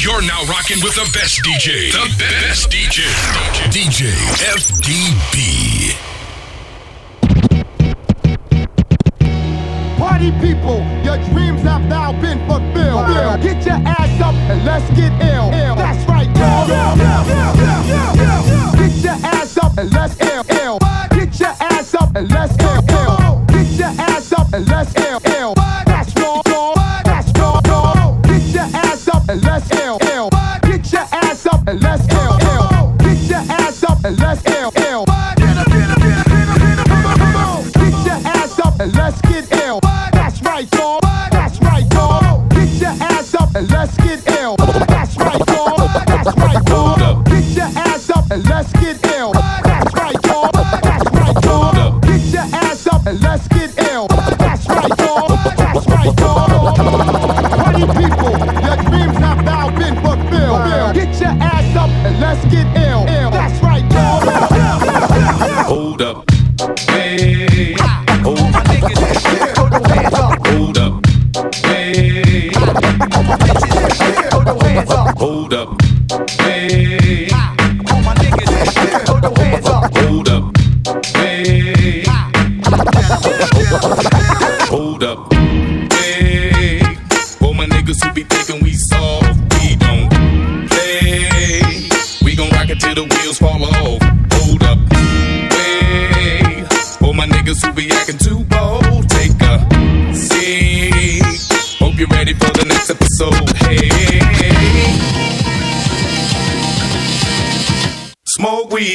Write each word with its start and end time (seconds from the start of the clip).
You're 0.00 0.22
now 0.22 0.44
rocking 0.44 0.78
with 0.80 0.94
the 0.94 1.10
best 1.12 1.42
DJ. 1.42 1.90
The 1.90 2.06
best 2.20 2.70
DJ. 2.70 3.02
DJ 3.74 4.14
FDB. 4.46 5.96
Party 9.98 10.30
people, 10.40 10.78
your 11.02 11.16
dreams 11.32 11.62
have 11.62 11.82
now 11.82 12.12
been 12.12 12.38
fulfilled. 12.46 13.08
Get 13.42 13.66
your 13.66 13.74
ass 13.84 14.20
up 14.20 14.34
and 14.34 14.64
let's 14.64 14.88
get 14.90 15.10
ill. 15.20 15.50
That's 15.50 16.08
right, 16.08 16.28
y'all. 16.36 16.68
Get 18.76 19.02
your 19.02 19.18
ass 19.26 19.56
up 19.56 19.78
and 19.78 19.92
let's 19.92 20.20
ill. 20.20 20.44
ill. 20.62 20.78
Get 21.10 21.40
your 21.40 21.56
ass 21.58 21.94
up 21.96 22.14
and 22.14 22.30
let's 22.30 22.56
ill. 22.62 22.68
ill. 22.76 22.77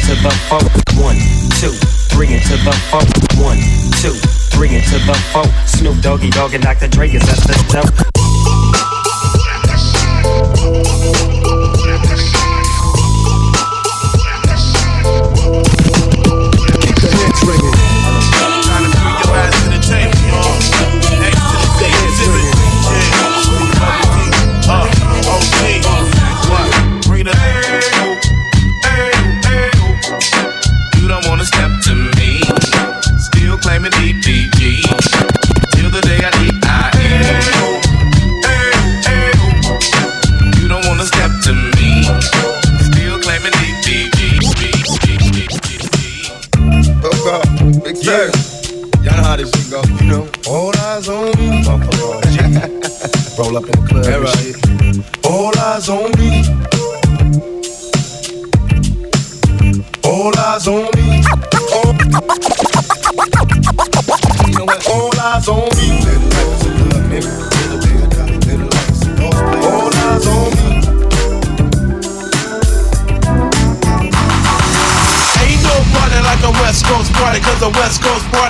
Into 0.08 0.22
the 0.22 0.30
four. 0.48 0.62
One, 1.04 1.18
two, 1.60 1.74
three 2.14 2.32
into 2.34 2.56
the 2.58 2.72
four. 2.92 3.02
One, 3.44 3.58
two, 4.02 4.14
three 4.54 4.76
into 4.76 5.00
the 5.00 5.16
four. 5.34 5.46
Snoop 5.66 6.00
Doggy 6.02 6.30
Dogg 6.30 6.54
and 6.54 6.64
Dr. 6.64 6.88
Dre 6.88 7.10
is 7.10 7.24
at 7.24 7.40
the 7.40 7.56
door. 7.74 7.84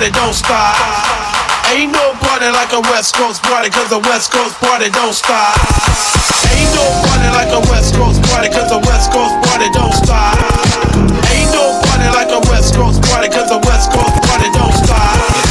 Party 0.06 0.20
don't 0.20 0.34
stop. 0.34 0.76
Ain't 1.74 1.92
no 1.92 2.14
party 2.22 2.46
like 2.46 2.72
a 2.74 2.82
West 2.92 3.16
Coast 3.16 3.42
party, 3.42 3.70
cause 3.70 3.90
West 4.06 4.32
Coast 4.32 4.56
party 4.62 4.90
don't 4.90 5.14
stop. 5.14 5.58
Ain't 6.54 6.70
no 6.76 6.86
party 7.06 7.30
like 7.34 7.50
a 7.50 7.62
West 7.72 7.96
Coast 7.96 8.22
party, 8.30 8.50
cause 8.50 8.70
West 8.86 9.12
Coast 9.12 9.34
party 9.50 9.70
don't 9.74 9.94
stop. 9.94 10.38
Ain't 11.34 11.52
no 11.54 11.82
party 11.86 12.06
like 12.14 12.30
a 12.30 12.40
West 12.52 12.76
Coast 12.76 13.02
party, 13.10 13.30
cause 13.30 13.50
West 13.66 13.92
Coast 13.92 14.22
party 14.22 14.50
don't 14.54 14.74
stop. 14.74 15.45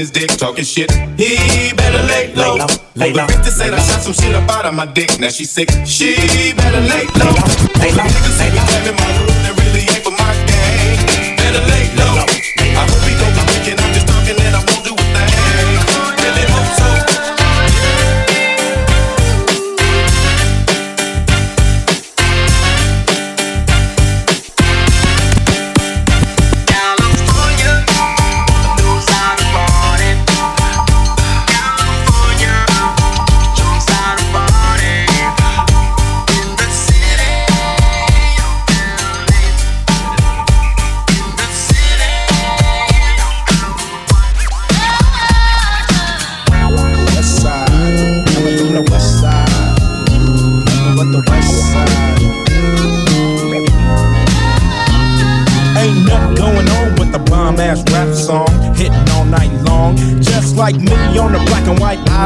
His 0.00 0.10
dick, 0.10 0.30
talking 0.38 0.64
shit, 0.64 0.90
he 1.20 1.72
better 1.76 2.02
lay 2.08 2.32
low. 2.32 2.56
Lay 2.96 3.12
low, 3.12 3.26
lay 3.28 3.36
the 3.44 3.52
low, 3.52 3.52
said 3.52 3.70
lay 3.70 3.76
I 3.76 3.76
low. 3.76 3.84
shot 3.84 4.00
some 4.00 4.14
shit 4.14 4.34
up 4.34 4.48
out 4.48 4.64
of 4.64 4.72
my 4.74 4.86
dick, 4.86 5.20
now 5.20 5.28
she 5.28 5.44
sick, 5.44 5.68
she 5.84 6.16
better 6.56 6.80
lay 6.80 7.04
low. 7.20 7.28
lay 7.76 7.92
low, 7.92 8.08
Niggas 8.08 8.36
say 8.40 8.48
lay 8.48 8.52
we 8.52 8.56
low. 8.56 8.64
claiming 8.64 8.96
my 8.96 9.10
hood, 9.20 9.28
that 9.44 9.54
really 9.60 9.84
ain't 9.84 10.00
for 10.00 10.14
my 10.16 10.32
gang. 10.48 11.36
Better 11.36 11.62
lay 11.68 11.84
low. 12.00 12.16
I 12.16 12.82
hope 12.88 13.04
he 13.04 13.12
don't 13.20 13.34
be 13.36 13.42
thinking 13.52 13.79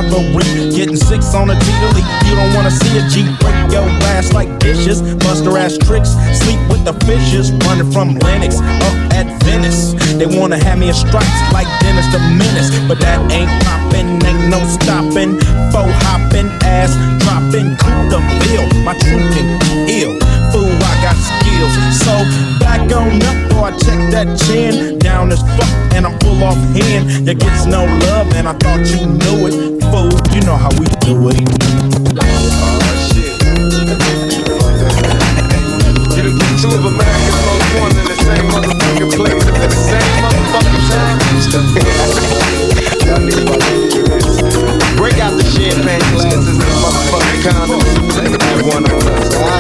and. 0.03 0.75
Getting 0.75 0.97
six 0.97 1.35
on 1.35 1.51
a 1.51 1.55
to. 1.55 2.03
You 2.27 2.35
don't 2.35 2.53
wanna 2.55 2.71
see 2.71 2.99
a 2.99 3.09
G 3.09 3.23
break 3.39 3.55
your 3.71 3.87
ass 4.15 4.33
like 4.33 4.59
dishes. 4.59 5.03
Buster 5.23 5.57
ass 5.57 5.79
tricks, 5.79 6.11
sleep 6.43 6.59
with 6.69 6.85
the 6.85 6.95
fishes. 7.07 7.53
Running 7.67 7.91
from 7.93 8.19
Lennox 8.19 8.59
up 8.59 8.97
at 9.15 9.27
Venice. 9.45 9.95
They 10.19 10.27
wanna 10.27 10.59
have 10.59 10.79
me 10.79 10.89
in 10.89 10.95
stripes 10.95 11.41
like 11.53 11.69
Dennis 11.81 12.07
the 12.13 12.19
Menace. 12.19 12.71
But 12.89 12.99
that 13.01 13.21
ain't 13.31 13.51
poppin', 13.63 14.25
ain't 14.27 14.49
no 14.51 14.59
stopping. 14.67 15.39
Faux 15.71 15.91
hopping, 16.03 16.49
ass 16.65 16.91
dropping, 17.23 17.77
cool 17.79 18.05
the 18.11 18.21
bill. 18.43 18.67
My 18.83 18.95
truth 18.99 19.31
can 19.35 19.47
ill. 19.89 20.19
Fool, 20.51 20.75
I 20.91 20.95
got 21.07 21.17
skills. 21.17 21.75
So 22.03 22.15
back 22.59 22.83
on 22.91 23.23
up, 23.23 23.53
or 23.55 23.65
I 23.69 23.79
check 23.79 24.01
that 24.11 24.29
chin. 24.47 24.99
Down 24.99 25.31
as 25.31 25.43
fuck, 25.57 25.71
and 25.95 26.07
I'm 26.07 26.14
full 26.45 26.51
off 26.51 26.57
hand. 26.77 27.27
You 27.27 27.35
gets 27.35 27.67
no 27.67 27.85
love, 27.85 28.33
and 28.35 28.49
I 28.49 28.53
thought 28.55 28.87
you 28.87 29.07
knew 29.07 29.47
it. 29.49 29.55
Fool, 29.91 30.13
you 30.35 30.41
know 30.47 30.57
how 30.57 30.71
we 30.79 30.87
do 31.01 31.29
it. 31.31 31.45
Of. 41.55 41.65
Break 44.97 45.19
out 45.19 45.37
the 45.37 45.45
champagne 45.45 46.01
glasses 46.13 46.49
and 46.49 46.59
the 46.59 46.67
motherfucking 46.83 47.43
condoms. 47.45 47.95
Perfect. 49.25 49.54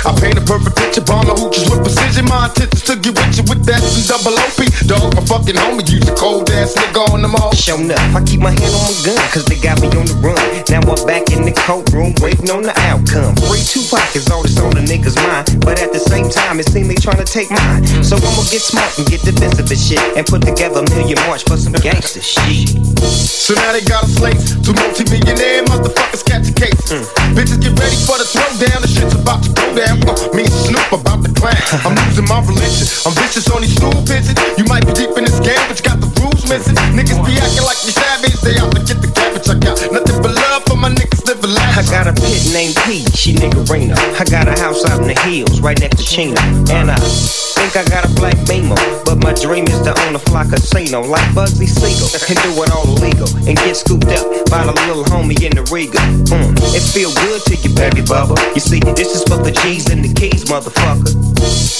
I 0.00 0.16
paint 0.16 0.40
a 0.40 0.44
perfect 0.44 0.76
picture. 0.76 1.04
Bomb 1.04 1.28
the 1.28 1.36
hooches 1.36 1.68
with 1.68 1.84
precision. 1.84 2.24
My 2.24 2.48
intentions 2.48 2.84
to 2.88 2.96
get 2.96 3.12
with 3.12 3.36
you 3.36 3.44
with 3.44 3.68
that 3.68 3.84
and 3.84 4.04
double 4.08 4.32
OP. 4.32 4.60
Dog, 4.88 5.12
my 5.12 5.24
fucking 5.28 5.58
homie. 5.60 5.84
Use 5.84 6.08
a 6.08 6.14
cold 6.16 6.48
ass 6.56 6.72
nigga 6.72 7.04
on 7.12 7.20
them 7.20 7.36
all. 7.36 7.52
Show 7.52 7.76
up, 7.76 8.00
I 8.16 8.24
keep 8.24 8.40
my 8.40 8.54
hand 8.54 8.72
on 8.72 8.80
my 8.80 8.96
gun, 9.04 9.20
cause 9.28 9.44
they 9.44 9.60
got 9.60 9.76
me 9.84 9.92
on 9.92 10.08
the 10.08 10.16
run. 10.24 10.40
Now 10.72 10.80
I'm 10.80 11.00
back 11.04 11.28
in 11.36 11.44
the 11.44 11.52
courtroom, 11.52 12.16
waiting 12.24 12.48
on 12.48 12.64
the 12.64 12.72
outcome. 12.88 13.36
Free 13.44 13.60
two 13.60 13.84
pockets, 13.92 14.30
all 14.32 14.40
this 14.40 14.56
on 14.56 14.72
the 14.72 14.80
niggas' 14.80 15.20
mind. 15.20 15.60
But 15.60 15.84
at 15.84 15.92
the 15.92 16.00
same 16.00 16.32
time, 16.32 16.60
it 16.60 16.68
seems 16.72 16.88
they 16.88 16.96
trying 16.96 17.20
to 17.20 17.28
take 17.28 17.52
mine. 17.52 17.84
So 18.00 18.16
I'ma 18.16 18.44
get 18.48 18.64
smart 18.64 18.88
and 18.96 19.04
get 19.04 19.20
defensive 19.20 19.68
and 19.68 19.80
shit. 19.80 20.00
And 20.16 20.24
put 20.24 20.40
together 20.40 20.80
a 20.80 20.86
million 20.96 21.20
march 21.28 21.44
for 21.44 21.60
some 21.60 21.76
gangster 21.76 22.24
shit. 22.24 22.72
So 23.04 23.52
now 23.52 23.76
they 23.76 23.84
got 23.84 24.04
a 24.04 24.08
slate. 24.08 24.40
Two 24.64 24.72
multi-millionaire 24.72 25.68
motherfuckers 25.68 26.24
catch 26.24 26.48
a 26.48 26.54
case. 26.56 26.88
Mm. 26.88 27.04
Bitches 27.36 27.60
get 27.60 27.76
ready 27.76 27.98
for 28.08 28.16
the 28.16 28.24
throwdown. 28.24 28.80
The 28.80 28.88
shit's 28.88 29.12
about 29.18 29.42
to 29.44 29.50
go 29.52 29.66
down. 29.76 29.89
Uh, 29.90 30.14
me 30.36 30.46
and 30.46 30.52
Snoop 30.52 30.92
about 30.94 31.24
to 31.26 31.30
climb. 31.34 31.58
I'm 31.86 31.94
losing 32.06 32.28
my 32.30 32.38
religion. 32.46 32.86
I'm 33.02 33.14
vicious 33.18 33.50
on 33.50 33.62
these 33.62 33.74
stool 33.74 33.94
pigeons. 34.06 34.38
You 34.54 34.64
might 34.70 34.86
be 34.86 34.92
deep 34.94 35.10
in 35.18 35.26
this 35.26 35.40
game, 35.42 35.58
but 35.66 35.74
you 35.78 35.84
got 35.84 35.98
the 35.98 36.10
rules 36.22 36.46
missing. 36.46 36.78
Niggas 36.94 37.18
be 37.26 37.34
acting 37.42 37.66
like 37.66 37.80
you 37.82 37.92
savage. 37.94 38.38
They 38.46 38.54
out 38.62 38.70
to 38.74 38.80
get 38.86 39.02
the 39.02 39.10
cabbage. 39.10 39.48
I 39.50 39.58
got 39.58 39.80
nothing 39.90 40.18
but 40.22 40.34
love 40.34 40.62
for 40.70 40.76
my 40.76 40.90
niggas 40.90 41.26
living 41.26 41.50
I 41.58 41.82
got 41.90 42.06
a 42.06 42.12
pit 42.12 42.52
named 42.52 42.76
P, 42.84 43.04
she 43.16 43.34
niggerina. 43.34 43.96
I 44.20 44.24
got 44.24 44.46
a 44.48 44.58
house 44.60 44.84
out 44.84 45.00
in 45.00 45.08
the 45.08 45.18
hills, 45.20 45.60
right 45.60 45.78
next 45.80 45.96
to 45.98 46.04
Chino. 46.04 46.40
And 46.70 46.90
I 46.90 47.49
think 47.70 47.86
I 47.86 47.90
got 47.90 48.04
a 48.04 48.12
black 48.14 48.36
beamer. 48.46 48.76
But 49.04 49.22
my 49.22 49.32
dream 49.34 49.66
is 49.66 49.80
to 49.82 49.94
own 50.06 50.14
a 50.14 50.18
fly 50.18 50.44
casino 50.44 51.02
like 51.02 51.24
Bugsy 51.34 51.66
Siegel. 51.66 52.10
And 52.10 52.38
do 52.42 52.62
it 52.62 52.70
all 52.70 52.86
illegal. 52.86 53.28
And 53.46 53.56
get 53.56 53.76
scooped 53.76 54.10
up 54.10 54.26
by 54.50 54.66
the 54.66 54.74
little 54.86 55.04
homie 55.04 55.38
in 55.42 55.54
the 55.54 55.62
Riga. 55.70 55.98
Mm, 56.30 56.54
it 56.74 56.82
feel 56.82 57.12
good 57.26 57.42
to 57.46 57.54
you, 57.54 57.74
baby 57.74 58.02
bubba. 58.02 58.34
You 58.54 58.60
see, 58.60 58.80
this 58.80 59.14
is 59.14 59.22
for 59.24 59.38
the 59.38 59.52
G's 59.62 59.90
and 59.90 60.04
the 60.04 60.12
keys, 60.14 60.44
motherfucker. 60.44 61.14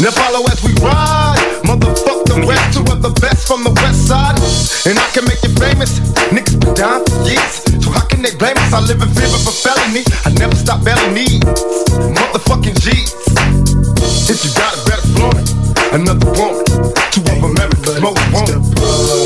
Now 0.03 0.11
follow 0.15 0.47
as 0.47 0.63
we 0.63 0.73
ride. 0.79 1.39
Motherfuck 1.67 2.27
the 2.27 2.47
rest, 2.47 2.75
two 2.75 2.87
of 2.93 3.03
the 3.03 3.15
best 3.21 3.47
from 3.47 3.65
the 3.65 3.75
west 3.83 4.07
side. 4.07 4.39
And 4.87 4.99
I 4.99 5.07
can 5.11 5.25
make 5.27 5.43
you 5.43 5.53
famous. 5.59 5.99
Niggas 6.31 6.61
been 6.61 6.75
down 6.75 7.05
for 7.05 7.19
years. 7.27 7.67
So 7.83 7.91
how 7.91 8.07
can 8.07 8.23
they 8.23 8.35
blame 8.37 8.57
us? 8.57 8.73
I 8.73 8.81
live 8.81 9.03
in 9.03 9.11
fear 9.11 9.27
of 9.27 9.43
a 9.43 9.55
felony. 9.55 10.05
I 10.25 10.31
never 10.39 10.55
stop 10.55 10.85
belly 10.85 11.11
needs. 11.15 11.47
Motherfucking 12.15 12.79
G's. 12.79 13.90
If 14.31 14.45
you 14.45 14.51
got 14.55 14.75
it, 14.75 14.83
better 14.87 15.07
flaunt 15.15 15.39
it. 15.39 15.51
Another 15.93 16.27
woman. 16.39 16.65
Two 17.11 17.23
of 17.27 17.43
America's 17.45 18.01
most 18.01 18.19
wanted. 18.33 18.59
Ain't 18.59 19.20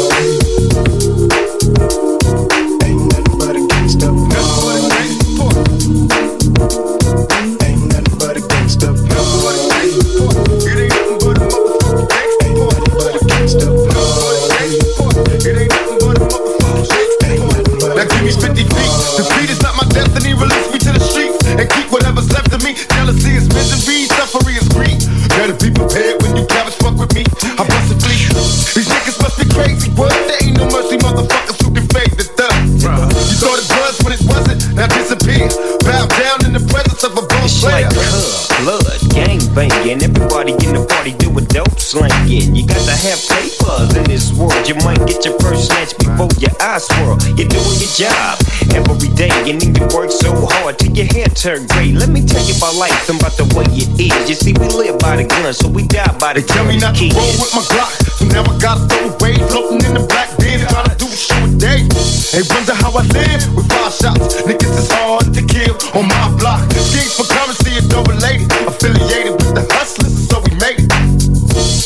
party 41.05 41.17
do 41.19 41.29
a 41.37 41.43
dope 41.53 41.79
slanging. 41.79 42.55
You 42.57 42.67
got 42.67 42.81
to 42.89 42.97
have 42.97 43.21
papers 43.29 43.97
in 43.97 44.05
this 44.05 44.33
world. 44.33 44.57
You 44.69 44.75
might 44.87 45.05
get 45.07 45.25
your 45.25 45.39
first 45.41 45.69
snatch 45.69 45.93
before 45.99 46.29
your 46.41 46.55
eyes 46.61 46.85
swirl. 46.89 47.21
You're 47.37 47.49
doing 47.49 47.77
your 47.77 47.93
job 47.93 48.41
every 48.73 49.13
day, 49.13 49.29
and 49.45 49.61
then 49.61 49.75
you 49.77 49.85
work 49.93 50.11
so 50.11 50.33
hard 50.33 50.79
till 50.79 50.93
your 50.97 51.07
hair 51.13 51.29
turn 51.29 51.67
gray. 51.69 51.93
Let 51.93 52.09
me 52.09 52.25
tell 52.25 52.43
you 52.45 52.57
about 52.57 52.75
life 52.77 53.09
and 53.09 53.21
about 53.21 53.37
the 53.37 53.45
way 53.53 53.69
it 53.69 53.93
is. 54.01 54.29
You 54.29 54.35
see, 54.35 54.53
we 54.57 54.67
live 54.69 54.99
by 54.99 55.17
the 55.17 55.25
gun, 55.25 55.53
so 55.53 55.69
we 55.69 55.87
die 55.87 56.09
by 56.19 56.33
the 56.33 56.41
They 56.41 56.47
tell 56.49 56.65
me 56.65 56.79
not 56.79 56.97
to 56.97 57.05
roll 57.13 57.35
with 57.37 57.53
my 57.53 57.63
Glock, 57.69 57.93
so 58.17 58.25
now 58.33 58.45
I 58.45 58.55
gotta 58.59 58.89
throw 58.89 59.13
away. 59.13 59.37
Floating 59.53 59.85
in 59.85 59.95
the 60.01 60.05
black 60.09 60.33
bin, 60.39 60.61
trying 60.73 60.89
to 60.89 60.97
do 60.97 61.07
a 61.07 61.17
show 61.17 61.41
a 61.45 61.51
day. 61.61 61.85
They 62.33 62.43
wonder 62.49 62.75
how 62.75 62.91
I 62.97 63.05
live 63.13 63.45
with 63.53 63.69
five 63.69 63.93
shots. 63.93 64.41
Niggas 64.41 64.73
is 64.73 64.89
hard 64.91 65.35
to 65.37 65.43
kill 65.45 65.77
on 65.95 66.09
my 66.09 66.33
block. 66.41 66.65
Schemes 66.73 67.13
for 67.13 67.29
currency 67.29 67.77
double 67.89 68.15
related, 68.15 68.51
affiliated 68.67 69.37
with 69.37 69.55
the 69.55 69.65
hustlers, 69.71 70.29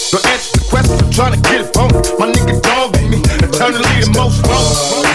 So 0.09 0.17
answer 0.27 0.57
the 0.57 0.65
question, 0.71 0.97
I'm 1.05 1.11
trying 1.11 1.35
to 1.35 1.41
get 1.51 1.61
it 1.61 1.77
on. 1.77 1.93
My 2.19 2.33
nigga 2.33 2.63
dog 2.63 2.97
with 2.97 3.11
me, 3.11 3.19
eternally 3.45 4.01
the 4.01 4.11
most 4.17 4.41
wrong. 4.47 5.08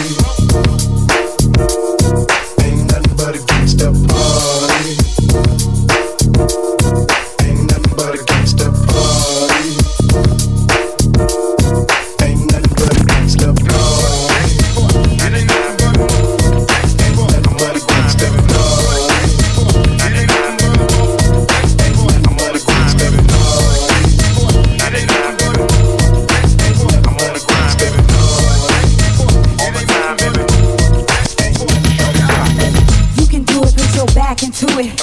It. 34.80 35.02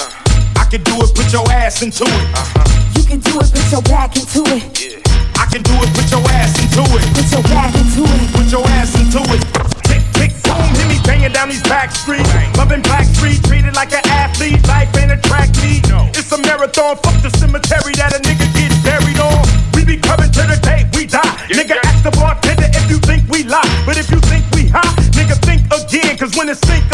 I 0.57 0.65
can 0.69 0.83
do 0.83 0.95
it, 0.99 1.15
put 1.15 1.31
your 1.31 1.47
ass 1.51 1.81
into 1.81 2.03
it. 2.03 2.27
Uh-huh. 2.35 2.99
You 2.99 3.03
can 3.07 3.19
do 3.19 3.39
it, 3.39 3.47
put 3.51 3.71
your 3.71 3.81
back 3.83 4.15
into 4.15 4.43
it. 4.51 5.01
I 5.39 5.45
can 5.47 5.63
do 5.63 5.73
it, 5.79 5.89
put 5.95 6.07
your 6.11 6.23
ass 6.37 6.53
into 6.59 6.83
it. 6.85 7.05
Put 7.15 7.27
your 7.31 7.43
back 7.49 7.73
into 7.75 8.03
it. 8.03 8.27
Put 8.35 8.47
your 8.51 8.65
ass 8.77 8.93
into 8.99 9.21
it. 9.31 9.41
Tick, 9.87 10.03
tick, 10.13 10.31
boom, 10.43 10.69
hit 10.75 10.87
me 10.87 10.97
banging 11.03 11.31
down 11.31 11.49
these 11.49 11.63
back 11.63 11.91
streets. 11.91 12.29
Loving 12.57 12.81
Black 12.81 13.05
Street, 13.05 13.43
treated 13.43 13.75
like 13.75 13.93
an 13.93 14.03
athlete. 14.11 14.61
Life 14.67 14.91
ain't 14.97 15.11
a 15.11 15.17
track 15.17 15.49
meet. 15.63 15.81
It's 16.13 16.31
a 16.31 16.37
marathon. 16.43 16.97
Fuck 16.99 17.17
the 17.23 17.31
cemetery 17.39 17.95
that 17.95 18.11
a 18.11 18.19
nigga 18.21 18.45
gets 18.53 18.77
buried 18.83 19.19
on. 19.19 19.41
We 19.73 19.85
be 19.85 19.97
coming 19.97 20.31
to 20.31 20.43
the 20.45 20.59
day 20.61 20.83
we 20.93 21.07
die. 21.07 21.23
nigga, 21.47 21.79
ask 21.87 22.03
the 22.03 22.11
bartender 22.11 22.67
if 22.75 22.85
you 22.91 22.99
think 22.99 23.23
we 23.31 23.43
lie. 23.43 23.65
But 23.85 23.97
if 23.97 24.11
you 24.11 24.19
think 24.27 24.43
we 24.51 24.67
hot, 24.67 24.93
nigga, 25.15 25.39
think 25.41 25.63
again. 25.71 26.17
Cause 26.17 26.35
when 26.35 26.49
it's 26.49 26.59
sink 26.67 26.90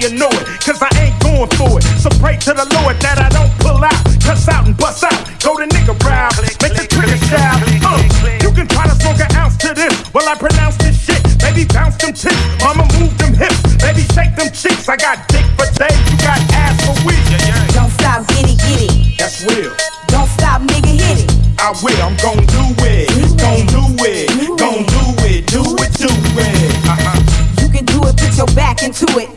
everybody 0.00 0.14
will 0.14 0.18
know 0.18 0.40
it. 0.40 0.60
Cause 0.60 0.80
I 0.82 0.90
ain't 1.00 1.18
going 1.20 1.50
for 1.56 1.78
it. 1.78 1.84
So 2.00 2.08
pray 2.20 2.36
to 2.36 2.52
the 2.52 2.66
Lord 2.80 2.96
that 3.00 3.18
I 3.20 3.28
don't 3.28 3.52
pull 3.60 3.82
out. 3.82 4.00
Cuss 4.22 4.48
out 4.48 4.66
and 4.66 4.76
bust 4.76 5.04
out. 5.04 5.18
Go 5.42 5.56
to 5.56 5.66
nigga 5.66 5.96
round. 6.04 6.34
Make 6.62 6.74
the 6.74 6.86
trigger 6.88 7.16
shout. 7.28 7.60
Uh, 7.84 8.00
you 8.42 8.50
can 8.52 8.68
try 8.68 8.86
to 8.86 8.94
smoke 9.00 9.20
an 9.20 9.30
ounce 9.36 9.56
to 9.58 9.74
this. 9.74 9.92
While 10.12 10.28
I 10.28 10.34
pronounce 10.36 10.76
this 10.76 10.96
shit. 10.96 11.20
Baby, 11.40 11.64
bounce 11.66 11.96
them 11.96 12.12
tits. 12.12 12.36
Mama, 12.60 12.86
move 12.98 13.16
them 13.18 13.34
hips. 13.34 13.60
Baby, 13.80 14.02
shake 14.12 14.34
them 14.36 14.50
cheeks. 14.52 14.88
I 14.88 14.96
got 14.96 15.26
dick 15.28 15.44
for 15.56 15.68
days. 15.76 15.96
You 16.08 16.16
got 16.20 16.40
ass 16.54 16.76
for 16.84 16.96
weeks. 17.06 17.28
Don't 17.74 17.90
stop, 17.90 18.26
get 18.28 18.48
it, 18.48 18.58
get 18.60 18.80
it. 18.88 19.18
That's 19.18 19.42
real. 19.44 19.72
Don't 20.08 20.28
stop, 20.28 20.62
nigga, 20.62 20.92
hit 20.92 21.24
it. 21.24 21.30
I 21.58 21.70
I 21.70 21.76
will, 21.84 22.02
I'm 22.02 22.16
gon' 22.16 22.44
do 22.46 22.64
it. 22.82 23.08
Gon' 23.38 23.66
do 23.68 23.84
it. 24.04 24.28
Gon' 24.58 24.84
do 24.84 25.04
it. 25.28 25.46
Do 25.46 25.62
it, 25.78 25.92
do 25.96 26.08
it. 26.08 26.88
Uh-huh. 26.88 27.62
You 27.62 27.68
can 27.68 27.84
do 27.84 28.00
it, 28.08 28.16
put 28.16 28.36
your 28.36 28.46
back 28.56 28.82
into 28.82 29.06
it. 29.18 29.28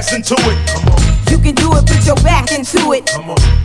Ass 0.00 0.16
into 0.16 0.36
it. 0.48 0.56
You 1.28 1.36
can 1.36 1.54
do 1.54 1.68
it, 1.76 1.84
put 1.84 2.00
your 2.08 2.16
back 2.24 2.50
into 2.56 2.80
it. 2.96 3.04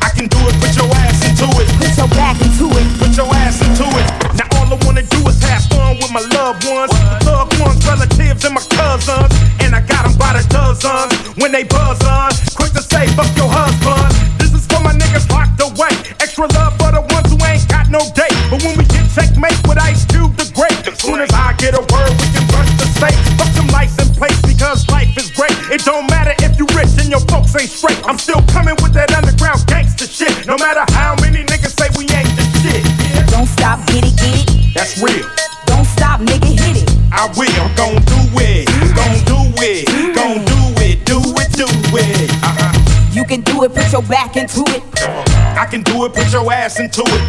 I 0.03 0.11
can 0.11 0.27
do 0.27 0.39
it, 0.51 0.55
put 0.59 0.75
your 0.75 0.91
ass 1.07 1.23
into 1.23 1.47
it. 1.63 1.67
Put 1.79 1.95
your 1.95 2.11
back 2.11 2.35
into 2.43 2.67
it. 2.75 2.87
Put 2.99 3.15
your 3.15 3.31
ass 3.39 3.63
into 3.63 3.87
it. 3.87 4.07
Now 4.35 4.47
all 4.59 4.67
I 4.67 4.77
wanna 4.83 5.03
do 5.07 5.19
is 5.31 5.39
have 5.47 5.63
fun 5.71 5.95
with 5.95 6.11
my 6.11 6.19
loved 6.35 6.67
ones, 6.67 6.91
loved 7.23 7.55
ones, 7.63 7.79
relatives, 7.87 8.43
and 8.43 8.53
my 8.53 8.65
cousins. 8.67 9.31
And 9.63 9.71
I 9.75 9.79
got 9.79 10.03
'em 10.05 10.15
by 10.19 10.35
the 10.35 10.43
dozens 10.51 11.15
when 11.39 11.51
they 11.55 11.63
buzz 11.63 12.03
on. 12.03 12.31
Quick 12.59 12.73
to 12.73 12.83
say, 12.83 13.07
fuck 13.15 13.31
your 13.39 13.47
husband. 13.49 14.11
This 14.37 14.51
is 14.51 14.65
for 14.67 14.81
my 14.83 14.91
niggas 14.91 15.31
locked 15.31 15.61
away. 15.61 15.93
Extra 16.19 16.47
love 16.51 16.73
for 16.75 16.91
the 16.91 17.03
ones 17.15 17.31
who 17.31 17.39
ain't 17.47 17.65
got 17.69 17.87
no 17.89 18.01
date. 18.11 18.35
But 18.51 18.59
when 18.63 18.75
we 18.75 18.83
get 18.83 19.07
checkmate 19.15 19.59
with 19.67 19.79
Ice 19.79 20.03
Cube 20.11 20.35
the 20.35 20.51
Great, 20.51 20.83
as 20.85 20.99
soon 20.99 21.21
as 21.21 21.31
I 21.31 21.53
get 21.63 21.73
a 21.75 21.83
word, 21.93 22.11
we 22.19 22.27
can 22.35 22.45
rush 22.51 22.71
the 22.81 22.87
safe. 22.99 23.34
Your 27.15 27.27
folks 27.31 27.55
ain't 27.55 27.71
straight. 27.71 27.99
I'm 28.03 28.17
still 28.17 28.41
coming 28.51 28.75
with 28.83 28.91
that 28.93 29.07
underground 29.15 29.63
gangster 29.67 30.05
shit. 30.05 30.45
No 30.45 30.57
matter 30.59 30.83
how 30.91 31.15
many 31.23 31.47
niggas 31.47 31.71
say 31.79 31.87
we 31.95 32.03
ain't 32.11 32.27
the 32.35 32.43
shit. 32.59 32.83
Don't 33.31 33.47
stop, 33.47 33.79
get 33.87 34.03
it, 34.03 34.15
get 34.19 34.35
it. 34.35 34.75
that's 34.75 34.99
real. 34.99 35.23
Don't 35.63 35.87
stop, 35.87 36.19
nigga, 36.19 36.51
hit 36.51 36.83
it. 36.83 36.89
I 37.15 37.31
will, 37.39 37.47
I'm 37.63 37.71
gon' 37.79 38.03
do 38.03 38.19
it. 38.43 38.67
Gon' 38.99 39.19
do 39.23 39.39
it. 39.63 39.87
Gon' 40.11 40.43
do 40.43 40.59
it. 40.83 41.07
Do 41.07 41.23
it, 41.39 41.49
do 41.55 41.67
it. 41.95 42.31
Uh-huh. 42.43 42.75
You 43.15 43.23
can 43.23 43.39
do 43.47 43.63
it, 43.63 43.71
put 43.73 43.87
your 43.93 44.03
back 44.03 44.35
into 44.35 44.67
it. 44.75 44.83
I 45.55 45.65
can 45.71 45.83
do 45.83 46.03
it, 46.03 46.13
put 46.13 46.27
your 46.33 46.51
ass 46.51 46.79
into 46.81 47.03
it. 47.07 47.23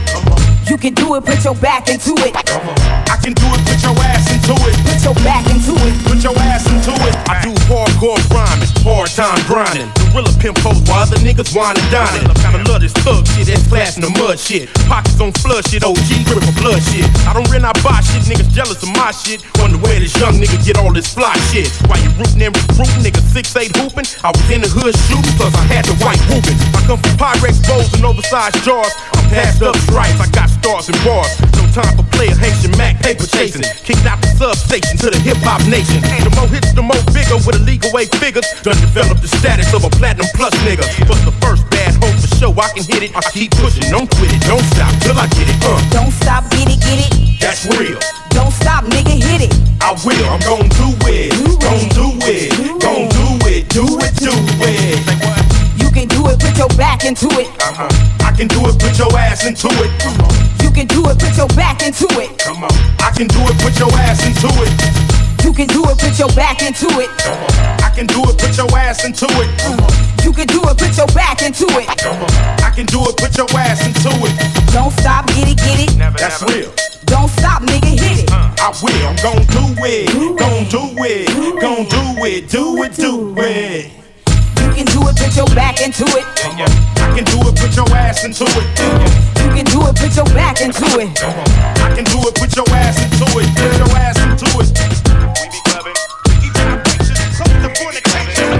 You 0.66 0.76
can 0.76 0.94
do 0.94 1.14
it, 1.14 1.24
put 1.24 1.44
your 1.44 1.54
back 1.54 1.88
into 1.88 2.10
it. 2.26 2.34
I 2.34 3.16
can 3.22 3.38
do 3.38 3.46
it, 3.54 3.62
put 3.62 3.78
your 3.86 3.94
ass 4.02 4.26
into 4.34 4.50
it. 4.66 4.74
Put 4.82 4.98
your 5.06 5.14
back 5.22 5.46
into 5.46 5.78
it. 5.78 5.94
Put 6.02 6.18
your 6.26 6.34
ass 6.42 6.66
into 6.66 6.90
it. 7.06 7.14
I 7.30 7.38
do 7.38 7.54
hardcore 7.96 8.30
rhyming, 8.30 8.68
hard 8.84 9.08
time 9.10 9.46
grinding. 9.46 10.05
Gorilla 10.16 10.32
pimp 10.40 10.56
pose 10.64 10.80
while 10.88 11.04
other 11.04 11.20
niggas 11.20 11.52
wine 11.52 11.76
and 11.76 11.90
dining. 11.92 12.24
Kinda 12.40 12.64
love 12.72 12.80
this 12.80 12.96
thug 13.04 13.28
shit, 13.36 13.52
that's 13.52 13.68
class 13.68 14.00
in 14.00 14.02
the 14.02 14.08
mud 14.16 14.40
shit. 14.40 14.72
Pockets 14.88 15.20
on 15.20 15.28
flood 15.44 15.68
shit, 15.68 15.84
OG 15.84 16.24
drip 16.24 16.40
for 16.40 16.56
blood 16.56 16.80
shit. 16.88 17.04
I 17.28 17.36
don't 17.36 17.44
rent, 17.52 17.68
I 17.68 17.76
buy 17.84 18.00
shit, 18.00 18.24
niggas 18.24 18.48
jealous 18.56 18.80
of 18.80 18.96
my 18.96 19.12
shit. 19.12 19.44
Wonder 19.60 19.76
where 19.76 20.00
this 20.00 20.16
young 20.16 20.40
nigga 20.40 20.56
get 20.64 20.80
all 20.80 20.88
this 20.88 21.12
fly 21.12 21.36
shit. 21.52 21.68
Why 21.84 22.00
you 22.00 22.08
rootin' 22.16 22.40
and 22.40 22.56
recruiting, 22.56 23.04
niggas 23.04 23.28
six 23.28 23.52
eight 23.60 23.76
hooping. 23.76 24.08
I 24.24 24.32
was 24.32 24.48
in 24.48 24.64
the 24.64 24.72
hood 24.72 24.96
shooting, 25.04 25.36
plus 25.36 25.52
I 25.52 25.68
had 25.68 25.84
the 25.84 25.92
white 26.00 26.20
whooping. 26.32 26.56
I 26.72 26.80
come 26.88 26.96
from 26.96 27.12
Pyrex 27.20 27.60
bowls 27.68 27.92
and 27.92 28.00
oversized 28.00 28.64
jars. 28.64 28.96
I'm 29.12 29.28
passed 29.28 29.60
up 29.60 29.76
stripes, 29.84 30.16
I 30.16 30.32
got 30.32 30.48
stars 30.48 30.88
and 30.88 30.96
bars. 31.04 31.28
No 31.60 31.68
time 31.76 31.92
for 31.92 32.08
player 32.16 32.32
Haitian 32.40 32.72
Mac 32.80 33.04
paper 33.04 33.28
chasing. 33.28 33.68
Kicked 33.84 34.08
out 34.08 34.16
the 34.24 34.32
substation 34.40 34.96
to 34.96 35.12
the 35.12 35.20
hip 35.20 35.36
hop 35.44 35.60
nation. 35.68 36.00
The 36.24 36.32
more 36.32 36.48
hits, 36.48 36.72
the 36.72 36.80
more 36.80 37.04
bigger 37.12 37.36
with 37.44 37.60
illegal 37.60 37.92
way 37.92 38.08
figures. 38.16 38.48
Done 38.64 38.80
develop 38.80 39.20
the 39.20 39.28
status 39.28 39.76
of 39.76 39.84
a 39.84 39.92
platinum 40.06 40.30
plus 40.34 40.54
nigga. 40.62 40.86
But 41.08 41.18
the 41.26 41.34
first 41.42 41.68
bad 41.70 41.94
hope 41.98 42.14
for 42.14 42.30
show, 42.38 42.52
I 42.54 42.70
can 42.70 42.84
hit 42.84 43.02
it. 43.02 43.16
I 43.16 43.20
keep 43.34 43.50
pushing, 43.58 43.90
don't 43.90 44.08
quit 44.14 44.30
it, 44.30 44.42
don't 44.46 44.62
stop 44.74 44.92
till 45.02 45.18
I 45.18 45.26
get 45.34 45.48
it. 45.50 45.58
Uh, 45.66 45.80
Don't 45.90 46.12
stop, 46.12 46.48
get 46.50 46.70
it, 46.70 46.78
get 46.78 46.98
it. 47.02 47.40
that's 47.40 47.66
real. 47.66 47.98
Don't 48.30 48.52
stop, 48.52 48.84
nigga, 48.84 49.18
hit 49.18 49.50
it. 49.50 49.52
I 49.82 49.92
will, 50.04 50.26
I'm 50.30 50.40
gon' 50.46 50.68
do 50.78 50.94
it. 51.10 51.32
Gon' 51.58 51.88
do 51.90 52.06
it. 52.22 52.54
Gon' 52.78 53.08
do 53.10 53.26
it. 53.50 53.68
Do 53.68 53.84
it, 53.98 54.14
do 54.22 54.34
it. 54.62 55.02
You 55.80 55.90
can 55.90 56.06
do 56.08 56.28
it, 56.30 56.38
put 56.38 56.56
your 56.56 56.68
back 56.78 57.04
into 57.04 57.26
it. 57.40 57.48
Uh-huh. 57.62 57.88
I 58.22 58.30
can 58.36 58.46
do 58.46 58.60
it, 58.66 58.78
put 58.78 58.98
your 58.98 59.10
ass 59.18 59.46
into 59.46 59.68
it. 59.82 59.90
You 60.62 60.70
can 60.70 60.86
do 60.86 61.02
it, 61.08 61.18
put 61.18 61.36
your 61.36 61.48
back 61.58 61.82
into 61.82 62.06
it. 62.20 62.38
Come 62.38 62.62
on. 62.62 62.70
I 63.00 63.10
can 63.16 63.26
do 63.26 63.40
it, 63.42 63.56
put 63.58 63.78
your 63.78 63.90
ass 64.06 64.22
into 64.26 64.48
it. 64.62 65.15
You 65.46 65.52
can 65.52 65.68
do 65.68 65.84
it, 65.84 65.96
put 65.96 66.18
your 66.18 66.28
back 66.34 66.60
into 66.60 66.86
it. 66.98 67.08
I 67.80 67.92
can 67.94 68.06
do 68.06 68.20
it, 68.24 68.36
put 68.36 68.56
your 68.58 68.66
ass 68.76 69.04
into 69.04 69.26
it. 69.30 70.24
You 70.24 70.32
can 70.32 70.48
do 70.48 70.60
it, 70.66 70.76
put 70.76 70.96
your 70.96 71.06
back 71.14 71.40
into 71.40 71.66
it. 71.78 71.86
I 72.66 72.72
can 72.74 72.84
do 72.84 73.00
it, 73.06 73.16
put 73.16 73.36
your 73.36 73.46
ass 73.56 73.86
into 73.86 74.10
it. 74.26 74.72
Don't 74.72 74.90
stop, 74.90 75.28
get 75.28 75.48
it, 75.48 75.56
get 75.58 75.88
it. 75.88 75.96
Never, 75.96 76.18
That's 76.18 76.42
real. 76.42 76.72
Don't 77.04 77.28
stop, 77.28 77.62
nigga, 77.62 77.96
hit 77.96 78.24
it. 78.24 78.30
Uh. 78.32 78.50
I 78.58 78.74
will, 78.82 79.06
I'm 79.06 79.14
gon' 79.22 79.46
do 79.46 79.84
it. 79.84 80.36
Gon' 80.36 80.64
do 80.68 81.04
it. 81.04 81.60
Gon' 81.60 81.86
do 81.86 82.24
it. 82.24 82.50
Do 82.50 82.82
it, 82.82 82.96
do 82.96 83.34
it. 83.38 83.92
You 83.92 84.05
can 84.76 84.84
do 84.92 85.08
it, 85.08 85.16
put 85.16 85.34
your 85.34 85.46
back 85.56 85.80
into 85.80 86.04
it. 86.04 86.24
I 86.36 87.16
can 87.16 87.24
do 87.24 87.40
it, 87.48 87.56
put 87.56 87.74
your 87.74 87.88
ass 87.96 88.24
into 88.24 88.44
it. 88.44 88.68
You 89.40 89.48
can 89.56 89.64
do 89.64 89.80
it, 89.88 89.96
put 89.96 90.14
your 90.14 90.26
back 90.36 90.60
into 90.60 90.84
it. 91.00 91.08
I 91.16 91.94
can 91.96 92.04
do 92.04 92.20
it, 92.28 92.34
put 92.34 92.54
your 92.54 92.68
ass 92.76 93.00
into 93.00 93.24
it. 93.40 93.48
Put 93.56 93.72
your 93.80 93.96
ass 93.96 94.20
into 94.20 94.44
it. 94.60 94.68
We 95.40 95.48
be 95.48 95.60
clubbing. 95.64 95.96
We 96.28 96.48
keep 96.52 96.84
pictures 96.84 97.16
close 97.40 97.56
to 97.64 97.70
fornication. 97.72 98.52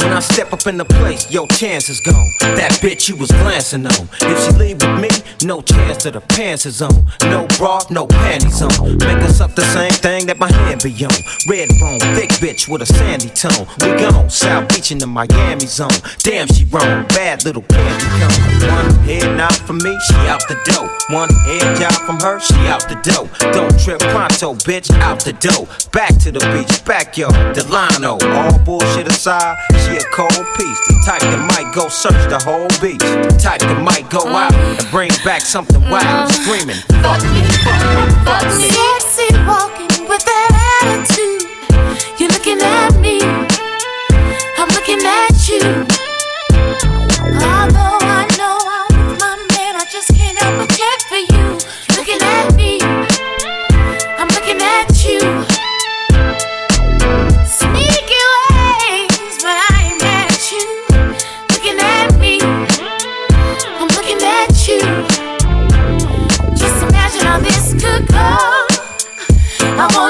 When 0.00 0.12
I 0.12 0.20
step 0.20 0.52
up 0.52 0.66
in 0.66 0.76
the 0.76 0.84
place, 0.84 1.30
your 1.30 1.46
chance 1.48 1.88
is 1.88 2.00
gone. 2.00 2.30
That 2.40 2.72
bitch 2.82 3.08
you 3.08 3.16
was 3.16 3.30
glancing 3.30 3.86
on. 3.86 4.08
If 4.20 4.44
she 4.44 4.52
leave 4.58 4.82
with 4.82 5.00
me, 5.00 5.09
no 5.44 5.60
chance 5.62 6.02
to 6.02 6.10
the 6.10 6.20
pants 6.20 6.66
is 6.66 6.82
on. 6.82 7.06
No 7.22 7.46
bra, 7.56 7.80
no 7.90 8.06
panties 8.06 8.60
on. 8.62 8.98
Make 8.98 9.22
us 9.22 9.40
up 9.40 9.54
the 9.54 9.62
same 9.62 9.92
thing 9.92 10.26
that 10.26 10.38
my 10.38 10.50
hand 10.52 10.82
be 10.82 10.92
on. 11.04 11.14
Red 11.48 11.68
bone, 11.80 12.00
thick 12.16 12.30
bitch 12.42 12.68
with 12.68 12.82
a 12.82 12.86
sandy 12.86 13.30
tone. 13.30 13.66
We 13.80 13.94
gone, 14.00 14.28
South 14.28 14.68
Beach 14.68 14.92
in 14.92 14.98
the 14.98 15.06
Miami 15.06 15.66
zone. 15.66 15.88
Damn, 16.18 16.48
she 16.48 16.64
wrong, 16.66 17.06
bad 17.08 17.44
little 17.44 17.62
candy 17.62 18.04
cone. 18.20 18.50
One 18.68 18.90
head 19.04 19.36
nod 19.36 19.56
from 19.56 19.78
me, 19.78 19.96
she 20.06 20.14
out 20.28 20.46
the 20.48 20.58
dough. 20.64 20.88
One 21.14 21.32
head 21.46 21.76
job 21.78 21.94
from 22.04 22.20
her, 22.20 22.38
she 22.40 22.54
out 22.66 22.88
the 22.88 22.98
dough. 23.02 23.28
Don't 23.52 23.78
trip 23.78 24.00
pronto, 24.12 24.54
bitch, 24.66 24.90
out 25.00 25.20
the 25.20 25.32
dough. 25.32 25.66
Back 25.92 26.16
to 26.24 26.32
the 26.32 26.40
beach, 26.52 26.84
back 26.84 27.16
yo, 27.16 27.28
Delano. 27.54 28.18
All 28.36 28.58
bullshit 28.58 29.06
aside, 29.06 29.56
she 29.86 29.96
a 29.96 30.04
cold 30.12 30.46
piece. 30.56 30.80
The 30.88 31.02
type 31.06 31.22
that 31.22 31.42
might 31.56 31.72
go 31.74 31.88
search 31.88 32.28
the 32.28 32.38
whole 32.38 32.68
beach. 32.80 33.00
The 33.00 33.38
type 33.40 33.60
that 33.60 33.80
might 33.82 34.10
go 34.10 34.26
out 34.26 34.52
uh-huh. 34.52 34.76
and 34.78 34.90
bring 34.90 35.10
back 35.24 35.29
something 35.38 35.80
wild. 35.88 36.28
Mm. 36.28 36.42
Screaming, 36.42 36.76
fuck 37.02 37.22
me, 37.22 37.42
fuck 37.62 37.80
me, 37.94 38.02
fuck 38.24 38.44
me. 38.58 38.68
Sexy 38.68 39.28
walking 39.46 40.08
with 40.08 40.24
that 40.24 40.82
attitude. 40.82 41.19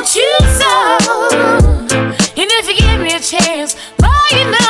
Want 0.01 0.17
you 0.17 0.37
so. 0.57 0.99
And 2.41 2.49
if 2.59 2.69
you 2.69 2.77
give 2.77 3.01
me 3.01 3.13
a 3.13 3.21
chance, 3.21 3.75
boy, 3.99 4.09
you 4.31 4.51
know 4.51 4.70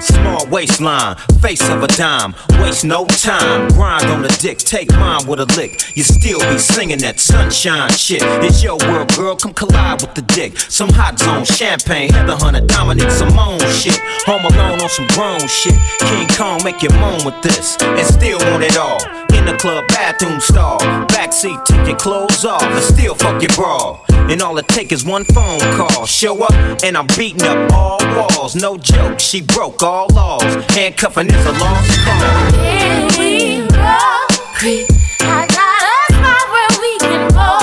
small 0.00 0.46
waistline, 0.48 1.16
face 1.40 1.68
of 1.68 1.82
a 1.82 1.86
dime, 1.86 2.34
waste 2.60 2.84
no 2.84 3.06
time, 3.06 3.68
grind 3.68 4.04
on 4.06 4.22
the 4.22 4.28
dick, 4.40 4.58
take 4.58 4.90
mine 4.92 5.26
with 5.26 5.40
a 5.40 5.46
lick. 5.56 5.96
You 5.96 6.02
still 6.02 6.40
be 6.50 6.58
singing 6.58 6.98
that 6.98 7.20
sunshine 7.20 7.90
shit. 7.90 8.22
It's 8.42 8.62
your 8.62 8.78
world, 8.78 9.14
girl, 9.14 9.36
come 9.36 9.54
collide 9.54 10.02
with 10.02 10.14
the 10.14 10.22
dick. 10.22 10.58
Some 10.58 10.90
hot 10.90 11.18
zone, 11.18 11.44
champagne, 11.44 12.12
Heather 12.12 12.36
Hunter, 12.36 12.66
Dominic 12.66 13.10
Simone 13.10 13.60
shit. 13.70 13.98
Home 14.26 14.44
alone 14.44 14.80
on 14.80 14.88
some 14.88 15.06
grown 15.08 15.46
shit. 15.46 15.74
King 16.00 16.26
Kong 16.28 16.60
make 16.64 16.82
you 16.82 16.90
moan 16.90 17.24
with 17.24 17.40
this, 17.42 17.76
and 17.80 18.06
still 18.06 18.38
want 18.50 18.64
it 18.64 18.76
all. 18.76 19.00
In 19.36 19.46
the 19.46 19.56
club 19.56 19.86
bathroom 19.88 20.40
stall, 20.40 20.80
backseat, 21.06 21.64
take 21.64 21.86
your 21.86 21.96
clothes 21.96 22.44
off, 22.44 22.62
and 22.62 22.82
still 22.82 23.14
fuck 23.14 23.40
your 23.40 23.52
bra. 23.54 24.00
And 24.30 24.42
all 24.42 24.58
it 24.58 24.68
take 24.68 24.92
is 24.92 25.04
one 25.04 25.24
phone 25.24 25.60
call. 25.76 26.06
Show 26.06 26.42
up, 26.42 26.52
and 26.82 26.96
I'm 26.96 27.06
beating 27.16 27.42
up 27.42 27.72
all 27.72 27.98
walls. 28.16 28.54
No 28.54 28.76
joke, 28.76 29.18
she 29.18 29.40
broke 29.40 29.59
all 29.60 30.08
laws. 30.14 30.42
Handcuffing 30.70 31.26
is 31.26 31.46
a 31.46 31.52
lost 31.52 32.00
cause. 32.00 32.22
Can 32.54 33.08
we 33.18 33.60
both 33.68 34.40
creep? 34.54 34.86
I 35.20 35.46
got 35.46 35.82
a 35.84 35.96
spot 36.14 36.50
where 36.50 36.72
we 36.80 36.98
can 36.98 37.28
go. 37.28 37.58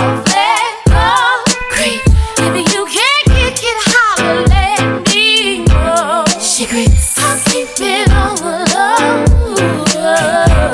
Creep. 1.71 2.01
You 2.53 2.85
can't 2.85 3.25
kick 3.25 3.63
it, 3.63 3.77
holler, 3.89 4.45
let 4.47 4.81
me. 5.11 5.65
I'll 8.09 8.37
on 8.43 8.61
the. 9.87 10.07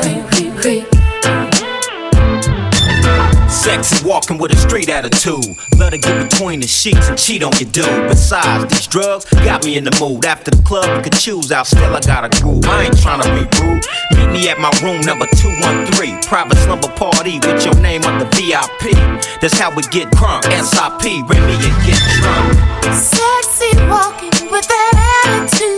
Creep, 0.02 0.24
creep, 0.32 0.54
creep. 0.60 0.86
Sexy 3.50 4.06
walking 4.06 4.38
with 4.38 4.52
a 4.52 4.58
straight 4.58 4.90
attitude. 4.90 5.56
Love 5.84 5.92
to 5.92 5.98
get 5.98 6.30
between 6.30 6.62
the 6.62 6.68
sheets 6.68 7.10
and 7.10 7.18
cheat 7.18 7.44
on 7.44 7.52
your 7.60 7.70
dude. 7.70 8.08
Besides, 8.08 8.72
these 8.72 8.88
drugs 8.88 9.26
got 9.44 9.66
me 9.66 9.76
in 9.76 9.84
the 9.84 9.92
mood. 10.00 10.24
After 10.24 10.50
the 10.50 10.64
club, 10.64 10.86
you 10.96 11.04
can 11.04 11.12
choose 11.12 11.52
out. 11.52 11.68
Still, 11.68 11.94
I 11.94 12.00
got 12.00 12.24
a 12.24 12.42
groove. 12.42 12.64
I 12.64 12.84
ain't 12.84 12.96
tryna 12.96 13.28
be 13.36 13.44
rude. 13.60 13.84
Meet 14.16 14.32
me 14.32 14.48
at 14.48 14.60
my 14.60 14.72
room 14.82 15.02
number 15.02 15.26
213. 15.36 16.22
Private 16.24 16.58
slumber 16.60 16.88
party 16.96 17.38
with 17.40 17.66
your 17.66 17.76
name 17.82 18.04
on 18.06 18.18
the 18.18 18.26
VIP. 18.32 18.96
That's 19.42 19.60
how 19.60 19.76
we 19.76 19.84
get 19.92 20.08
crunk. 20.12 20.44
SIP, 20.48 21.04
Remy 21.28 21.52
and 21.52 21.78
get 21.84 22.00
drunk. 22.16 22.96
Sexy 22.96 23.76
walking 23.92 24.50
with 24.52 24.66
that 24.66 24.94
attitude. 25.26 25.73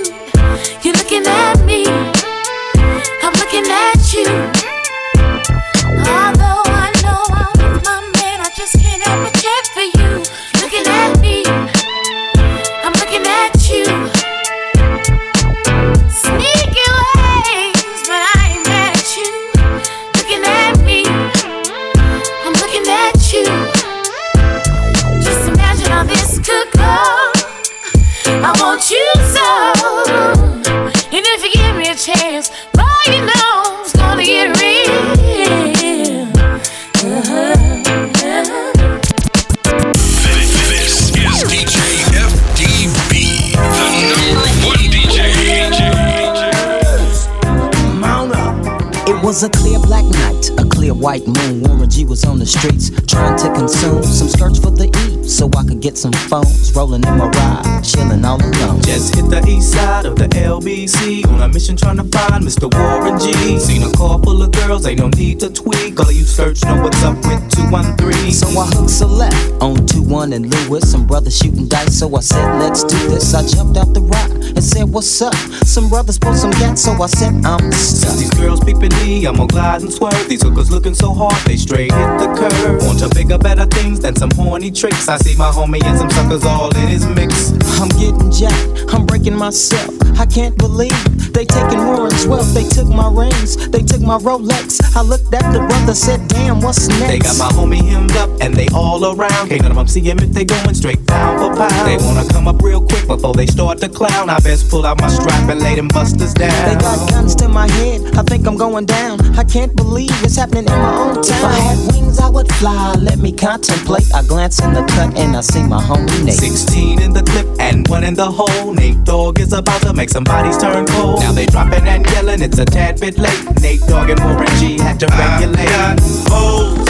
Was 49.25 49.41
a 49.41 49.50
clear 49.50 49.79
black 49.79 50.05
night, 50.05 50.35
a 50.50 50.66
clear 50.66 50.94
white 50.94 51.25
moon. 51.28 51.62
Warren 51.62 51.90
G 51.90 52.06
was 52.06 52.25
on 52.25 52.40
the 52.40 52.46
streets 52.46 52.90
trying 53.08 53.38
to 53.40 53.54
consume 53.54 54.04
some 54.04 54.28
skirts 54.28 54.60
for 54.60 54.72
the 54.72 54.88
E 54.88 55.28
so 55.28 55.50
I 55.58 55.64
could 55.64 55.82
get 55.82 55.98
some 55.98 56.14
phones. 56.14 56.74
Rolling 56.75 57.04
in 57.04 57.18
my 57.18 57.28
ride, 57.28 57.82
chilling 57.84 58.24
all 58.25 58.42
alone. 58.42 58.82
Just 58.82 59.16
hit 59.16 59.30
the 59.30 59.44
east 59.48 59.74
side 59.74 60.06
of 60.06 60.16
the 60.16 60.28
LBC 60.28 61.28
on 61.28 61.42
a 61.42 61.48
mission 61.48 61.75
trying 61.75 61.98
to 61.98 62.04
find 62.04 62.44
Mr. 62.44 62.72
Warren 62.74 63.20
G. 63.20 63.58
Seen 63.60 63.84
a 63.84 63.92
car 63.94 64.20
full 64.22 64.42
of 64.42 64.52
girls, 64.52 64.86
ain't 64.86 65.00
no 65.00 65.10
need 65.10 65.40
to 65.40 65.50
tweak. 65.50 66.00
All 66.00 66.10
of 66.10 66.16
you 66.16 66.24
search 66.24 66.64
know 66.66 66.82
what's 66.82 67.02
up 67.04 67.16
with 67.25 67.42
213. 67.52 68.32
So 68.32 68.48
I 68.60 68.66
hooked 68.68 68.90
select 68.90 69.36
on 69.62 69.86
2 69.86 70.04
1 70.04 70.34
and 70.34 70.54
Lewis. 70.54 70.92
Some 70.92 71.08
brothers 71.08 71.38
shooting 71.38 71.68
dice, 71.68 72.00
so 72.00 72.16
I 72.16 72.22
said, 72.22 72.60
let's 72.60 72.84
do 72.84 72.98
this. 73.10 73.34
I 73.34 73.46
jumped 73.48 73.78
out 73.78 73.94
the 73.94 74.02
rock 74.02 74.32
and 74.32 74.64
said, 74.64 74.84
what's 74.84 75.22
up? 75.22 75.34
Some 75.66 75.90
brothers 75.90 76.20
pulled 76.20 76.38
some 76.38 76.52
gas, 76.52 76.82
so 76.82 76.92
I 77.02 77.08
said, 77.08 77.34
I'm 77.46 77.72
stuck. 77.72 78.12
Since 78.12 78.20
these 78.20 78.34
girls 78.40 78.60
peeping 78.64 78.94
me, 79.04 79.25
I'm 79.25 79.36
gonna 79.36 79.48
glide 79.48 79.82
and 79.82 79.92
swerve. 79.92 80.28
These 80.36 80.44
hookers 80.44 80.70
looking 80.70 80.94
so 80.94 81.13
hard, 81.13 81.34
they 81.48 81.56
straight 81.56 81.94
hit 81.94 82.20
the 82.20 82.27
curve. 82.36 82.84
Want 82.84 83.00
to 83.00 83.08
bigger, 83.15 83.38
better 83.38 83.65
things 83.68 84.01
than 84.01 84.18
some 84.18 84.32
horny 84.32 84.70
tricks. 84.70 85.08
I 85.08 85.15
see 85.15 85.34
my 85.38 85.50
homie 85.50 85.82
and 85.82 85.98
some 85.98 86.10
suckers 86.10 86.44
all 86.44 86.75
in 86.75 86.89
his 86.89 87.06
mix. 87.06 87.54
I'm 87.80 87.88
getting 87.96 88.30
jacked, 88.32 88.94
I'm 88.94 89.06
breaking 89.06 89.38
myself. 89.38 89.96
I 90.20 90.25
can't 90.25 90.58
believe 90.58 90.92
they 91.32 91.46
taking 91.46 91.86
Warren's 91.86 92.27
wealth. 92.27 92.54
They 92.54 92.68
took 92.68 92.88
my 92.88 93.08
rings, 93.08 93.70
they 93.70 93.82
took 93.82 94.01
my 94.01 94.18
Rolex. 94.18 94.80
I 94.94 95.04
looked 95.04 95.34
at 95.34 95.54
the 95.54 95.60
brother, 95.60 95.94
said, 95.94 96.27
damn, 96.27 96.60
what's 96.60 96.88
next? 96.88 97.08
They 97.08 97.20
got 97.20 97.38
my 97.38 97.50
homie 97.55 97.83
hemmed 97.83 98.16
up 98.18 98.29
and 98.42 98.53
they 98.53 98.68
all 98.75 99.03
around. 99.05 99.48
Can't 99.48 99.62
none 99.62 99.72
of 99.72 99.77
them 99.77 99.88
see 99.88 100.01
him 100.01 100.20
if 100.20 100.31
they 100.31 100.44
going 100.44 100.74
straight 100.74 101.05
down 101.05 101.40
for 101.40 101.55
pound. 101.55 101.88
They 101.88 101.96
wanna 102.05 102.27
come 102.27 102.50
up 102.50 102.62
real 102.62 102.86
quick 102.86 103.07
before 103.07 103.33
they 103.33 103.46
start 103.46 103.79
to 103.79 103.90
clown. 103.90 104.29
I 104.29 104.40
best 104.40 104.70
pull 104.70 104.86
out 104.86 105.00
my 105.00 105.07
strap 105.07 105.50
and 105.50 105.62
lay 105.62 105.75
them 105.75 105.88
busters 105.88 106.33
down. 106.33 106.51
They 106.68 106.75
got 106.81 107.09
guns 107.09 107.36
to 107.36 107.48
my 107.48 107.70
head, 107.70 108.16
I 108.16 108.24
think 108.24 108.48
I'm 108.48 108.57
going 108.57 108.86
down. 108.86 109.20
I 109.38 109.44
can't 109.44 109.75
believe 109.75 110.15
it's 110.24 110.36
happening 110.36 110.66
in 110.66 110.80
my 110.80 110.96
own 110.96 111.16
town. 111.16 111.25
If 111.25 111.44
I 111.44 111.54
had 111.54 111.94
wings, 111.94 112.20
I 112.20 112.30
would 112.30 112.51
fly. 112.54 112.94
Let 112.94 113.20
me 113.20 113.32
contemplate. 113.32 114.14
I 114.14 114.24
glance 114.24 114.62
in 114.62 114.74
the 114.74 114.84
cut 114.84 115.18
and 115.18 115.36
I 115.36 115.42
see 115.42 115.64
my 115.64 115.82
homie 115.82 116.24
Nate. 116.24 116.36
16 116.36 117.01
in 117.01 117.14
the 117.14 117.24
clip 117.24 117.48
and 117.60 117.88
one 117.88 118.04
in 118.04 118.14
the 118.14 118.30
hole. 118.30 118.74
Nate 118.74 119.04
Dogg 119.04 119.40
is 119.40 119.54
about 119.54 119.82
to 119.82 119.94
make 119.94 120.10
some 120.10 120.24
bodies 120.24 120.58
turn 120.58 120.86
cold. 120.88 121.22
Now 121.22 121.32
they 121.32 121.46
dropping 121.46 121.88
and 121.88 122.06
yelling, 122.12 122.42
it's 122.42 122.60
a 122.60 122.66
tad 122.66 123.00
bit 123.00 123.18
late. 123.18 123.44
Nate 123.62 123.82
Dogg 123.82 124.10
and 124.10 124.20
Warren 124.20 124.48
G 124.60 124.78
had 124.80 125.00
to 125.00 125.08
regulate. 125.08 125.68
I 125.68 125.96
got 125.96 126.00
hoes. 126.30 126.88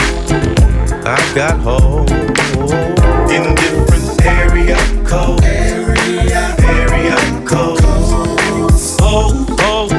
I 1.06 1.32
got 1.34 1.60
hoes 1.60 2.10
in 3.30 3.54
different 3.54 4.26
area 4.26 4.76
codes. 5.06 5.42
Area, 5.44 6.54
area 6.58 7.46
codes. 7.46 7.80
Hoes, 9.00 9.50
hoes, 9.60 9.90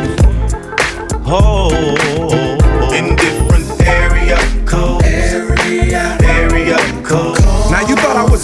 hoes 1.26 1.57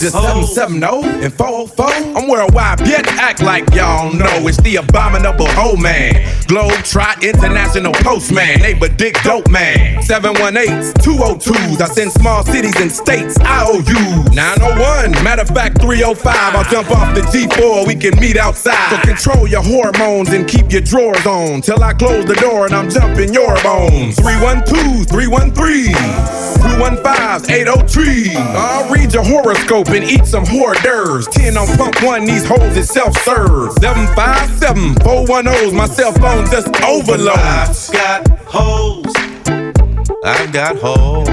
just 0.03 0.15
770 0.15 1.23
and 1.23 1.33
404? 1.33 1.85
I'm 2.17 2.27
worldwide, 2.27 2.85
yet 2.85 3.07
act 3.07 3.41
like 3.41 3.63
y'all 3.73 4.11
know 4.11 4.47
it's 4.47 4.59
the 4.61 4.75
abominable 4.75 5.47
old 5.57 5.81
man. 5.81 6.27
Globe 6.47 6.83
Trot 6.83 7.23
International 7.23 7.93
Postman, 7.93 8.59
neighbor 8.59 8.89
Dick 8.89 9.15
Dope 9.23 9.49
Man. 9.49 10.01
718s, 10.03 10.91
202s, 10.99 11.79
I 11.79 11.85
send 11.87 12.11
small 12.11 12.43
cities 12.43 12.75
and 12.81 12.91
states 12.91 13.39
IOUs. 13.39 14.35
901, 14.35 15.23
matter 15.23 15.43
of 15.43 15.49
fact 15.49 15.79
305, 15.79 16.35
I'll 16.35 16.63
jump 16.65 16.91
off 16.91 17.15
the 17.15 17.21
G4, 17.21 17.87
we 17.87 17.95
can 17.95 18.19
meet 18.19 18.35
outside. 18.35 18.89
So 18.89 18.97
control 19.07 19.47
your 19.47 19.63
hormones 19.63 20.29
and 20.29 20.47
keep 20.47 20.69
your 20.71 20.81
drawers 20.81 21.25
on 21.25 21.61
till 21.61 21.81
I 21.81 21.93
close 21.93 22.25
the 22.25 22.35
door 22.35 22.65
and 22.65 22.75
I'm 22.75 22.89
jumping 22.89 23.33
your 23.33 23.55
bones. 23.63 24.19
312, 24.19 25.07
313, 25.07 25.95
215, 26.77 27.51
803. 27.51 28.35
I'll 28.35 28.91
read 28.91 29.13
your 29.13 29.23
horoscope 29.23 29.89
and 29.89 30.03
eat 30.03 30.25
some 30.25 30.43
hors 30.45 30.73
d'oeuvres. 30.81 31.27
10 31.27 31.57
on 31.57 31.67
pump 31.77 32.01
one, 32.03 32.25
these 32.25 32.45
hoes 32.45 32.75
is 32.75 32.89
self-serve. 32.89 33.73
757 33.73 34.95
410's 34.95 35.73
my 35.73 35.87
cell 35.87 36.13
phone 36.13 36.45
just 36.47 36.67
overload. 36.83 37.37
I've 37.37 37.91
got 37.91 38.27
hoes. 38.45 39.13
I've 40.23 40.51
got 40.51 40.77
hoes 40.77 41.32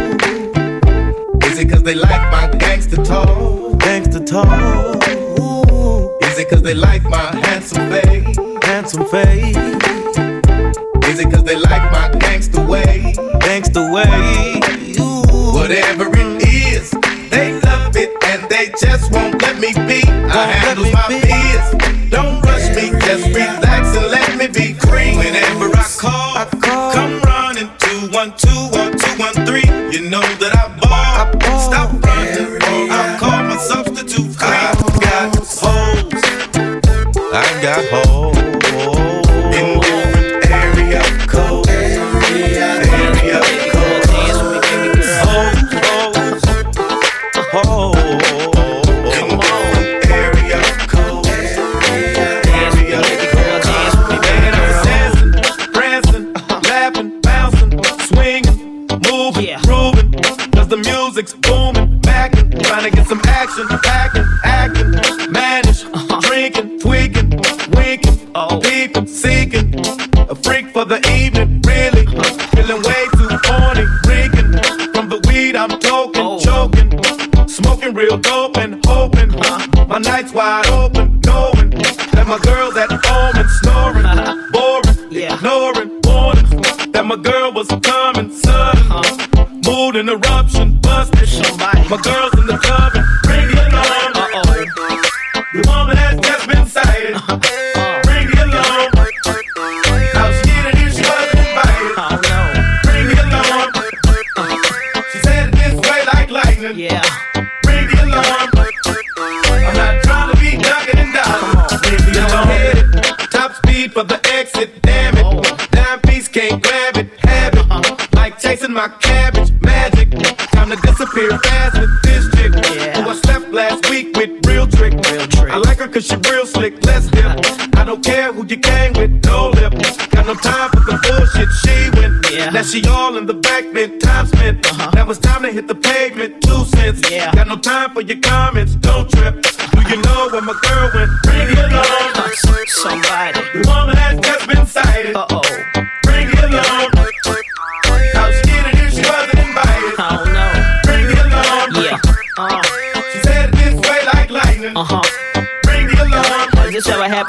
Is 1.46 1.58
it 1.60 1.70
cause 1.70 1.84
they 1.84 1.96
like 1.96 2.24
my 2.32 2.48
gangster 2.58 2.98
talk? 3.04 3.28
gangsta 3.82 4.24
talk, 4.26 5.01
Is 6.32 6.38
it 6.40 6.50
cause 6.50 6.62
they 6.62 6.74
like 6.74 7.04
my 7.04 7.36
handsome 7.46 7.90
face? 7.90 8.38
handsome 8.64 9.06
face, 9.06 9.58
Is 11.10 11.20
it 11.20 11.30
cause 11.32 11.44
they 11.44 11.56
like 11.56 11.92
my 11.92 12.10
gangster 12.20 12.66
way? 12.66 13.14
gangsta 13.40 13.82
way. 13.94 14.60
Whatever 15.54 16.08
it 16.14 16.44
is, 16.48 16.92
they 17.30 17.60
love 17.62 17.96
it 17.98 18.12
and 18.26 18.50
they 18.50 18.68
just 18.80 19.12
won't 19.12 19.42
let 19.42 19.60
me 19.60 19.74
be. 19.74 20.02
I 20.08 20.46
handle 20.52 20.90
my 20.92 21.08
biz. 21.10 22.10
Don't 22.10 22.42
rush 22.42 22.68
me, 22.76 22.92
just 23.08 23.26
relax 23.36 23.96
and 23.98 24.08
let 24.12 24.38
me 24.38 24.48
be 24.48 24.74
free. 24.74 25.16
Whenever 25.18 25.70
I 25.76 25.86
call, 26.00 26.46
come 26.94 27.20
running 27.22 27.70
two 27.80 28.10
one 28.12 28.34
two 28.38 28.62
or 28.80 28.92
213, 28.92 29.92
you 29.92 30.10
know 30.10 30.22
that 30.42 30.54
I 30.56 30.66
ball. 30.80 31.60
Stop 31.60 31.92
running, 32.04 32.90
I 32.92 33.18
call 33.20 33.44
my 33.44 33.58
substitute 33.58 34.21
I 37.34 37.62
got 37.62 37.86
hoes 37.90 38.41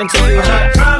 to 0.08 0.18
you? 0.18 0.40
I'm 0.40 0.91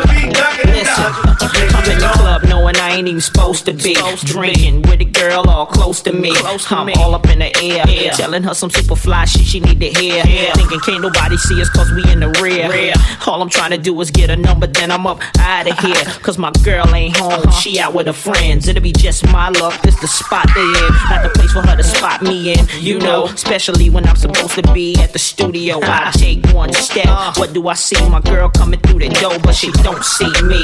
ain't 3.02 3.08
even 3.08 3.20
supposed 3.20 3.66
to 3.66 3.72
be 3.72 3.96
drinking 4.24 4.82
with 4.82 5.00
a 5.00 5.04
girl 5.04 5.42
all 5.48 5.66
close 5.66 6.00
to 6.02 6.12
me. 6.12 6.32
close 6.36 6.70
I'm 6.70 6.88
all 6.98 7.14
up 7.14 7.28
in 7.28 7.40
the 7.40 7.50
air, 7.62 7.84
Yeah. 7.88 8.12
telling 8.12 8.44
her 8.44 8.54
some 8.54 8.70
super 8.70 8.94
fly 8.94 9.24
shit 9.24 9.44
she 9.44 9.58
need 9.58 9.80
to 9.80 9.88
hear. 9.88 10.22
Yeah. 10.24 10.52
Thinking 10.52 10.78
can't 10.80 11.02
nobody 11.02 11.36
see 11.36 11.60
us 11.60 11.68
cause 11.68 11.90
we 11.90 12.04
in 12.10 12.20
the 12.20 12.28
rear. 12.40 12.94
All 13.26 13.42
I'm 13.42 13.48
trying 13.48 13.70
to 13.70 13.78
do 13.78 14.00
is 14.00 14.10
get 14.10 14.30
a 14.30 14.36
number, 14.36 14.68
then 14.68 14.92
I'm 14.92 15.06
up 15.06 15.20
out 15.40 15.66
of 15.66 15.72
uh-huh. 15.72 15.86
here. 15.88 16.04
Cause 16.22 16.38
my 16.38 16.52
girl 16.62 16.86
ain't 16.94 17.16
home, 17.16 17.32
uh-huh. 17.32 17.50
she 17.50 17.80
out 17.80 17.92
with 17.92 18.06
her 18.06 18.12
friends. 18.12 18.68
It'll 18.68 18.82
be 18.82 18.92
just 18.92 19.26
my 19.32 19.48
luck, 19.48 19.80
this 19.82 19.98
the 20.00 20.06
spot 20.06 20.46
they 20.54 20.62
in. 20.62 20.92
Not 21.10 21.22
the 21.24 21.30
place 21.34 21.52
for 21.52 21.62
her 21.66 21.76
to 21.76 21.82
spot 21.82 22.22
me 22.22 22.52
in, 22.52 22.66
you 22.78 22.98
know. 23.00 23.24
Especially 23.24 23.90
when 23.90 24.06
I'm 24.06 24.16
supposed 24.16 24.54
to 24.54 24.72
be 24.72 24.94
at 25.00 25.12
the 25.12 25.18
studio. 25.18 25.80
I 25.80 25.86
uh-huh. 25.86 26.12
take 26.12 26.46
one 26.54 26.72
step. 26.72 27.36
What 27.36 27.52
do 27.52 27.66
I 27.66 27.74
see? 27.74 27.96
My 28.08 28.20
girl 28.20 28.48
coming 28.48 28.78
through 28.80 29.00
the 29.00 29.08
door, 29.08 29.38
but 29.42 29.54
she 29.54 29.72
don't 29.82 30.04
see 30.04 30.30
me. 30.42 30.62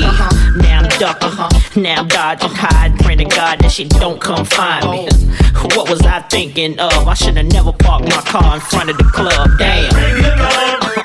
Now 0.62 0.83
I'm 0.83 0.88
ducking, 0.98 1.83
now 1.83 2.03
I'm 2.03 2.09
dodging, 2.09 2.28
hide, 2.37 2.99
praying 2.99 3.19
to 3.19 3.25
God 3.25 3.61
that 3.61 3.73
she 3.73 3.85
don't 3.85 4.21
come 4.21 4.45
find 4.45 4.91
me. 4.91 5.09
What 5.75 5.88
was 5.88 6.03
I 6.03 6.21
thinking 6.21 6.79
of? 6.79 7.09
I 7.09 7.14
should 7.14 7.37
have 7.37 7.47
never 7.47 7.73
parked 7.73 8.09
my 8.09 8.21
car 8.23 8.55
in 8.57 8.61
front 8.61 8.91
of 8.91 8.99
the 8.99 9.05
club. 9.05 9.51
Damn. 9.59 10.98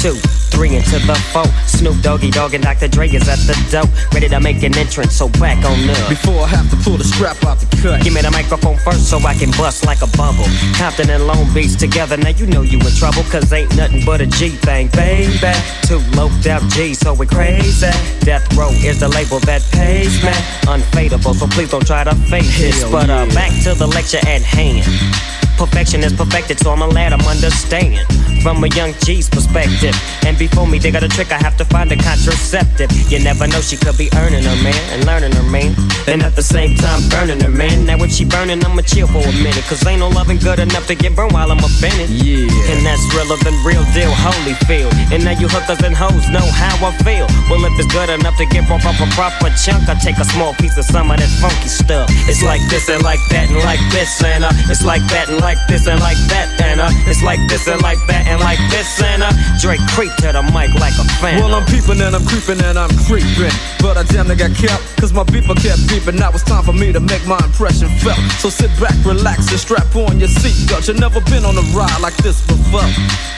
Two, 0.00 0.16
three 0.48 0.76
into 0.76 0.98
the 1.04 1.14
four. 1.30 1.44
Snoop 1.68 2.00
Doggy 2.00 2.30
Dogg 2.30 2.54
and 2.54 2.64
Dr. 2.64 2.88
Dre 2.88 3.08
is 3.08 3.28
at 3.28 3.38
the 3.44 3.52
door, 3.70 3.84
ready 4.12 4.28
to 4.28 4.40
make 4.40 4.62
an 4.62 4.76
entrance. 4.76 5.14
So 5.14 5.28
back 5.28 5.62
on 5.64 5.90
up. 5.90 6.08
Before 6.08 6.40
I 6.40 6.48
have 6.48 6.70
to 6.70 6.76
pull 6.76 6.96
the 6.96 7.04
strap 7.04 7.44
out 7.44 7.60
the 7.60 7.68
cut. 7.76 8.02
Give 8.02 8.14
me 8.14 8.22
the 8.22 8.30
microphone 8.30 8.78
first 8.78 9.10
so 9.10 9.18
I 9.18 9.34
can 9.34 9.50
bust 9.52 9.84
like 9.84 10.00
a 10.00 10.08
bubble. 10.16 10.48
Compton 10.76 11.10
and 11.10 11.26
Long 11.26 11.52
Beach 11.52 11.76
together, 11.76 12.16
now 12.16 12.30
you 12.30 12.46
know 12.46 12.62
you 12.62 12.78
in 12.78 12.92
trouble. 12.96 13.22
Cause 13.24 13.52
ain't 13.52 13.76
nothing 13.76 14.02
but 14.06 14.22
a 14.22 14.26
G 14.26 14.48
thing, 14.48 14.88
baby. 14.96 15.52
Two 15.84 16.00
loped 16.16 16.46
out 16.46 16.62
G, 16.72 16.94
so 16.94 17.12
we 17.12 17.26
crazy. 17.26 17.92
Death 18.24 18.48
Row 18.56 18.70
is 18.70 19.00
the 19.00 19.08
label 19.08 19.38
that 19.40 19.62
pays 19.70 20.22
me. 20.24 20.32
Unfadable, 20.64 21.34
so 21.34 21.46
please 21.46 21.70
don't 21.70 21.86
try 21.86 22.04
to 22.04 22.14
fake 22.32 22.48
this. 22.56 22.84
But 22.90 23.10
uh, 23.10 23.26
yeah. 23.28 23.34
back 23.34 23.52
to 23.64 23.74
the 23.74 23.86
lecture 23.86 24.24
at 24.24 24.40
hand. 24.40 25.39
Perfection 25.60 26.02
is 26.02 26.14
perfected, 26.14 26.58
so 26.58 26.72
I'ma 26.72 26.86
let 26.86 27.12
'em 27.12 27.20
understand. 27.28 28.00
From 28.42 28.64
a 28.64 28.68
young 28.68 28.94
G's 29.04 29.28
perspective. 29.28 29.94
And 30.26 30.38
before 30.38 30.66
me, 30.66 30.78
they 30.78 30.90
got 30.90 31.02
a 31.02 31.08
trick, 31.08 31.30
I 31.30 31.36
have 31.36 31.58
to 31.58 31.66
find 31.66 31.92
a 31.92 31.96
contraceptive. 31.96 32.90
You 33.12 33.18
never 33.18 33.46
know, 33.46 33.60
she 33.60 33.76
could 33.76 33.98
be 33.98 34.08
earning 34.16 34.42
her 34.42 34.56
man 34.64 34.82
and 34.92 35.04
learning 35.04 35.32
her 35.32 35.42
man. 35.42 35.76
And 36.08 36.22
at 36.22 36.34
the 36.34 36.42
same 36.42 36.76
time, 36.76 37.06
burning 37.10 37.40
her 37.40 37.50
man. 37.50 37.84
Now, 37.84 38.02
if 38.02 38.10
she 38.10 38.24
burning, 38.24 38.64
I'ma 38.64 38.80
chill 38.80 39.06
for 39.06 39.20
a 39.20 39.32
minute. 39.44 39.62
Cause 39.68 39.86
ain't 39.86 40.00
no 40.00 40.08
loving 40.08 40.38
good 40.38 40.58
enough 40.58 40.86
to 40.86 40.94
get 40.94 41.14
burned 41.14 41.32
while 41.32 41.52
I'm 41.52 41.58
it. 41.58 42.08
Yeah. 42.08 42.72
And 42.72 42.80
that's 42.86 43.04
realer 43.12 43.36
than 43.44 43.52
real 43.62 43.84
deal, 43.92 44.10
holy 44.10 44.56
Holyfield. 44.56 44.92
And 45.12 45.24
now 45.24 45.36
you 45.36 45.48
hookers 45.48 45.82
and 45.84 45.94
hoes 45.94 46.28
know 46.30 46.46
how 46.56 46.88
I 46.88 46.96
feel. 47.04 47.26
Well, 47.50 47.64
if 47.68 47.76
it's 47.78 47.92
good 47.92 48.08
enough 48.08 48.36
to 48.38 48.46
get 48.46 48.64
off 48.70 48.84
a 48.84 49.06
proper 49.12 49.50
chunk, 49.60 49.88
I 49.88 49.94
take 50.00 50.16
a 50.16 50.24
small 50.24 50.54
piece 50.54 50.78
of 50.78 50.84
some 50.84 51.10
of 51.10 51.18
that 51.18 51.28
funky 51.40 51.68
stuff. 51.68 52.08
It's 52.28 52.42
like 52.42 52.62
this 52.70 52.88
and 52.88 53.02
like 53.02 53.20
that 53.30 53.50
and 53.50 53.60
like 53.64 53.80
this 53.90 54.22
and 54.24 54.44
uh, 54.44 54.52
it's 54.72 54.84
like 54.84 55.02
that 55.12 55.28
and 55.28 55.40
like 55.40 55.49
this 55.66 55.86
and 55.86 56.00
like 56.00 56.18
that 56.28 56.48
and 56.60 56.80
uh, 56.80 56.90
it's 57.10 57.22
like 57.22 57.40
this 57.48 57.66
and 57.66 57.80
like 57.82 57.98
that 58.06 58.26
and 58.26 58.40
like 58.40 58.60
this 58.70 59.02
and 59.02 59.22
uh, 59.22 59.32
Drake 59.58 59.80
creep 59.94 60.12
to 60.22 60.32
the 60.32 60.42
mic 60.54 60.72
like 60.78 60.94
a 60.98 61.04
fan. 61.18 61.40
Well, 61.40 61.54
I'm 61.54 61.66
peeping 61.66 62.00
and 62.00 62.14
I'm 62.14 62.24
creeping 62.26 62.60
and 62.62 62.78
I'm 62.78 62.92
creeping. 63.08 63.52
But 63.80 63.96
I 63.96 64.04
damn 64.04 64.28
near 64.28 64.36
got 64.36 64.54
kept, 64.54 64.82
cause 65.00 65.12
my 65.12 65.24
beeper 65.24 65.56
kept 65.56 65.80
beeping. 65.90 66.18
Now 66.18 66.30
it's 66.30 66.44
time 66.44 66.64
for 66.64 66.72
me 66.72 66.92
to 66.92 67.00
make 67.00 67.24
my 67.26 67.40
impression 67.42 67.88
felt. 68.04 68.20
So 68.38 68.48
sit 68.48 68.70
back, 68.80 68.94
relax, 69.04 69.50
and 69.50 69.60
strap 69.60 69.88
on 69.96 70.20
your 70.20 70.28
seatbelt. 70.28 70.88
You've 70.88 71.00
never 71.00 71.20
been 71.32 71.44
on 71.44 71.56
a 71.56 71.64
ride 71.72 72.00
like 72.00 72.16
this 72.20 72.44
before. 72.46 72.86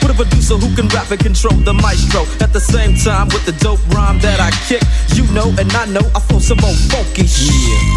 With 0.03 0.11
a 0.11 0.17
producer 0.17 0.55
who 0.59 0.69
can 0.75 0.87
rap 0.91 1.11
and 1.11 1.19
control 1.19 1.55
the 1.63 1.73
maestro. 1.73 2.27
At 2.43 2.51
the 2.53 2.59
same 2.59 2.95
time, 2.95 3.27
with 3.31 3.45
the 3.45 3.55
dope 3.63 3.81
rhyme 3.95 4.19
that 4.19 4.39
I 4.39 4.51
kick, 4.67 4.83
you 5.15 5.23
know 5.31 5.49
and 5.57 5.71
I 5.73 5.85
know 5.87 6.03
I 6.15 6.19
throw 6.27 6.39
some 6.39 6.59
more 6.59 6.75
funky 6.91 7.27
shit. 7.27 7.51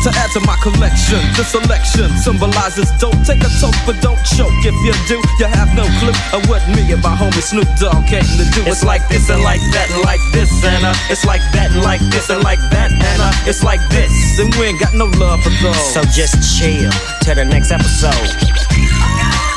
To 0.07 0.11
add 0.15 0.31
to 0.35 0.41
my 0.47 0.57
collection, 0.63 1.21
the 1.35 1.45
selection 1.45 2.11
symbolizes 2.23 2.91
dope. 3.03 3.19
Take 3.27 3.43
a 3.43 3.51
toke, 3.61 3.77
but 3.85 3.99
don't 4.07 4.23
choke. 4.23 4.55
If 4.63 4.77
you 4.87 4.95
do, 5.11 5.19
you 5.41 5.47
have 5.47 5.75
no 5.75 5.83
clue 5.99 6.15
of 6.31 6.49
what 6.49 6.63
me 6.71 6.93
and 6.93 7.03
my 7.03 7.11
homie 7.11 7.43
Snoop 7.43 7.67
Dogg 7.75 8.07
came 8.07 8.23
to 8.23 8.47
do. 8.55 8.63
It's 8.71 8.85
like 8.85 9.03
this 9.09 9.29
and 9.31 9.43
like 9.43 9.61
that 9.75 9.91
and 9.91 10.03
like 10.03 10.21
this 10.33 10.63
and 10.63 10.87
uh, 10.87 10.95
it's 11.11 11.25
like 11.25 11.43
that 11.53 11.73
and 11.73 11.83
like 11.83 12.01
this 12.15 12.31
and 12.31 12.43
like 12.45 12.61
that 12.71 12.93
and 12.93 13.03
uh, 13.03 13.51
it's 13.51 13.65
like 13.65 13.83
this 13.91 14.39
and 14.39 14.55
we 14.55 14.67
ain't 14.67 14.79
got 14.81 14.95
no 14.95 15.07
love 15.19 15.43
for 15.43 15.51
those. 15.61 15.93
So 15.93 16.03
just 16.15 16.39
chill 16.57 16.93
till 17.25 17.35
the 17.35 17.45
next 17.45 17.73
episode. 17.73 19.56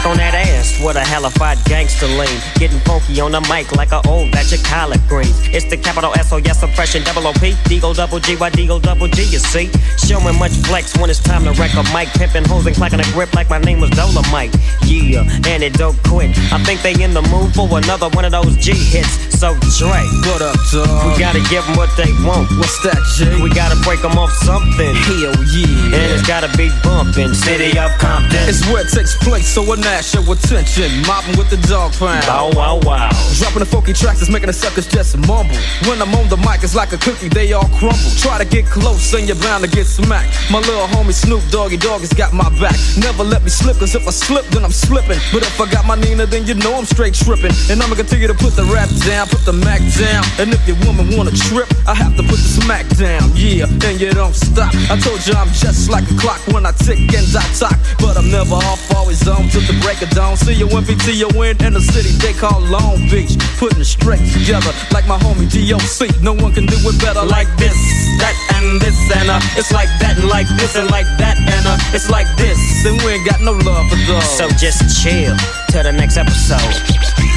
Back 0.00 0.10
on 0.10 0.16
that 0.16 0.34
ass 0.34 0.80
with 0.82 0.96
a 0.96 1.04
hellified 1.04 1.58
gangster 1.64 2.06
lean. 2.06 2.40
Getting 2.56 2.80
funky 2.80 3.20
on 3.20 3.32
the 3.32 3.40
mic 3.52 3.72
like 3.76 3.92
a 3.92 4.00
old 4.08 4.32
batch 4.32 4.52
of 4.52 4.62
collard 4.64 5.00
greens. 5.08 5.36
It's 5.52 5.68
the 5.68 5.76
capital 5.76 6.12
S 6.16 6.32
O 6.32 6.38
yes 6.38 6.60
suppression 6.60 7.02
double 7.04 7.26
O 7.26 7.32
P. 7.34 7.54
D-O 7.64 7.94
double 7.94 8.20
G 8.20 8.36
Y 8.36 8.50
D-O 8.50 8.78
double 8.78 9.08
G, 9.08 9.22
you 9.22 9.38
see. 9.38 9.70
Showing 9.98 10.38
much 10.38 10.52
flex 10.64 10.96
when 10.98 11.10
it's 11.10 11.20
time 11.20 11.44
to 11.44 11.52
wreck 11.60 11.74
a 11.74 11.84
mic. 11.92 12.08
Pimping 12.14 12.44
hoes 12.44 12.66
and 12.66 12.76
clacking 12.76 13.00
a 13.00 13.08
grip 13.12 13.32
like 13.34 13.50
my 13.50 13.58
name 13.58 13.80
was 13.80 13.90
Dolomite. 13.90 14.54
Yeah, 14.84 15.24
and 15.46 15.62
it 15.62 15.74
don't 15.74 15.96
quit. 16.04 16.36
I 16.52 16.58
think 16.64 16.82
they 16.82 16.94
in 17.02 17.14
the 17.14 17.22
mood 17.28 17.54
for 17.54 17.68
another 17.76 18.08
one 18.10 18.24
of 18.24 18.32
those 18.32 18.56
G 18.56 18.72
hits. 18.72 19.28
So 19.38 19.56
Dre, 19.78 20.04
what 20.28 20.42
up, 20.42 20.56
dog? 20.72 21.12
We 21.12 21.18
gotta 21.18 21.40
give 21.48 21.64
them 21.64 21.76
what 21.76 21.90
they 21.96 22.12
want. 22.24 22.48
What's 22.60 22.76
that, 22.84 23.00
G? 23.16 23.40
We 23.42 23.50
gotta 23.50 23.76
break 23.84 24.00
them 24.02 24.16
off 24.18 24.32
something. 24.44 24.94
Hell 25.06 25.36
yeah. 25.52 25.96
And 25.96 26.08
it's 26.12 26.26
gotta 26.26 26.48
be 26.56 26.68
bumping. 26.82 27.32
City 27.34 27.76
of 27.78 27.92
Compton. 27.98 28.48
It's 28.48 28.64
where 28.68 28.84
it 28.84 28.92
takes 28.92 29.16
place, 29.16 29.48
so 29.48 29.62
a 29.90 29.96
national 29.96 30.32
attention. 30.32 30.90
Mobbing 31.06 31.36
with 31.36 31.50
the 31.50 31.58
dog 31.68 31.92
pound. 31.94 32.26
Bow 32.26 32.50
wow 32.54 32.80
wow. 32.82 33.10
Dropping 33.38 33.60
the 33.60 33.66
funky 33.66 33.92
tracks 33.92 34.22
is 34.22 34.30
making 34.30 34.46
the 34.46 34.52
suckers 34.52 34.86
just 34.86 35.16
mumble. 35.26 35.56
When 35.86 36.00
I'm 36.00 36.14
on 36.14 36.28
the 36.28 36.36
mic, 36.36 36.62
it's 36.62 36.74
like 36.74 36.92
a 36.92 36.98
cookie, 36.98 37.28
they 37.28 37.52
all 37.52 37.68
crumble. 37.78 38.10
Try 38.18 38.38
to 38.38 38.44
get 38.44 38.66
close 38.66 39.12
and 39.14 39.26
you're 39.26 39.40
bound 39.42 39.64
to 39.64 39.70
get 39.70 39.86
smacked. 39.86 40.30
My 40.50 40.58
little 40.58 40.86
homie 40.86 41.14
Snoop 41.14 41.42
Doggy 41.50 41.76
Dogg 41.76 42.00
has 42.00 42.12
got 42.12 42.32
my 42.32 42.48
back. 42.60 42.76
Never 42.98 43.24
let 43.24 43.42
me 43.42 43.50
slip, 43.50 43.78
cause 43.78 43.94
if 43.94 44.06
I 44.06 44.10
slip, 44.10 44.46
then 44.54 44.64
I'm 44.64 44.72
slipping. 44.72 45.18
But 45.32 45.42
if 45.42 45.60
I 45.60 45.70
got 45.70 45.86
my 45.86 45.96
Nina, 45.96 46.26
then 46.26 46.46
you 46.46 46.54
know 46.54 46.74
I'm 46.74 46.86
straight 46.86 47.14
tripping. 47.14 47.52
And 47.70 47.82
I'ma 47.82 47.94
continue 47.94 48.28
to 48.28 48.34
put 48.34 48.54
the 48.54 48.64
rap 48.70 48.88
down, 49.06 49.26
put 49.28 49.44
the 49.44 49.52
Mac 49.52 49.80
down. 49.98 50.22
And 50.38 50.52
if 50.52 50.62
your 50.68 50.78
woman 50.86 51.16
wanna 51.16 51.32
trip, 51.32 51.68
I 51.86 51.94
have 51.94 52.16
to 52.16 52.22
put 52.22 52.38
the 52.38 52.50
smack 52.62 52.86
down. 52.96 53.32
Yeah, 53.34 53.66
and 53.66 54.00
you 54.00 54.10
don't 54.12 54.34
stop. 54.34 54.74
I 54.90 54.98
told 55.00 55.26
you 55.26 55.34
I'm 55.34 55.50
just 55.52 55.90
like 55.90 56.04
a 56.10 56.16
clock 56.16 56.40
when 56.52 56.66
I 56.66 56.72
tick 56.72 56.98
and 57.00 57.26
I 57.34 57.44
talk. 57.56 57.76
But 57.98 58.16
I'm 58.16 58.30
never 58.30 58.54
off, 58.54 58.80
always 58.94 59.26
on 59.26 59.48
till 59.48 59.62
the 59.62 59.79
break 59.80 60.02
of 60.02 60.10
dawn. 60.10 60.36
See 60.36 60.54
you 60.54 60.68
when 60.68 60.84
PTO 60.84 61.28
in 61.64 61.72
the 61.72 61.80
city 61.80 62.10
they 62.20 62.32
call 62.32 62.60
Long 62.60 62.98
Beach. 63.08 63.36
Putting 63.58 63.80
it 63.80 63.88
straight 63.88 64.22
together 64.32 64.72
like 64.92 65.06
my 65.06 65.18
homie 65.18 65.48
DOC. 65.48 66.22
No 66.22 66.32
one 66.32 66.52
can 66.52 66.66
do 66.66 66.76
it 66.76 66.96
better 67.00 67.24
like 67.24 67.48
this, 67.56 67.76
that, 68.20 68.34
and 68.56 68.80
this, 68.80 68.96
and 69.16 69.30
uh. 69.30 69.40
It's 69.56 69.72
like 69.72 69.88
that, 70.00 70.18
and 70.18 70.28
like 70.28 70.48
this, 70.56 70.76
and 70.76 70.90
like 70.90 71.08
that, 71.18 71.36
and 71.38 71.66
uh. 71.66 71.76
It's 71.96 72.10
like 72.10 72.28
this, 72.36 72.58
and 72.86 73.00
we 73.02 73.12
ain't 73.18 73.26
got 73.26 73.40
no 73.40 73.52
love 73.52 73.88
for 73.90 74.00
those. 74.06 74.28
So 74.36 74.48
just 74.60 75.02
chill 75.02 75.36
till 75.70 75.84
the 75.84 75.92
next 75.92 76.16
episode. 76.16 77.29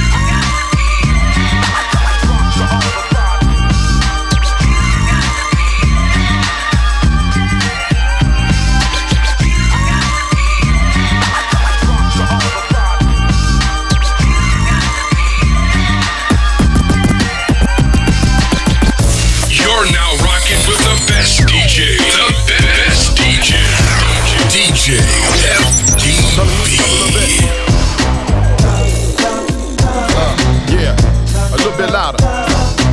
Bit 31.85 31.93
louder. 31.93 32.23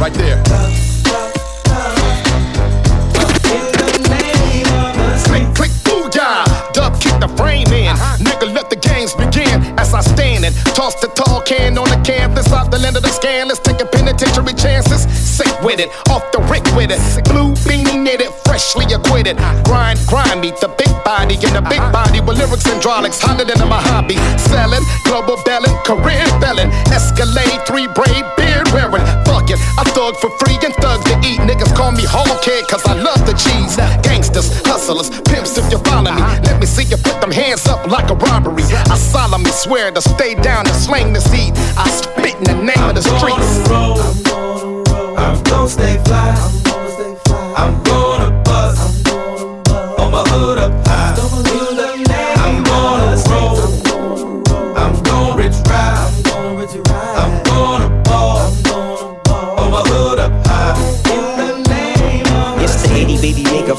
Right 0.01 0.13
there. 0.15 0.43
Click, 5.29 5.47
click, 5.55 5.71
booyah! 5.87 6.73
Dub 6.73 7.01
kick 7.01 7.15
the 7.21 7.29
frame 7.37 7.69
in. 7.69 7.95
Nigga, 8.19 8.53
let 8.53 8.71
the 8.71 8.77
games 8.77 9.15
begin. 9.15 9.63
As 9.79 9.95
I 9.95 10.01
stand 10.01 10.45
and 10.45 10.55
toss 10.75 10.95
the 11.01 11.09
tall 11.09 11.41
can 11.43 11.79
on 11.79 11.89
the 11.89 12.01
canvas 12.03 12.53
off 12.53 12.71
the 12.71 12.79
land 12.79 12.97
of 12.97 13.03
the 13.03 13.11
scan. 13.11 13.49
Let's 13.49 13.61
take 13.61 13.81
a 13.81 13.87
penitentiary 13.87 14.55
chances. 14.55 15.07
Sick 15.15 15.53
with 15.63 15.79
it, 15.79 15.91
off 16.11 16.25
the 16.33 16.41
rick 16.51 16.65
with 16.75 16.91
it. 16.91 16.99
Blue 17.31 17.55
beanie 17.63 18.03
knitted, 18.03 18.33
freshly 18.45 18.87
acquitted. 18.93 19.37
Grind, 19.65 19.99
grind 20.07 20.41
me, 20.41 20.51
the 20.61 20.69
big 20.77 20.93
body 21.05 21.35
and 21.47 21.55
the 21.55 21.63
big 21.63 21.85
body 21.93 22.21
with 22.21 22.39
lyrics 22.39 22.67
and 22.67 22.83
hydraulics. 22.83 23.21
Hotter 23.21 23.45
than 23.45 23.69
my 23.69 23.81
hobby. 23.81 24.17
Selling, 24.51 24.83
global 25.05 25.39
belling, 25.45 25.77
career 25.85 26.27
felon. 26.41 26.71
Escalade, 26.91 27.61
three 27.67 27.87
braid, 27.95 28.25
beard 28.37 28.50
wearing. 28.73 29.05
Fuck 29.25 29.51
it, 29.51 29.59
I 29.79 29.85
thug 29.95 30.17
for 30.17 30.31
free 30.39 30.59
and 30.65 30.75
thug 30.77 31.05
to 31.05 31.15
eat. 31.27 31.41
Niggas 31.41 31.75
call 31.77 31.93
me 31.93 32.05
whole 32.05 32.39
kid 32.41 32.67
cause 32.69 32.85
I 32.87 32.95
love 32.95 33.25
the 33.27 33.35
cheese. 33.35 33.77
Gangsters, 34.03 34.49
hustlers, 34.67 35.11
pimps 35.29 35.59
if 35.59 35.71
you 35.71 35.79
follow 35.79 36.13
me. 36.13 36.23
Let 36.47 36.61
me 36.61 36.67
see 36.67 36.85
you 36.85 36.97
put 36.97 37.21
them 37.21 37.31
hands 37.31 37.67
up 37.67 37.87
like 37.87 38.11
a 38.11 38.15
robbery. 38.15 38.65
I 38.91 38.97
solemnly 38.97 39.53
swear 39.53 39.91
to 39.93 40.01
stay 40.01 40.35
down 40.35 40.67
and 40.67 40.77
slang 40.77 41.13
the 41.13 41.21
seed. 41.21 41.53
I 41.77 41.89
spit 41.91 42.37
in 42.37 42.45
the 42.45 42.59
name 42.63 42.85
of 42.89 42.95
the 42.95 43.03
streets. 43.03 43.69
I'm 43.69 44.23
gonna 44.25 44.35
roll. 44.35 45.19
I'm 45.19 45.43
gonna 45.45 45.69
stay 45.69 45.99
fly. 46.05 46.35
I'm 47.57 47.73
gonna 47.73 47.85
bust. 47.85 48.00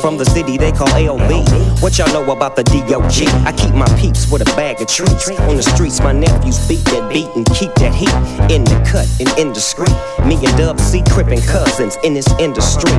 From 0.01 0.17
the 0.17 0.25
city 0.25 0.57
they 0.57 0.71
call 0.71 0.87
AOB. 0.89 1.81
What 1.81 1.97
y'all 1.97 2.11
know 2.11 2.25
about 2.31 2.55
the 2.55 2.63
DOG? 2.63 3.29
I 3.45 3.53
keep 3.53 3.73
my 3.75 3.87
peeps 4.01 4.29
with 4.31 4.41
a 4.41 4.49
bag 4.57 4.81
of 4.81 4.87
treats. 4.87 5.29
On 5.29 5.55
the 5.55 5.61
streets, 5.61 6.01
my 6.01 6.11
nephews 6.11 6.57
beat 6.67 6.83
that 6.85 7.07
beat 7.13 7.29
and 7.37 7.45
keep 7.53 7.73
that 7.75 7.93
heat 7.93 8.11
in 8.49 8.63
the 8.65 8.77
cut 8.81 9.05
and 9.21 9.29
indiscreet. 9.37 9.93
Me 10.25 10.41
and 10.41 10.57
Dub 10.57 10.79
C 10.79 11.03
crippin' 11.13 11.41
cousins 11.41 11.97
in 12.03 12.15
this 12.15 12.27
industry. 12.39 12.91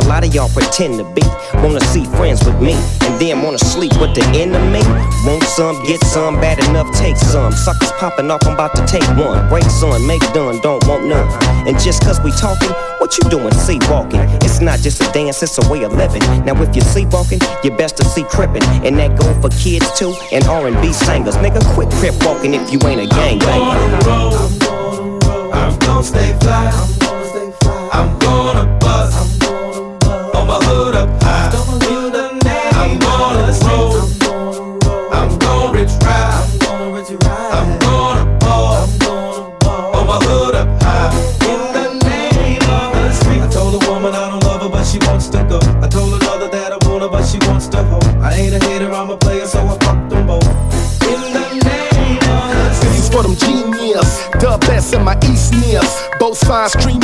A 0.00 0.02
lot 0.08 0.24
of 0.24 0.34
y'all 0.34 0.48
pretend 0.48 0.96
to 0.96 1.04
be, 1.12 1.22
wanna 1.60 1.80
see 1.92 2.04
friends 2.16 2.44
with 2.44 2.60
me, 2.60 2.72
and 3.04 3.20
then 3.20 3.42
wanna 3.42 3.58
sleep 3.58 3.92
with 4.00 4.14
the 4.14 4.24
enemy. 4.32 4.80
Want 5.28 5.44
some, 5.44 5.76
get 5.84 6.00
some, 6.04 6.40
bad 6.40 6.58
enough, 6.68 6.88
take 6.96 7.16
some. 7.16 7.52
Suckers 7.52 7.92
popping 8.00 8.30
off, 8.30 8.46
I'm 8.46 8.54
about 8.54 8.74
to 8.76 8.84
take 8.86 9.04
one. 9.20 9.46
Break 9.48 9.68
son, 9.68 10.06
make 10.06 10.24
done, 10.32 10.60
don't 10.60 10.80
want 10.88 11.04
none. 11.04 11.28
And 11.68 11.78
just 11.80 12.02
cause 12.02 12.20
we 12.20 12.30
talking, 12.32 12.72
what 12.98 13.12
you 13.18 13.28
doing? 13.28 13.52
See 13.52 13.78
walking. 13.90 14.20
It's 14.40 14.60
not 14.60 14.80
just 14.80 15.02
a 15.02 15.12
dance, 15.12 15.42
it's 15.42 15.58
a 15.58 15.68
way 15.68 15.84
of 15.84 15.92
living. 15.92 16.22
Now 16.46 16.62
if 16.62 16.76
you 16.76 16.82
see 16.82 17.06
walking, 17.06 17.40
you 17.64 17.72
best 17.72 17.96
to 17.96 18.04
see 18.04 18.22
crippin'. 18.22 18.62
And 18.86 18.96
that 18.98 19.18
go 19.18 19.34
for 19.40 19.50
kids 19.50 19.90
too, 19.98 20.14
and 20.30 20.44
R&B 20.44 20.92
singers. 20.92 21.36
Nigga, 21.38 21.60
quit 21.74 21.90
crip 21.98 22.14
walking 22.24 22.54
if 22.54 22.72
you 22.72 22.78
ain't 22.86 23.00
a 23.00 23.06
gang 23.06 23.42
I'm 25.52 25.78
gonna 25.80 26.04
stay 26.04 26.38
fly. 26.38 26.70
I'm 27.92 28.16
gonna 28.20 28.78
bust. 28.78 28.85
Stream. 56.68 57.00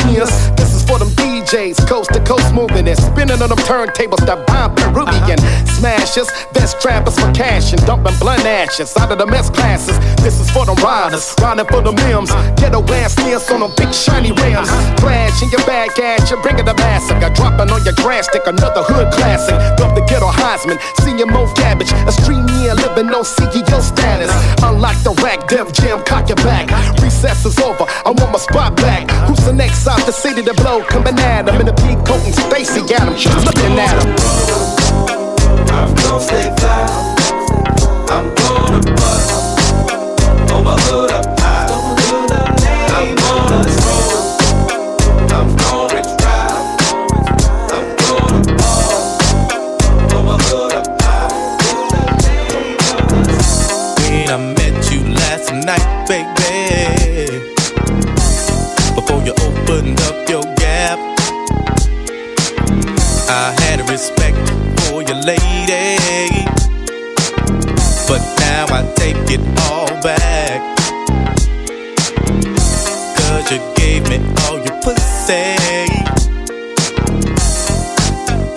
This 0.56 0.74
is 0.74 0.82
for 0.82 0.98
them 0.98 1.08
DJs, 1.10 1.88
coast 1.88 2.12
to 2.12 2.20
coast 2.20 2.52
moving 2.54 2.88
and 2.88 2.98
spinning 2.98 3.40
on 3.42 3.48
them 3.48 3.61
turntables 3.64 4.24
that 4.26 4.46
bomb 4.46 4.74
Peruvian 4.74 5.38
smashers. 5.66 6.28
Best 6.52 6.80
trappers 6.80 7.18
for 7.18 7.30
cash 7.32 7.72
and 7.72 7.80
dumping 7.86 8.16
blunt 8.18 8.44
ashes 8.44 8.96
out 8.96 9.10
of 9.10 9.18
the 9.18 9.26
mess 9.26 9.50
classes. 9.50 9.98
This 10.22 10.38
is 10.40 10.50
for 10.50 10.66
the 10.66 10.74
riders, 10.82 11.34
riding 11.40 11.66
for 11.66 11.82
the 11.82 11.92
mims. 11.92 12.30
Get 12.58 12.72
Ghetto 12.72 12.82
ass 12.94 13.18
nears 13.18 13.50
on 13.50 13.60
them 13.60 13.72
big 13.76 13.92
shiny 13.92 14.32
rims. 14.32 14.70
Crash 15.00 15.42
in 15.42 15.50
your 15.50 15.64
bag 15.66 15.90
ass, 15.98 16.30
you're 16.30 16.40
bringing 16.42 16.64
the 16.64 16.74
massacre. 16.74 17.30
Dropping 17.34 17.70
on 17.70 17.84
your 17.84 17.94
grass 18.00 18.28
stick, 18.28 18.46
another 18.46 18.82
hood 18.82 19.12
classic. 19.12 19.56
Dump 19.76 19.94
the 19.94 20.02
ghetto 20.08 20.30
Heisman, 20.30 20.78
senior 21.02 21.26
Mo 21.26 21.46
Cabbage. 21.54 21.92
A 22.06 22.12
stream 22.12 22.46
year 22.60 22.74
living 22.74 23.06
no 23.06 23.22
CEO 23.22 23.80
status. 23.82 24.30
Unlock 24.62 24.96
the 25.02 25.12
rack, 25.22 25.48
Dev 25.48 25.72
Jam, 25.72 26.02
cock 26.04 26.28
your 26.28 26.40
back. 26.40 26.70
Recess 27.02 27.44
is 27.44 27.58
over, 27.58 27.84
I 28.06 28.10
want 28.10 28.32
my 28.32 28.38
spot 28.38 28.76
back. 28.76 29.10
Who's 29.28 29.44
the 29.44 29.52
next 29.52 29.86
out 29.86 30.00
the 30.06 30.12
city 30.12 30.42
to 30.42 30.54
blow? 30.54 30.84
Coming 30.84 31.18
at 31.18 31.48
him 31.48 31.60
in 31.60 31.68
a 31.68 31.76
big 31.84 31.98
coat 32.06 32.22
and 32.24 32.34
Stacy 32.34 32.80
got 32.88 33.08
looking 33.54 33.78
at 33.78 34.04
him. 34.04 34.14
I'm 35.68 35.94
gonna 35.94 36.20
stay 36.20 36.54
fly. 36.56 37.21
It 69.34 69.40
all 69.60 69.88
back. 70.02 70.60
Cause 73.16 73.50
you 73.50 73.60
gave 73.76 74.06
me 74.10 74.18
all 74.42 74.58
your 74.58 74.78
pussy. 74.82 75.56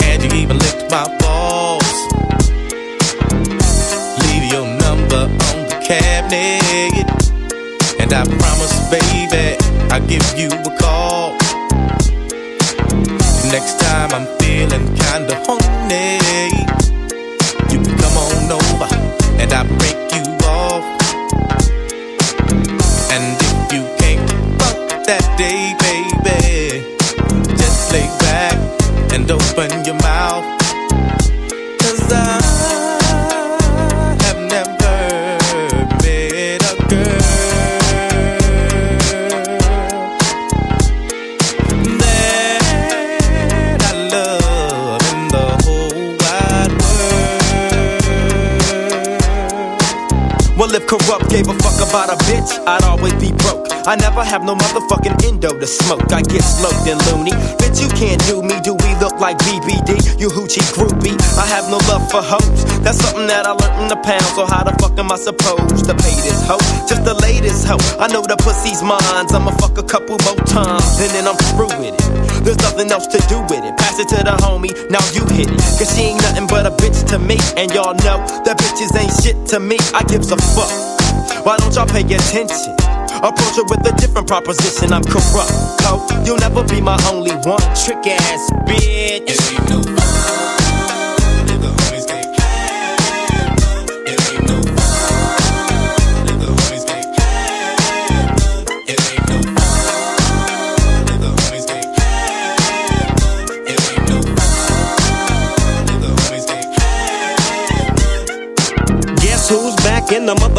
And 0.03 0.19
you 0.23 0.31
even 0.41 0.57
licked 0.59 0.91
my 0.91 1.05
balls. 1.19 1.97
Leave 4.23 4.51
your 4.51 4.67
number 4.83 5.23
on 5.47 5.57
the 5.71 5.79
cabinet. 5.87 7.07
And 8.01 8.11
I 8.13 8.23
promise, 8.41 8.75
baby, 8.91 9.55
I'll 9.91 10.05
give 10.07 10.25
you 10.37 10.49
a 10.49 10.77
call. 10.77 11.37
Next 13.49 13.79
time 13.79 14.11
I'm 14.11 14.27
feeling 14.39 14.85
kinda 14.95 15.35
horny, 15.45 16.17
you 17.71 17.79
can 17.81 17.97
come 17.97 18.17
on 18.17 18.51
over 18.51 18.89
and 19.39 19.53
I 19.53 19.63
break 19.77 20.04
that 25.05 25.37
day, 25.37 25.75
baby, 25.85 26.81
just 27.57 27.91
lay 27.93 28.07
back 28.19 28.57
and 29.13 29.29
open 29.29 29.85
your 29.85 29.95
mouth. 30.01 30.43
Cause 31.79 32.11
I 32.11 32.41
have 34.23 34.39
never 34.49 34.97
met 36.01 36.61
a 36.65 36.75
girl 36.89 37.19
that 41.99 42.61
I 43.81 43.93
love 44.09 45.01
in 45.13 45.19
the 45.29 45.47
whole 45.65 46.17
wide 46.23 46.73
world. 50.49 50.57
Well, 50.57 50.73
if 50.73 50.83
Kurupt 50.87 51.29
gave 51.29 51.47
a 51.47 51.53
fuck 51.59 51.77
about 51.87 52.09
a 52.09 52.17
bitch, 52.25 52.51
I'd 52.65 52.83
always 52.83 53.13
be 53.15 53.31
broke. 53.33 53.64
I 53.87 53.95
never 53.95 54.23
have 54.25 54.43
no 54.43 54.55
motherfucking 54.55 55.21
endo 55.29 55.53
to 55.59 55.67
smoke. 55.67 56.11
I 56.11 56.25
get 56.25 56.41
smoked 56.41 56.89
and 56.89 56.97
loony. 57.05 57.37
Bitch, 57.61 57.77
you 57.77 57.89
can't 57.93 58.17
do 58.25 58.41
me. 58.41 58.57
Do 58.65 58.73
we 58.73 58.89
look 58.97 59.21
like 59.21 59.37
BBD? 59.45 60.17
You 60.17 60.29
hoochie 60.29 60.65
groupie. 60.73 61.13
I 61.37 61.45
have 61.45 61.69
no 61.69 61.77
love 61.85 62.01
for 62.09 62.25
hoes. 62.25 62.65
That's 62.81 62.97
something 62.97 63.27
that 63.27 63.45
I 63.45 63.53
learned 63.53 63.85
in 63.85 63.87
the 63.93 64.01
pound. 64.01 64.25
So 64.33 64.49
how 64.49 64.65
the 64.65 64.73
fuck 64.81 64.97
am 64.97 65.11
I 65.13 65.17
supposed 65.21 65.85
to 65.85 65.93
pay 65.93 66.17
this 66.25 66.41
hoe? 66.49 66.57
Just 66.89 67.05
the 67.05 67.13
latest 67.21 67.69
hoe. 67.69 67.77
I 68.01 68.09
know 68.09 68.25
the 68.25 68.37
pussy's 68.41 68.81
mine. 68.81 68.97
I'ma 69.05 69.53
fuck 69.61 69.77
a 69.77 69.85
couple 69.85 70.17
more 70.25 70.41
times 70.49 70.97
and 70.97 71.13
then 71.13 71.29
I'm 71.29 71.37
through 71.53 71.69
with 71.77 71.93
it. 71.93 72.01
There's 72.41 72.57
nothing 72.65 72.89
else 72.89 73.05
to 73.13 73.21
do 73.29 73.37
with 73.53 73.61
it. 73.61 73.77
Pass 73.77 74.01
it 74.01 74.09
to 74.09 74.17
the 74.17 74.33
homie. 74.41 74.73
Now 74.89 75.05
you 75.13 75.29
hit 75.29 75.53
it. 75.53 75.61
Cause 75.77 75.93
she 75.93 76.09
ain't 76.09 76.21
nothing 76.25 76.49
but 76.49 76.65
a 76.65 76.73
bitch 76.73 77.05
to 77.13 77.21
me. 77.21 77.37
And 77.53 77.69
y'all 77.69 77.93
know 78.01 78.17
that 78.49 78.57
bitches 78.57 78.97
ain't 78.97 79.13
shit 79.21 79.37
to 79.53 79.59
me. 79.59 79.77
I 79.93 80.01
gives 80.09 80.33
a 80.33 80.37
fuck. 80.57 80.73
Why 81.45 81.57
don't 81.57 81.69
y'all 81.77 81.85
pay 81.85 82.01
attention? 82.01 82.94
Approach 83.25 83.55
her 83.55 83.63
with 83.63 83.91
a 83.91 83.95
different 83.97 84.27
proposition. 84.27 84.93
I'm 84.93 85.01
Kurupt. 85.01 86.27
You'll 86.27 86.37
never 86.37 86.63
be 86.63 86.79
my 86.79 86.95
only 87.11 87.31
one. 87.31 87.59
Trick 87.73 88.05
ass 88.05 88.51
bitch. 88.67 90.44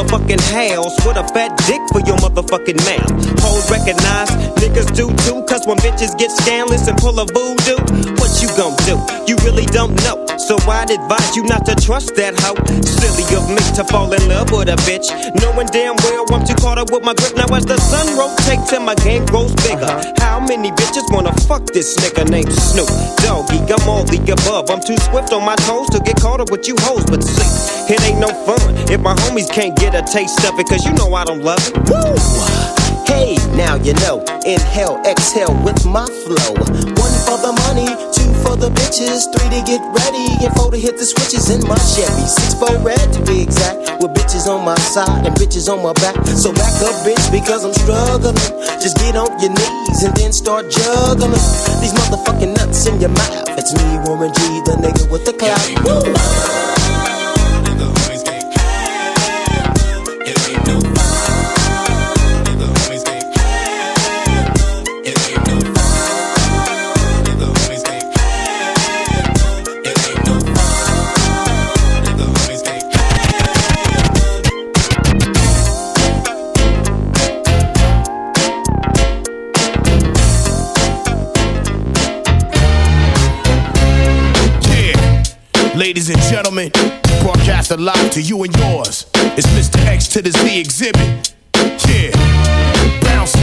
Motherfucking 0.06 0.40
house 0.52 0.94
with 1.06 1.16
a 1.16 1.26
fat 1.34 1.56
dick 1.66 1.80
for 1.92 2.00
your 2.06 2.16
motherfucking 2.18 2.78
mouth? 2.86 3.40
Hoes 3.40 3.70
recognize 3.70 4.30
niggas 4.56 4.94
do 4.94 5.08
too, 5.24 5.42
cause 5.46 5.66
when 5.66 5.76
bitches 5.78 6.16
get 6.18 6.30
scandalous 6.30 6.88
and 6.88 6.96
pull 6.98 7.18
a 7.18 7.26
voodoo, 7.26 7.78
what 8.16 8.30
you 8.40 8.48
gon' 8.56 8.76
do? 8.86 8.96
You 9.26 9.36
really 9.44 9.66
don't 9.66 9.94
know. 10.04 10.26
So 10.38 10.56
I'd 10.70 10.90
advise 10.90 11.34
you 11.34 11.42
not 11.44 11.66
to 11.66 11.74
trust 11.74 12.14
that 12.16 12.38
hoe. 12.38 12.54
Silly 12.86 13.26
of 13.34 13.50
me 13.50 13.62
to 13.74 13.82
fall 13.84 14.12
in 14.12 14.22
love 14.28 14.52
with 14.52 14.68
a 14.68 14.78
bitch, 14.86 15.10
knowing 15.42 15.66
damn 15.74 15.96
well 16.06 16.24
I'm 16.30 16.46
too 16.46 16.54
caught 16.54 16.78
up 16.78 16.90
with 16.92 17.02
my 17.02 17.14
grip. 17.14 17.34
Now 17.34 17.50
as 17.50 17.66
the 17.66 17.78
sun 17.78 18.06
rotates 18.14 18.72
and 18.72 18.84
my 18.86 18.94
game 19.02 19.26
grows 19.26 19.54
bigger, 19.66 19.90
how 20.22 20.38
many 20.38 20.70
bitches 20.70 21.10
wanna 21.10 21.34
fuck 21.50 21.66
this 21.74 21.96
nigga 21.98 22.28
named 22.30 22.52
Snoop 22.52 22.88
Doggy? 23.26 23.58
I'm 23.66 23.88
all 23.88 24.04
the 24.04 24.22
above. 24.30 24.70
I'm 24.70 24.80
too 24.80 24.96
swift 25.10 25.32
on 25.32 25.44
my 25.44 25.56
toes 25.66 25.90
to 25.90 26.00
get 26.00 26.20
caught 26.20 26.40
up 26.40 26.50
with 26.50 26.68
you 26.68 26.76
hoes, 26.80 27.04
but 27.06 27.24
see, 27.24 27.92
it 27.92 28.00
ain't 28.06 28.20
no 28.20 28.30
fun 28.46 28.60
if 28.86 29.00
my 29.00 29.14
homies 29.26 29.50
can't 29.50 29.74
get 29.76 29.95
a 29.96 30.02
taste 30.02 30.44
of 30.44 30.58
it, 30.60 30.68
cause 30.68 30.84
you 30.84 30.92
know 30.92 31.14
I 31.14 31.24
don't 31.24 31.40
love 31.40 31.60
it. 31.64 31.72
Woo! 31.88 32.12
Hey, 33.08 33.36
now 33.56 33.76
you 33.80 33.94
know. 34.04 34.20
Inhale, 34.44 35.00
exhale 35.08 35.56
with 35.64 35.86
my 35.86 36.04
flow. 36.04 36.52
One 37.00 37.16
for 37.24 37.40
the 37.40 37.52
money, 37.64 37.88
two 38.12 38.28
for 38.44 38.60
the 38.60 38.68
bitches, 38.76 39.24
three 39.32 39.48
to 39.56 39.60
get 39.64 39.80
ready, 39.96 40.44
and 40.44 40.52
four 40.54 40.70
to 40.70 40.76
hit 40.76 40.98
the 40.98 41.06
switches 41.06 41.48
in 41.48 41.64
my 41.66 41.80
Chevy. 41.96 42.28
Six 42.28 42.52
for 42.60 42.76
red 42.84 43.00
to 43.16 43.24
be 43.24 43.40
exact, 43.40 44.02
with 44.02 44.12
bitches 44.12 44.46
on 44.52 44.64
my 44.64 44.76
side 44.76 45.24
and 45.24 45.34
bitches 45.36 45.72
on 45.72 45.82
my 45.82 45.94
back. 46.04 46.14
So 46.36 46.52
back 46.52 46.76
up, 46.84 46.94
bitch, 47.00 47.32
because 47.32 47.64
I'm 47.64 47.72
struggling. 47.72 48.36
Just 48.76 48.98
get 48.98 49.16
on 49.16 49.32
your 49.40 49.50
knees 49.56 50.04
and 50.04 50.14
then 50.14 50.32
start 50.32 50.68
juggling 50.68 51.32
these 51.80 51.96
motherfucking 51.96 52.52
nuts 52.54 52.86
in 52.86 53.00
your 53.00 53.10
mouth. 53.16 53.48
It's 53.56 53.72
me, 53.72 53.96
Warren 54.04 54.32
G, 54.34 54.40
the 54.68 54.76
nigga 54.76 55.08
with 55.10 55.24
the 55.24 55.32
clout. 55.32 55.64
Woo! 55.88 56.75
Ladies 85.96 86.10
and 86.10 86.22
gentlemen, 86.24 86.70
broadcasted 87.22 87.80
live 87.80 88.10
to 88.10 88.20
you 88.20 88.44
and 88.44 88.54
yours. 88.58 89.06
It's 89.14 89.46
Mr. 89.56 89.82
X 89.86 90.06
to 90.08 90.20
the 90.20 90.30
Z 90.30 90.62
Xzibit. 90.62 91.32
Yeah, 91.88 93.00
bouncing. 93.00 93.40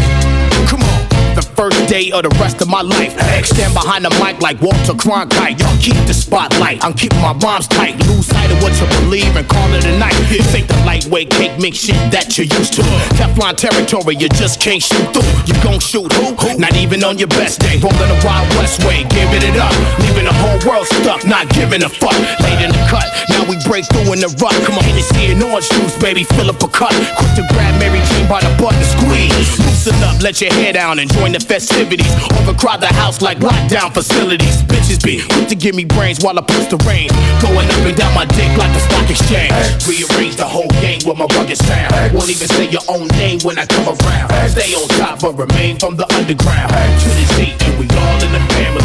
Come 0.68 0.84
on, 0.84 1.13
the 1.36 1.42
first 1.42 1.88
day 1.90 2.12
of 2.12 2.24
the 2.24 2.30
rest 2.42 2.62
of 2.62 2.70
my 2.70 2.82
life. 2.82 3.14
Stand 3.46 3.74
behind 3.74 4.06
the 4.06 4.12
mic 4.22 4.42
like 4.42 4.62
Walter 4.62 4.94
Cronkite. 4.94 5.60
Y'all 5.60 5.78
keep 5.78 5.98
the 6.08 6.14
spotlight. 6.14 6.84
I'm 6.84 6.94
keeping 6.94 7.22
my 7.22 7.34
bombs 7.34 7.68
tight. 7.68 7.98
Lose 8.08 8.28
sight 8.28 8.52
of 8.52 8.62
what 8.62 8.74
you 8.80 8.88
believe 9.02 9.36
and 9.36 9.48
call 9.48 9.70
it 9.74 9.86
a 9.86 9.98
night. 9.98 10.16
Ain't 10.54 10.68
the 10.68 10.78
lightweight 10.86 11.30
cake 11.32 11.60
mix 11.60 11.78
shit 11.78 11.98
that 12.12 12.38
you're 12.38 12.48
used 12.48 12.74
to. 12.78 12.84
Teflon 13.18 13.58
territory, 13.58 14.16
you 14.16 14.30
just 14.30 14.60
can't 14.62 14.82
shoot 14.82 15.06
through. 15.14 15.28
You 15.50 15.56
gon' 15.64 15.80
shoot 15.80 16.12
who? 16.14 16.36
Not 16.58 16.76
even 16.78 17.04
on 17.04 17.18
your 17.18 17.30
best 17.30 17.60
day. 17.62 17.80
Rolling 17.82 18.10
the 18.10 18.20
Wild 18.26 18.48
West 18.58 18.84
way, 18.86 19.04
giving 19.10 19.42
it 19.42 19.58
up. 19.58 19.74
Leaving 20.00 20.26
the 20.26 20.36
whole 20.36 20.60
world 20.68 20.88
stuck, 21.02 21.26
not 21.26 21.50
giving 21.54 21.84
a 21.84 21.90
fuck. 21.90 22.16
Late 22.42 22.62
in 22.62 22.72
the 22.72 22.84
cut, 22.90 23.06
now 23.30 23.44
we 23.50 23.58
break 23.66 23.86
through 23.90 24.14
in 24.14 24.22
the 24.22 24.30
rut. 24.42 24.54
Come 24.66 24.78
on, 24.78 24.84
Hennessy 24.84 25.34
and 25.34 25.42
orange 25.42 25.70
juice, 25.70 25.98
baby, 25.98 26.24
fill 26.24 26.50
up 26.50 26.62
a 26.62 26.70
cup. 26.70 26.94
Quick 27.18 27.34
to 27.38 27.44
grab 27.54 27.74
Mary 27.80 28.02
Jane 28.14 28.28
by 28.30 28.42
the 28.42 28.52
butt 28.62 28.74
and 28.74 28.86
squeeze. 28.86 29.60
Loosen 29.60 29.98
up, 30.06 30.22
let 30.22 30.42
your 30.42 30.54
hair 30.54 30.74
down 30.74 31.00
and 31.00 31.10
join 31.24 31.32
the 31.32 31.40
festivities. 31.40 32.12
Overcrowd 32.44 32.82
the 32.82 32.92
house 32.92 33.22
like 33.22 33.40
lockdown 33.40 33.94
facilities. 33.94 34.62
Bitches 34.64 35.00
be 35.00 35.24
quick 35.32 35.48
to 35.48 35.56
give 35.56 35.76
me 35.76 35.86
brains 35.86 36.20
while 36.24 36.38
I 36.38 36.42
push 36.42 36.68
the 36.68 36.78
rain. 36.84 37.08
Going 37.40 37.68
up 37.68 37.84
and 37.88 37.96
down 37.96 38.14
my 38.14 38.26
dick 38.26 38.52
like 38.60 38.72
the 38.76 38.84
stock 38.84 39.08
exchange. 39.08 39.54
Rearrange 39.88 40.36
the 40.36 40.44
whole 40.44 40.68
game 40.84 41.00
with 41.08 41.18
my 41.18 41.28
rugged 41.36 41.58
sound. 41.58 42.14
Won't 42.14 42.30
even 42.30 42.48
say 42.48 42.68
your 42.68 42.84
own 42.90 43.08
name 43.16 43.40
when 43.44 43.58
I 43.58 43.66
come 43.66 43.88
around. 43.88 44.28
Stay 44.52 44.76
on 44.76 44.88
top 45.00 45.22
but 45.22 45.34
remain 45.40 45.80
from 45.80 45.96
the 45.96 46.08
underground. 46.20 46.72
To 46.72 47.10
the 47.16 47.26
Z 47.36 47.56
and 47.56 47.74
we 47.80 47.88
all 47.88 48.20
in 48.20 48.32
the 48.36 48.44
family. 48.52 48.84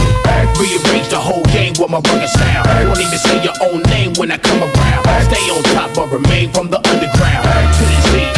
Rearrange 0.63 1.09
the 1.11 1.19
whole 1.19 1.45
game 1.51 1.75
with 1.79 1.91
my 1.91 1.99
rugged 1.99 2.31
sound. 2.31 2.67
Won't 2.87 3.03
even 3.03 3.19
say 3.19 3.43
your 3.43 3.57
own 3.67 3.83
name 3.91 4.15
when 4.15 4.31
I 4.31 4.39
come 4.39 4.63
around. 4.63 5.03
Stay 5.27 5.43
on 5.51 5.63
top 5.75 5.91
but 5.95 6.07
remain 6.15 6.51
from 6.55 6.71
the 6.71 6.79
underground. 6.79 7.43
To 7.75 7.83
the 7.83 7.99
Z 8.15 8.38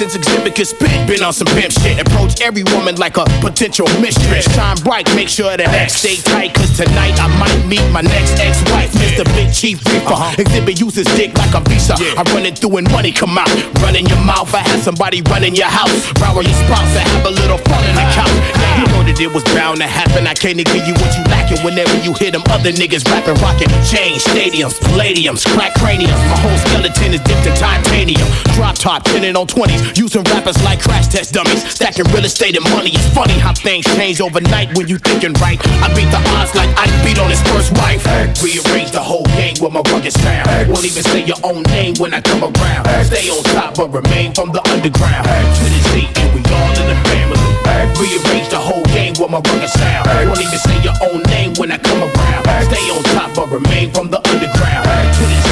since 0.00 0.16
Xzibit 0.16 0.56
could 0.56 0.66
spit, 0.66 0.96
been 1.04 1.22
on 1.22 1.34
some 1.34 1.46
pimp 1.52 1.72
shit. 1.76 2.00
Approach 2.00 2.40
every 2.40 2.64
woman 2.72 2.96
like 2.96 3.18
a 3.18 3.24
potential 3.44 3.84
mistress. 4.00 4.48
Shine 4.56 4.80
bright, 4.80 5.04
make 5.14 5.28
sure 5.28 5.52
that 5.52 5.68
X 5.68 6.00
stay 6.00 6.16
tight. 6.16 6.54
Cause 6.54 6.72
tonight 6.72 7.20
I 7.20 7.28
might 7.36 7.60
meet 7.68 7.84
my 7.92 8.00
next 8.00 8.40
ex-wife, 8.40 8.88
Mr. 8.96 9.28
Big 9.36 9.52
Chief 9.52 9.76
Reaper. 9.92 10.16
Uh-huh. 10.16 10.40
Xzibit 10.40 10.80
uses 10.80 11.04
dick 11.20 11.36
like 11.36 11.52
a 11.52 11.60
visa. 11.68 12.00
I 12.16 12.24
run 12.32 12.48
it 12.48 12.56
through 12.56 12.80
and 12.80 12.88
money 12.88 13.12
come 13.12 13.36
out. 13.36 13.52
Run 13.84 13.92
in 13.92 14.08
your 14.08 14.20
mouth, 14.24 14.48
I 14.56 14.64
have 14.64 14.80
somebody 14.80 15.20
run 15.28 15.44
in 15.44 15.54
your 15.54 15.68
house. 15.68 15.92
Rower 16.16 16.40
your 16.40 16.56
spouse 16.64 16.96
and 16.96 17.04
have 17.04 17.26
a 17.28 17.34
little 17.36 17.60
fun 17.68 17.84
in 17.84 17.92
the 17.92 18.06
couch. 18.16 18.32
Yeah, 18.56 18.80
you 18.80 18.84
know 18.96 19.04
that 19.04 19.20
it 19.20 19.28
was 19.28 19.44
bound 19.52 19.84
to 19.84 19.88
happen. 19.88 20.24
I 20.24 20.32
can't 20.32 20.56
give 20.56 20.84
you 20.88 20.96
what 20.96 21.12
you 21.12 21.24
lacking 21.28 21.60
whenever 21.60 21.92
you 22.00 22.16
hear 22.16 22.32
them 22.32 22.44
other 22.48 22.72
niggas 22.72 23.04
rapping, 23.12 23.36
rocking. 23.44 23.68
Change 23.84 24.24
stadiums, 24.24 24.80
palladiums, 24.80 25.44
crack 25.52 25.76
craniums. 25.76 26.16
My 26.32 26.40
whole 26.40 26.56
skeleton 26.64 27.12
is 27.12 27.20
dipped 27.28 27.44
in 27.44 27.52
titanium. 27.60 28.24
Drop 28.56 28.80
top, 28.80 29.04
pinning 29.04 29.36
on 29.36 29.44
20s. 29.44 29.89
Using 29.96 30.22
rappers 30.24 30.62
like 30.62 30.80
crash 30.80 31.08
test 31.08 31.34
dummies. 31.34 31.62
Stacking 31.68 32.06
real 32.12 32.24
estate 32.24 32.56
and 32.56 32.64
money. 32.70 32.90
It's 32.94 33.06
funny 33.14 33.38
how 33.38 33.52
things 33.52 33.84
change 33.96 34.20
overnight 34.20 34.76
when 34.76 34.88
you 34.88 34.98
thinking 34.98 35.32
right. 35.34 35.58
I 35.82 35.88
beat 35.94 36.10
the 36.10 36.22
odds 36.38 36.54
like 36.54 36.70
I 36.78 36.86
beat 37.04 37.18
on 37.18 37.30
his 37.30 37.42
first 37.50 37.72
wife. 37.78 38.04
Rearrange 38.42 38.90
the 38.90 39.02
whole 39.02 39.26
game 39.36 39.56
with 39.60 39.72
my 39.72 39.82
rugged 39.90 40.12
sound. 40.12 40.70
Won't 40.70 40.84
even 40.84 41.02
say 41.02 41.24
your 41.24 41.38
own 41.44 41.62
name 41.74 41.94
when 41.98 42.14
I 42.14 42.20
come 42.20 42.42
around. 42.42 42.86
Stay 43.04 43.28
on 43.30 43.42
top 43.54 43.76
but 43.76 43.88
remain 43.90 44.32
from 44.32 44.52
the 44.52 44.62
underground. 44.70 45.26
To 45.26 45.64
the 45.64 45.80
Z 45.90 46.08
and 46.16 46.28
we 46.34 46.40
all 46.52 46.72
in 46.78 46.86
the 46.86 46.98
family. 47.10 47.38
Rearrange 47.98 48.48
the 48.48 48.58
whole 48.58 48.84
game 48.96 49.14
with 49.18 49.30
my 49.30 49.40
rugged 49.40 49.70
sound. 49.70 50.08
Won't 50.28 50.40
even 50.40 50.58
say 50.58 50.76
your 50.82 50.96
own 51.02 51.22
name 51.28 51.54
when 51.58 51.70
I 51.72 51.78
come 51.78 52.00
around. 52.00 52.44
Stay 52.70 52.86
on 52.90 53.02
top 53.14 53.34
but 53.34 53.50
remain 53.50 53.90
from 53.92 54.10
the 54.10 54.18
underground. 54.28 54.86
To 54.86 55.22
the 55.26 55.38
Z 55.44 55.49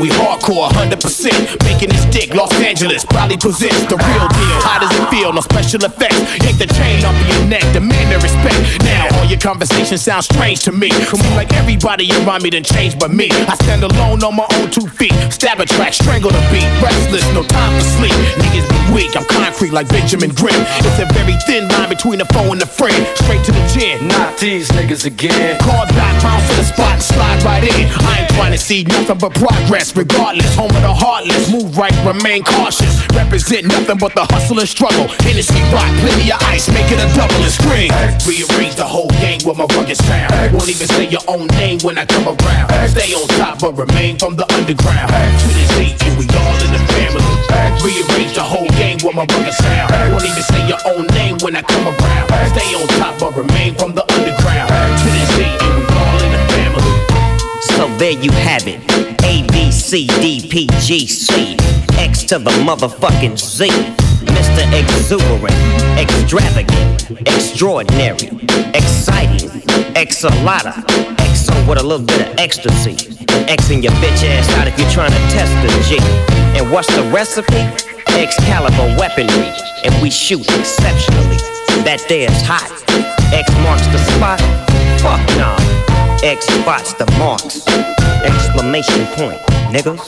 we 0.00 0.08
hardcore 0.08 0.68
100%. 0.70 1.64
Making 1.64 1.88
this 1.90 2.04
dick, 2.06 2.34
Los 2.34 2.52
Angeles 2.60 3.04
probably 3.04 3.36
presents 3.36 3.84
the 3.88 3.96
real 3.96 4.28
deal. 4.28 4.58
How 4.62 4.78
does 4.78 4.92
it 4.92 5.08
feel? 5.08 5.32
No 5.32 5.40
special 5.40 5.84
effects. 5.84 6.20
Yank 6.44 6.58
the 6.58 6.66
chain 6.66 7.04
off 7.04 7.16
of 7.16 7.26
your 7.28 7.44
neck, 7.48 7.64
demand 7.72 8.12
the 8.12 8.18
respect. 8.20 8.60
Now 8.84 9.08
all 9.16 9.24
your 9.26 9.40
conversations 9.40 10.02
sound 10.02 10.24
strange 10.24 10.62
to 10.64 10.72
me. 10.72 10.90
Seem 10.90 11.34
like 11.34 11.52
everybody 11.54 12.10
around 12.24 12.42
me 12.42 12.50
done 12.50 12.64
changed 12.64 12.98
but 12.98 13.10
me. 13.10 13.28
I 13.30 13.54
stand 13.62 13.82
alone 13.82 14.22
on 14.22 14.36
my 14.36 14.46
own 14.60 14.70
two 14.70 14.86
feet. 14.86 15.14
Stab 15.32 15.60
a 15.60 15.66
track, 15.66 15.94
strangle 15.94 16.30
the 16.30 16.42
beat. 16.52 16.68
Restless, 16.82 17.24
no 17.32 17.42
time 17.42 17.72
for 17.78 17.84
sleep. 17.96 18.16
Niggas 18.36 18.68
be 18.68 18.94
weak, 18.94 19.16
I'm 19.16 19.24
concrete 19.26 19.72
like 19.72 19.88
Benjamin 19.88 20.30
Grimm. 20.30 20.60
It's 20.84 20.98
a 21.00 21.06
very 21.12 21.36
thin 21.46 21.68
line 21.68 21.88
between 21.88 22.18
the 22.18 22.26
foe 22.26 22.52
and 22.52 22.60
the 22.60 22.66
friend. 22.66 23.06
Straight 23.16 23.44
to 23.44 23.52
the 23.52 23.64
chin. 23.72 24.08
Not 24.08 24.36
these 24.38 24.68
niggas 24.70 25.06
again. 25.06 25.58
Call 25.60 25.86
back, 25.96 26.22
bounce 26.22 26.48
to 26.50 26.56
the 26.56 26.64
spot 26.64 26.92
and 26.94 27.02
slide 27.02 27.42
right 27.42 27.64
in. 27.64 27.88
I 28.04 28.20
ain't 28.20 28.30
trying 28.36 28.52
to 28.52 28.58
see 28.58 28.84
nothing 28.84 29.18
but 29.18 29.34
progress, 29.34 29.92
regardless. 29.96 30.54
Home 30.54 30.70
of 30.70 30.82
the 30.84 30.92
heartless, 30.92 31.50
move 31.50 31.76
right, 31.76 31.96
remain 32.04 32.44
cautious. 32.44 33.00
Represent 33.16 33.66
nothing 33.66 33.96
but 33.98 34.14
the 34.14 34.28
hustle 34.28 34.60
and 34.60 34.68
struggle. 34.68 35.08
Hennessy 35.24 35.58
rock, 35.72 35.88
plenty 36.04 36.30
of 36.30 36.38
ice, 36.52 36.68
make 36.68 36.86
it 36.92 37.00
a 37.00 37.08
double 37.16 37.40
and 37.40 37.50
scream. 37.50 37.90
Rearrange 38.28 38.76
the 38.76 38.84
whole 38.86 39.08
game 39.24 39.40
with 39.42 39.56
my 39.56 39.66
rugged 39.72 39.96
sound. 39.96 40.30
Won't 40.52 40.68
even 40.68 40.86
say 40.86 41.08
your 41.08 41.24
own 41.26 41.48
name 41.56 41.80
when 41.80 41.96
I 41.96 42.04
come 42.04 42.28
around. 42.28 42.68
Stay 42.92 43.16
on 43.16 43.26
top 43.40 43.58
but 43.64 43.72
remain 43.74 44.20
from 44.20 44.36
the 44.36 44.46
underground. 44.52 45.10
To 45.10 45.48
the 45.48 45.64
Z, 45.74 45.96
and 46.04 46.14
we 46.20 46.28
all 46.28 46.58
in 46.60 46.70
the 46.76 46.82
family. 46.92 47.24
Rearrange 47.80 48.34
the 48.36 48.44
whole 48.44 48.68
game 48.76 49.00
with 49.00 49.16
my 49.16 49.24
rugged 49.24 49.56
sound. 49.56 49.90
Won't 50.12 50.28
even 50.28 50.44
say 50.44 50.62
your 50.68 50.80
own 50.84 51.08
name 51.16 51.40
when 51.40 51.56
I 51.56 51.62
come 51.62 51.88
around. 51.88 52.28
Stay 52.52 52.68
on 52.76 52.86
top 53.00 53.16
but 53.18 53.32
remain 53.32 53.74
from 53.74 53.96
the 53.96 54.04
underground. 54.12 54.68
To 54.68 55.08
the 55.08 55.24
Z, 55.34 55.42
and 55.42 55.72
we 55.80 55.84
all 55.88 56.20
in 56.20 56.30
the 56.36 56.42
family. 56.52 56.94
So 57.74 57.88
there 57.96 58.12
you 58.12 58.30
have 58.44 58.68
it. 58.68 58.95
A, 59.26 59.42
B, 59.48 59.72
C, 59.72 60.06
D, 60.06 60.46
P, 60.48 60.68
G, 60.78 61.04
C. 61.04 61.56
X 61.98 62.22
to 62.26 62.38
the 62.38 62.50
motherfucking 62.62 63.36
Z. 63.36 63.68
Mr. 64.22 64.62
Exuberant, 64.72 65.52
extravagant, 65.98 67.10
extraordinary, 67.26 68.30
exciting, 68.72 69.50
exalata, 69.98 70.74
exo 71.18 71.68
with 71.68 71.78
a 71.78 71.82
little 71.82 72.06
bit 72.06 72.20
of 72.20 72.38
ecstasy. 72.38 72.94
Xing 73.50 73.82
your 73.82 73.92
bitch 73.94 74.22
ass 74.22 74.48
out 74.58 74.68
if 74.68 74.78
you're 74.78 74.90
trying 74.90 75.10
to 75.10 75.18
test 75.34 75.50
the 75.60 75.70
G. 75.88 75.98
And 76.56 76.70
what's 76.70 76.88
the 76.94 77.02
recipe? 77.10 77.66
Excalibur 78.14 78.96
weaponry, 78.96 79.50
and 79.82 80.00
we 80.00 80.08
shoot 80.08 80.46
exceptionally. 80.56 81.38
That 81.82 82.04
there's 82.08 82.42
hot. 82.42 82.70
X 83.34 83.50
marks 83.66 83.86
the 83.88 83.98
spot. 83.98 84.40
Fuck 85.02 85.36
nah. 85.36 85.95
X 86.26 86.44
spots 86.46 86.92
the 86.94 87.06
marks. 87.20 87.64
Exclamation 88.24 89.06
point, 89.14 89.38
niggas. 89.70 90.02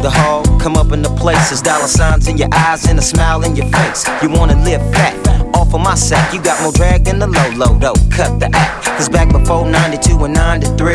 The 0.00 0.10
hog 0.10 0.41
come 0.62 0.76
up 0.76 0.92
in 0.92 1.02
the 1.02 1.10
places, 1.16 1.60
dollar 1.60 1.88
signs 1.88 2.28
in 2.28 2.38
your 2.38 2.48
eyes 2.54 2.86
and 2.86 2.96
a 2.96 3.02
smile 3.02 3.42
in 3.42 3.56
your 3.56 3.66
face. 3.66 4.06
You 4.22 4.30
wanna 4.30 4.54
live 4.62 4.80
fat. 4.92 5.14
Off 5.56 5.74
of 5.74 5.80
my 5.80 5.96
sack, 5.96 6.32
you 6.32 6.40
got 6.40 6.62
more 6.62 6.72
drag 6.72 7.04
than 7.04 7.18
the 7.18 7.26
low 7.26 7.50
low 7.56 7.74
though. 7.78 7.98
Cut 8.10 8.38
the 8.38 8.48
act. 8.54 8.86
Cause 8.96 9.08
back 9.08 9.32
before 9.32 9.68
92 9.68 10.24
and 10.24 10.34
93, 10.34 10.94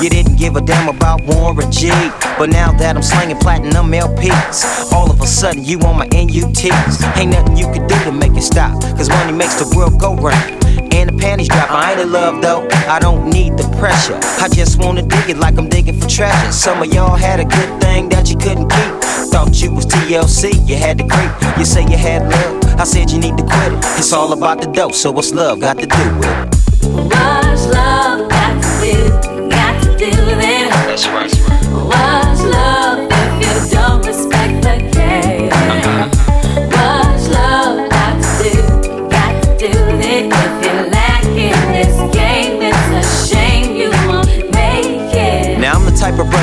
you 0.00 0.08
didn't 0.08 0.36
give 0.36 0.54
a 0.54 0.60
damn 0.60 0.88
about 0.88 1.20
Warren 1.24 1.70
G. 1.72 1.90
But 2.38 2.50
now 2.50 2.70
that 2.72 2.96
I'm 2.96 3.02
slinging 3.02 3.38
platinum 3.38 3.90
LPs, 3.90 4.92
all 4.92 5.10
of 5.10 5.20
a 5.20 5.26
sudden 5.26 5.64
you 5.64 5.80
on 5.80 5.98
my 5.98 6.06
NUTs. 6.12 7.02
Ain't 7.16 7.32
nothing 7.32 7.56
you 7.56 7.66
can 7.72 7.86
do 7.88 7.98
to 8.04 8.12
make 8.12 8.36
it 8.36 8.42
stop. 8.42 8.80
Cause 8.96 9.08
money 9.08 9.32
makes 9.32 9.54
the 9.54 9.66
world 9.76 9.98
go 9.98 10.14
round. 10.14 10.67
And 10.98 11.10
the 11.10 11.16
panties 11.16 11.46
drop. 11.46 11.70
I 11.70 11.92
ain't 11.92 12.00
in 12.00 12.10
love 12.10 12.42
though. 12.42 12.66
I 12.88 12.98
don't 12.98 13.30
need 13.30 13.56
the 13.56 13.62
pressure. 13.78 14.18
I 14.42 14.48
just 14.48 14.80
wanna 14.80 15.02
dig 15.02 15.30
it 15.30 15.36
like 15.38 15.56
I'm 15.56 15.68
digging 15.68 16.00
for 16.00 16.08
treasure. 16.08 16.50
Some 16.50 16.82
of 16.82 16.92
y'all 16.92 17.14
had 17.14 17.38
a 17.38 17.44
good 17.44 17.80
thing 17.80 18.08
that 18.08 18.28
you 18.28 18.36
couldn't 18.36 18.68
keep. 18.68 18.92
Thought 19.30 19.62
you 19.62 19.72
was 19.72 19.86
TLC, 19.86 20.66
you 20.68 20.76
had 20.76 20.98
to 20.98 21.06
creep. 21.06 21.30
You 21.56 21.64
say 21.64 21.82
you 21.82 21.96
had 21.96 22.28
love. 22.28 22.80
I 22.80 22.84
said 22.84 23.12
you 23.12 23.20
need 23.20 23.36
to 23.38 23.44
quit 23.44 23.72
it. 23.74 23.78
It's 23.96 24.12
all 24.12 24.32
about 24.32 24.60
the 24.60 24.66
dope, 24.66 24.94
so 24.94 25.12
what's 25.12 25.32
love 25.32 25.60
got 25.60 25.78
to 25.78 25.86
do 25.86 26.18
with 26.18 26.26
it? 26.26 27.87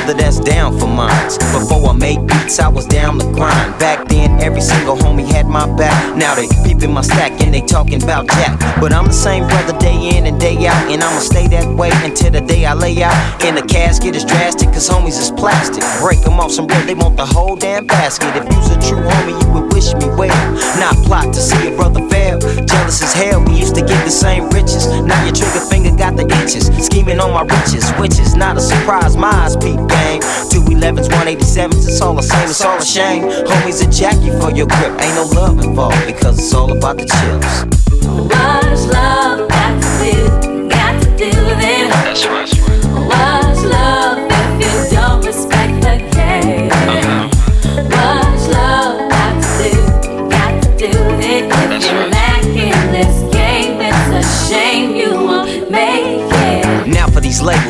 Brother 0.05 0.21
that's 0.21 0.39
down 0.39 0.77
for 0.79 0.87
mines. 0.87 1.37
Before 1.37 1.89
I 1.89 1.93
made 1.93 2.27
beats, 2.27 2.59
I 2.59 2.67
was 2.67 2.85
down 2.85 3.17
the 3.17 3.25
grind. 3.31 3.79
Back 3.79 4.07
then, 4.07 4.39
every 4.39 4.61
single 4.61 4.95
homie 4.95 5.25
had 5.25 5.47
my 5.47 5.65
back. 5.77 6.15
Now 6.15 6.35
they 6.35 6.47
peeping 6.63 6.93
my 6.93 7.01
stack 7.01 7.41
and 7.41 7.53
they 7.53 7.61
talking 7.61 8.03
about 8.03 8.27
Jack. 8.27 8.59
But 8.79 8.93
I'm 8.93 9.05
the 9.05 9.13
same 9.13 9.47
brother 9.47 9.77
day 9.79 10.17
in 10.17 10.27
and 10.27 10.39
day 10.39 10.67
out, 10.67 10.91
and 10.91 11.01
I'ma 11.01 11.19
stay 11.19 11.47
that 11.47 11.67
way 11.75 11.89
until 12.03 12.31
the 12.31 12.41
day 12.41 12.65
I 12.65 12.73
lay 12.73 13.01
out. 13.01 13.15
In 13.43 13.55
the 13.55 13.63
casket 13.63 14.15
is 14.15 14.25
drastic, 14.25 14.69
cause 14.69 14.87
homies 14.87 15.19
is 15.19 15.31
plastic. 15.31 15.83
Break 16.01 16.21
them 16.21 16.39
off 16.39 16.51
some 16.51 16.67
bread, 16.67 16.87
they 16.87 16.95
want 16.95 17.17
the 17.17 17.25
whole 17.25 17.55
damn 17.55 17.87
basket. 17.87 18.35
If 18.35 18.45
you's 18.53 18.69
a 18.69 18.77
true 18.87 19.01
homie, 19.01 19.41
you 19.41 19.47
would 19.53 19.73
wish 19.73 19.93
me 19.95 20.07
well. 20.15 20.51
Not 20.77 20.95
plot 21.05 21.33
to 21.33 21.41
see 21.41 21.73
a 21.73 21.75
brother 21.75 22.07
fail. 22.09 22.24
Jealous 22.33 23.01
as 23.03 23.13
hell, 23.13 23.43
we 23.43 23.59
used 23.59 23.75
to 23.75 23.81
get 23.81 24.03
the 24.03 24.11
same 24.11 24.49
riches. 24.49 24.87
Now 24.87 25.23
your 25.23 25.33
trigger 25.33 25.61
finger 25.69 25.95
got 25.95 26.15
the 26.15 26.25
itches. 26.41 26.65
Scheming 26.83 27.19
on 27.19 27.31
my 27.31 27.43
riches, 27.43 27.89
which 28.01 28.17
is 28.19 28.35
not 28.35 28.57
a 28.57 28.61
surprise. 28.61 29.15
My 29.15 29.29
eyes 29.29 29.55
peep 29.55 29.77
gang. 29.87 30.21
211s, 30.49 31.07
187s, 31.09 31.87
it's 31.87 32.01
all 32.01 32.15
the 32.15 32.23
same, 32.23 32.49
it's 32.49 32.61
all 32.61 32.77
a 32.77 32.85
shame. 32.85 33.23
Homies 33.23 33.85
a 33.85 33.91
Jackie 33.91 34.33
for 34.39 34.51
your 34.51 34.67
grip. 34.67 34.99
Ain't 35.01 35.15
no 35.15 35.25
love 35.39 35.63
involved 35.63 36.05
because 36.05 36.39
it's 36.39 36.53
all 36.53 36.75
about 36.75 36.97
the 36.97 37.05
chills. 37.05 37.65
What's 38.05 38.85
love 38.87 39.47
got 39.49 39.81
to 39.81 39.89
do? 40.03 40.69
Got 40.69 41.01
to 41.03 41.09
do 41.17 41.29
with 41.45 41.59
it. 41.61 41.89
That's 41.89 42.25
right. 42.25 42.64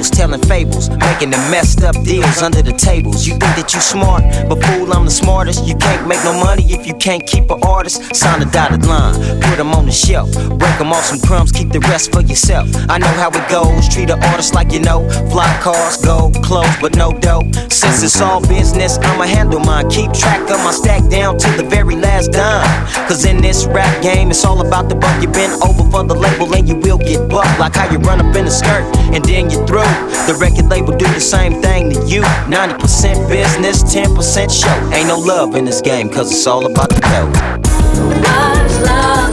next 0.05 0.14
telling 0.35 0.47
fables, 0.47 0.89
making 0.89 1.31
the 1.31 1.37
messed 1.51 1.83
up 1.83 1.95
deals 2.03 2.41
under 2.41 2.61
the 2.61 2.71
tables. 2.71 3.27
You 3.27 3.33
think 3.33 3.55
that 3.55 3.73
you 3.73 3.79
smart, 3.79 4.23
but 4.49 4.63
fool, 4.63 4.91
I'm 4.93 5.05
the 5.05 5.11
smartest. 5.11 5.65
You 5.65 5.75
can't 5.75 6.07
make 6.07 6.23
no 6.23 6.33
money 6.43 6.63
if 6.63 6.87
you 6.87 6.93
can't 6.95 7.25
keep 7.25 7.49
an 7.51 7.61
artist. 7.63 8.15
Sign 8.15 8.41
a 8.41 8.45
dotted 8.45 8.85
line, 8.85 9.15
put 9.41 9.57
them 9.57 9.73
on 9.73 9.85
the 9.85 9.91
shelf. 9.91 10.31
Break 10.57 10.77
them 10.77 10.91
off 10.91 11.05
some 11.05 11.19
crumbs, 11.19 11.51
keep 11.51 11.71
the 11.71 11.79
rest 11.91 12.11
for 12.11 12.21
yourself. 12.21 12.67
I 12.89 12.97
know 12.97 13.13
how 13.19 13.29
it 13.29 13.49
goes, 13.49 13.87
treat 13.89 14.09
an 14.09 14.21
artist 14.23 14.53
like 14.53 14.71
you 14.71 14.79
know. 14.79 15.07
Fly 15.31 15.47
cars, 15.61 15.97
gold, 15.97 16.35
clothes, 16.43 16.75
but 16.81 16.95
no 16.95 17.11
dough. 17.11 17.43
Since 17.69 18.03
it's 18.03 18.21
all 18.21 18.41
business, 18.41 18.97
I'ma 18.97 19.25
handle 19.25 19.59
mine. 19.59 19.89
Keep 19.89 20.13
track 20.13 20.41
of 20.49 20.59
my 20.63 20.71
stack 20.71 21.07
down 21.09 21.37
to 21.37 21.49
the 21.51 21.63
very 21.63 21.95
last 21.95 22.31
dime. 22.31 22.67
Cause 23.07 23.25
in 23.25 23.41
this 23.41 23.65
rap 23.67 24.01
game, 24.01 24.29
it's 24.29 24.43
all 24.43 24.65
about 24.65 24.89
the 24.89 24.95
buck. 24.95 25.21
You 25.21 25.27
been 25.27 25.51
over 25.61 25.83
for 25.91 26.03
the 26.03 26.15
label 26.15 26.53
and 26.55 26.67
you 26.67 26.75
will 26.75 26.97
get 26.97 27.29
bucked. 27.29 27.59
Like 27.59 27.75
how 27.75 27.91
you 27.91 27.99
run 27.99 28.19
up 28.19 28.35
in 28.35 28.45
a 28.45 28.51
skirt 28.51 28.83
and 29.13 29.23
then 29.23 29.49
you're 29.49 29.65
through. 29.67 29.85
The 30.25 30.33
record 30.39 30.65
label 30.65 30.97
do 30.97 31.05
the 31.05 31.19
same 31.19 31.61
thing 31.61 31.91
to 31.91 32.03
you. 32.07 32.23
90% 32.23 33.29
business, 33.29 33.83
10% 33.83 34.49
show. 34.49 34.95
Ain't 34.95 35.07
no 35.07 35.19
love 35.19 35.55
in 35.55 35.65
this 35.65 35.81
game, 35.81 36.09
cause 36.09 36.31
it's 36.31 36.47
all 36.47 36.65
about 36.65 36.89
the 36.89 36.99
dough. 37.01 37.31
Love 38.23 39.24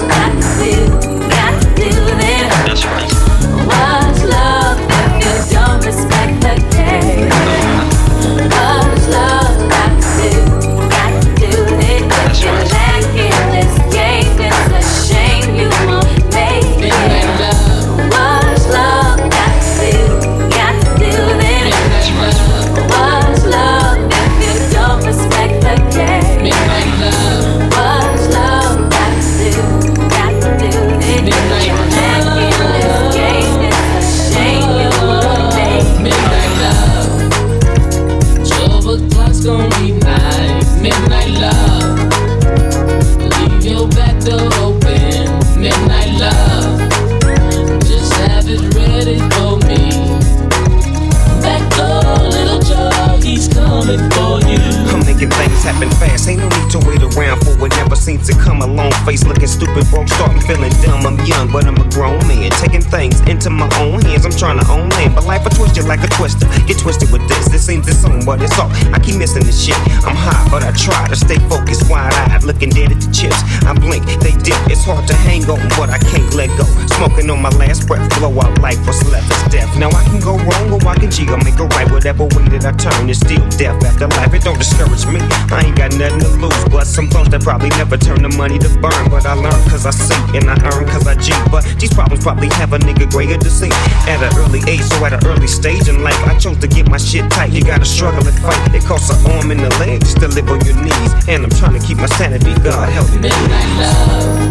seems 58.63 58.91
A 59.03 59.05
face 59.05 59.27
looking 59.27 59.49
stupid, 59.49 59.83
broke, 59.91 60.07
starting 60.07 60.41
feeling 60.43 60.71
dumb. 60.83 61.03
I'm 61.07 61.19
young, 61.27 61.51
but 61.51 61.67
I'm 61.67 61.75
a 61.75 61.89
grown 61.91 62.23
man. 62.29 62.51
Taking 62.63 62.83
things 62.83 63.21
into 63.23 63.51
my 63.51 63.67
own 63.81 64.01
hands. 64.03 64.25
I'm 64.25 64.31
trying 64.31 64.61
to 64.61 64.67
own 64.71 64.89
land, 64.91 65.15
but 65.15 65.25
life 65.25 65.43
will 65.43 65.51
twist 65.51 65.77
you 65.77 65.83
like 65.83 66.05
a 66.05 66.11
twister. 66.15 66.47
Get 66.67 66.79
twisted 66.79 67.11
with 67.11 67.27
this. 67.27 67.49
This 67.49 67.67
seems 67.67 67.89
its 67.89 68.05
own, 68.05 68.25
but 68.25 68.41
it's 68.43 68.57
all. 68.59 68.71
I 68.95 69.01
keep 69.01 69.17
missing 69.17 69.43
this 69.43 69.59
shit. 69.59 69.75
I'm 70.07 70.15
hot, 70.15 70.47
but 70.51 70.63
I 70.63 70.71
try 70.71 71.09
to 71.09 71.17
stay 71.17 71.39
focused, 71.51 71.91
wide 71.91 72.15
eyed, 72.15 72.45
looking 72.45 72.71
dead 72.71 72.93
at 72.93 73.01
the 73.01 73.11
chips. 73.11 73.43
I 73.67 73.75
blink, 73.75 74.07
they 74.23 74.39
dip. 74.39 74.59
It's 74.71 74.85
hard 74.85 75.09
to 75.09 75.15
hang 75.15 75.43
on, 75.51 75.59
but 75.75 75.91
I 75.91 75.99
can't 75.99 76.31
let 76.35 76.55
go. 76.55 76.65
Smoking 76.95 77.31
on 77.31 77.43
my 77.43 77.51
last 77.59 77.89
breath, 77.89 78.07
blow 78.19 78.31
out 78.39 78.55
life. 78.63 78.79
What's 78.87 79.03
left 79.11 79.27
is 79.27 79.43
death. 79.51 79.71
Now 79.79 79.91
I 79.91 80.05
can 80.05 80.21
go 80.21 80.39
wrong, 80.39 80.71
or 80.71 80.81
I 80.87 80.95
can 80.95 81.11
G. 81.11 81.27
I'll 81.27 81.43
make 81.43 81.59
it 81.59 81.75
right. 81.75 81.91
Whatever 81.91 82.31
way 82.39 82.47
that 82.55 82.67
I 82.67 82.73
turn, 82.79 83.11
it's 83.11 83.19
still 83.19 83.43
death 83.59 83.83
after 83.83 84.07
life. 84.15 84.33
It 84.35 84.43
don't 84.47 84.59
discourage 84.59 85.07
me. 85.11 85.19
I 85.51 85.67
ain't 85.67 85.77
got 85.77 85.91
nothing 85.99 86.23
to 86.23 86.31
lose, 86.39 86.65
but 86.71 86.87
some 86.87 87.11
folks 87.11 87.31
that 87.31 87.43
probably 87.43 87.71
never 87.81 87.97
turn 87.97 88.23
the 88.23 88.31
money 88.31 88.61
to 88.63 88.71
burn. 88.79 88.91
But 89.11 89.26
I 89.26 89.34
learn 89.34 89.62
cause 89.68 89.86
I 89.86 89.90
see, 89.90 90.36
and 90.36 90.49
I 90.49 90.57
earn 90.72 90.86
cause 90.86 91.07
I 91.07 91.14
G. 91.16 91.32
But 91.51 91.64
these 91.78 91.93
problems 91.93 92.22
probably 92.24 92.49
have 92.61 92.72
a 92.72 92.78
nigga 92.78 93.11
greater 93.11 93.36
to 93.36 93.51
see. 93.51 93.70
At 94.09 94.22
an 94.22 94.32
early 94.38 94.61
age, 94.66 94.82
so 94.82 95.05
at 95.05 95.12
an 95.12 95.26
early 95.26 95.47
stage 95.47 95.88
in 95.88 96.03
life, 96.03 96.18
I 96.26 96.36
chose 96.38 96.59
to 96.59 96.68
get 96.68 96.88
my 96.88 96.99
shit 96.99 97.30
tight. 97.30 97.53
You 97.53 97.62
gotta 97.62 97.84
struggle 97.84 98.26
and 98.26 98.38
fight. 98.38 98.74
It 98.74 98.84
costs 98.84 99.11
an 99.11 99.30
arm 99.32 99.51
and 99.51 99.61
a 99.61 99.68
leg 99.78 100.01
just 100.01 100.18
to 100.20 100.28
live 100.28 100.49
on 100.49 100.61
your 100.64 100.76
knees. 100.76 101.12
And 101.28 101.45
I'm 101.45 101.51
trying 101.51 101.78
to 101.78 101.86
keep 101.86 101.99
my 101.99 102.07
sanity. 102.07 102.55
God 102.62 102.88
help 102.88 103.11
me. 103.11 103.18
Midnight 103.28 103.68
love. 103.78 104.49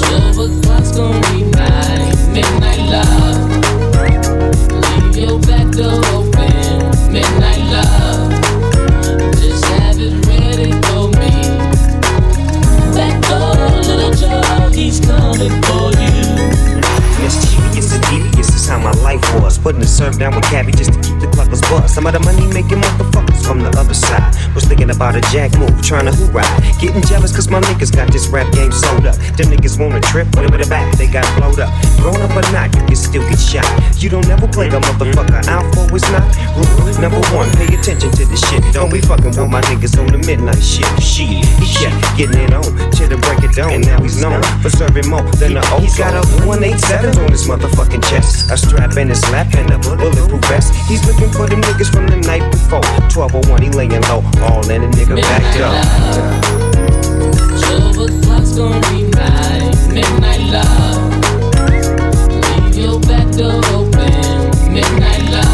Twelve 0.00 0.38
o'clock's 0.38 0.92
gonna 0.92 1.20
be 1.32 1.44
night, 1.44 2.14
midnight 2.32 2.80
love. 2.90 3.40
Leave 5.02 5.16
your 5.16 5.38
back 5.40 5.70
door 5.72 6.00
open, 6.14 7.12
midnight 7.12 7.64
love. 7.70 8.23
Joe, 14.94 15.00
he's 15.00 15.00
coming 15.00 15.62
for 15.62 15.90
you. 15.98 16.84
Mischievous 17.20 17.64
and 17.64 17.73
devious 18.64 18.68
how 18.68 18.78
my 18.78 18.92
life 19.02 19.22
was. 19.40 19.58
Putting 19.58 19.80
the 19.80 19.86
serve 19.86 20.18
down 20.18 20.34
with 20.34 20.44
Cabby 20.44 20.72
just 20.72 20.92
to 20.92 21.00
keep 21.00 21.18
the 21.20 21.26
cluckers 21.26 21.60
bust. 21.70 21.94
Some 21.94 22.06
of 22.06 22.12
the 22.12 22.20
money 22.20 22.46
making 22.52 22.80
motherfuckers 22.80 23.44
from 23.46 23.60
the 23.60 23.70
other 23.78 23.94
side. 23.94 24.34
Was 24.54 24.64
thinking 24.64 24.90
about 24.90 25.16
a 25.16 25.20
jack 25.32 25.56
move, 25.58 25.82
trying 25.82 26.06
to 26.06 26.12
hoorah. 26.12 26.46
Getting 26.80 27.02
jealous 27.02 27.34
cause 27.34 27.48
my 27.50 27.60
niggas 27.60 27.94
got 27.94 28.10
this 28.12 28.28
rap 28.28 28.50
game 28.52 28.72
sold 28.72 29.06
up. 29.06 29.16
Them 29.36 29.50
niggas 29.52 29.78
wanna 29.78 30.00
trip, 30.00 30.28
whatever 30.36 30.58
the 30.58 30.68
back, 30.68 30.96
they 30.96 31.06
got 31.06 31.24
blowed 31.36 31.60
up. 31.60 31.70
Grown 32.00 32.20
up 32.22 32.34
or 32.36 32.44
not, 32.52 32.74
you 32.74 32.82
can 32.86 32.96
still 32.96 33.24
get 33.28 33.38
shot. 33.38 33.66
You 34.02 34.10
don't 34.10 34.26
never 34.28 34.48
play 34.48 34.68
a 34.68 34.80
motherfucker. 34.80 35.46
Alpha 35.48 35.94
is 35.94 36.06
not 36.12 36.24
rule. 36.56 36.84
Number 37.00 37.20
one, 37.34 37.50
pay 37.58 37.68
attention 37.74 38.10
to 38.12 38.24
this 38.24 38.40
shit. 38.48 38.62
Don't 38.72 38.92
be 38.92 39.00
fucking 39.00 39.34
with 39.36 39.50
my 39.50 39.60
niggas 39.68 39.98
on 39.98 40.08
the 40.08 40.18
midnight 40.18 40.62
shit. 40.62 40.86
Shit, 41.02 41.44
he 41.60 41.66
kept 41.80 41.96
getting 42.16 42.40
it 42.40 42.52
on 42.52 42.64
till 42.92 43.08
the 43.08 43.18
break 43.24 43.42
it 43.42 43.54
down. 43.54 43.72
And 43.72 43.84
now 43.84 44.00
he's 44.00 44.20
known 44.20 44.42
for 44.62 44.70
serving 44.70 45.08
more 45.08 45.24
than 45.40 45.54
the 45.54 45.62
old. 45.72 45.82
He's 45.82 45.98
got 45.98 46.14
a 46.14 46.22
187 46.46 47.18
on 47.18 47.30
his 47.30 47.46
motherfucking 47.46 48.04
chest. 48.04 48.50
A 48.54 48.56
strap 48.56 48.96
in 48.96 49.08
his 49.08 49.20
lap 49.32 49.52
and 49.56 49.68
a 49.72 49.78
bulletproof 49.80 50.44
vest. 50.44 50.72
He's 50.86 51.04
looking 51.08 51.28
for 51.32 51.48
them 51.48 51.60
niggas 51.60 51.92
from 51.92 52.06
the 52.06 52.14
night 52.18 52.52
before. 52.52 52.82
1201, 53.10 53.62
he 53.62 53.70
laying 53.70 54.00
low. 54.02 54.22
All 54.46 54.70
in 54.70 54.84
a 54.84 54.86
nigga 54.90 55.16
backed 55.20 55.58
up. 55.58 55.74
Twelve 57.60 57.98
o'clock's 57.98 58.54
gonna 58.54 58.80
be 58.90 59.10
night, 59.10 59.74
midnight 59.92 60.38
love. 60.52 61.02
Leave 62.30 62.76
your 62.76 63.00
back 63.00 63.28
door 63.32 63.60
open, 63.74 64.72
midnight 64.72 65.30
love. 65.32 65.53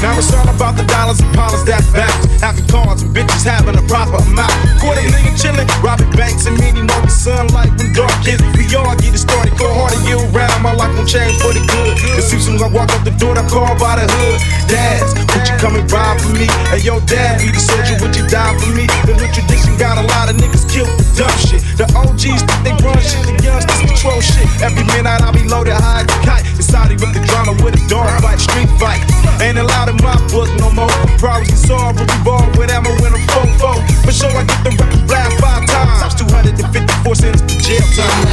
Now 0.00 0.16
it's 0.16 0.32
all 0.32 0.48
about 0.48 0.80
the 0.80 0.84
dollars 0.88 1.20
and 1.20 1.28
dollars 1.36 1.60
that 1.68 1.84
bounce. 1.92 2.24
Having 2.40 2.66
cars 2.72 3.04
and 3.04 3.12
bitches 3.12 3.44
having 3.44 3.76
a 3.76 3.84
proper 3.84 4.16
amount. 4.16 4.52
Quarter 4.80 5.04
million 5.12 5.36
chillin', 5.36 5.68
robbing 5.84 6.08
banks 6.16 6.48
and 6.48 6.56
meaning 6.56 6.88
no 6.88 7.04
sunlight 7.04 7.68
when 7.76 7.92
dark 7.92 8.12
hits. 8.24 8.40
We 8.56 8.64
all 8.72 8.96
get 8.96 9.12
it 9.12 9.20
started, 9.20 9.52
go 9.60 9.68
hard 9.76 9.92
and 9.92 10.02
year 10.08 10.16
round. 10.32 10.56
My 10.64 10.72
life 10.72 10.96
won't 10.96 11.04
change 11.04 11.36
for 11.44 11.52
the 11.52 11.60
good. 11.60 12.00
Cause 12.16 12.32
soon 12.32 12.56
as 12.56 12.64
I 12.64 12.72
walk 12.72 12.88
up 12.96 13.04
the 13.04 13.12
door, 13.20 13.36
I 13.36 13.44
call 13.44 13.76
by 13.76 14.00
the 14.00 14.08
hood. 14.08 14.40
Dads, 14.72 15.12
would 15.20 15.44
you 15.44 15.56
come 15.60 15.76
and 15.76 15.84
ride 15.92 16.16
for 16.16 16.32
me? 16.32 16.48
And 16.72 16.80
yo, 16.80 16.96
dad, 17.04 17.44
be 17.44 17.52
the 17.52 17.60
soldier, 17.60 18.00
would 18.00 18.16
you 18.16 18.24
die 18.24 18.56
for 18.56 18.72
me? 18.72 18.88
The 19.04 19.12
new 19.20 19.28
tradition 19.36 19.76
got 19.76 20.00
a 20.00 20.04
lot 20.16 20.32
of 20.32 20.40
niggas 20.40 20.64
killed 20.64 20.88
for 20.96 21.04
dumb 21.12 21.36
shit. 21.44 21.60
The 21.76 21.84
OGs, 21.92 22.40
the 22.64 22.72
shit, 23.04 23.20
the 23.28 23.36
youngsters 23.44 23.89
control 24.00 24.20
shit. 24.20 24.48
Every 24.62 24.84
minute 24.84 25.20
I 25.20 25.30
be 25.30 25.44
loaded 25.44 25.76
high 25.76 26.00
as 26.00 26.08
a 26.08 26.18
kite. 26.24 26.44
Decided 26.56 27.00
with 27.00 27.12
the 27.12 27.20
drama 27.28 27.52
with 27.62 27.76
a 27.76 27.84
dog 27.88 28.08
fight, 28.24 28.40
street 28.40 28.68
fight. 28.80 29.04
Ain't 29.40 29.58
allowed 29.58 29.92
in 29.92 29.96
my 30.00 30.16
book 30.32 30.48
no 30.56 30.72
more. 30.72 30.88
Problems 31.20 31.68
but 31.68 32.00
we 32.00 32.06
ball 32.24 32.48
with 32.56 32.70
ammo 32.70 32.90
I'm 32.96 33.20
foe 33.28 33.44
foe. 33.60 33.80
For 34.04 34.12
sure 34.12 34.32
I 34.32 34.44
get 34.48 34.60
the 34.64 34.72
record 34.80 35.04
blast 35.06 35.36
five 35.40 35.68
times. 35.68 36.14
254 36.16 37.14
cents 37.14 37.40
to 37.44 37.54
jail 37.60 37.84
time. 37.92 38.24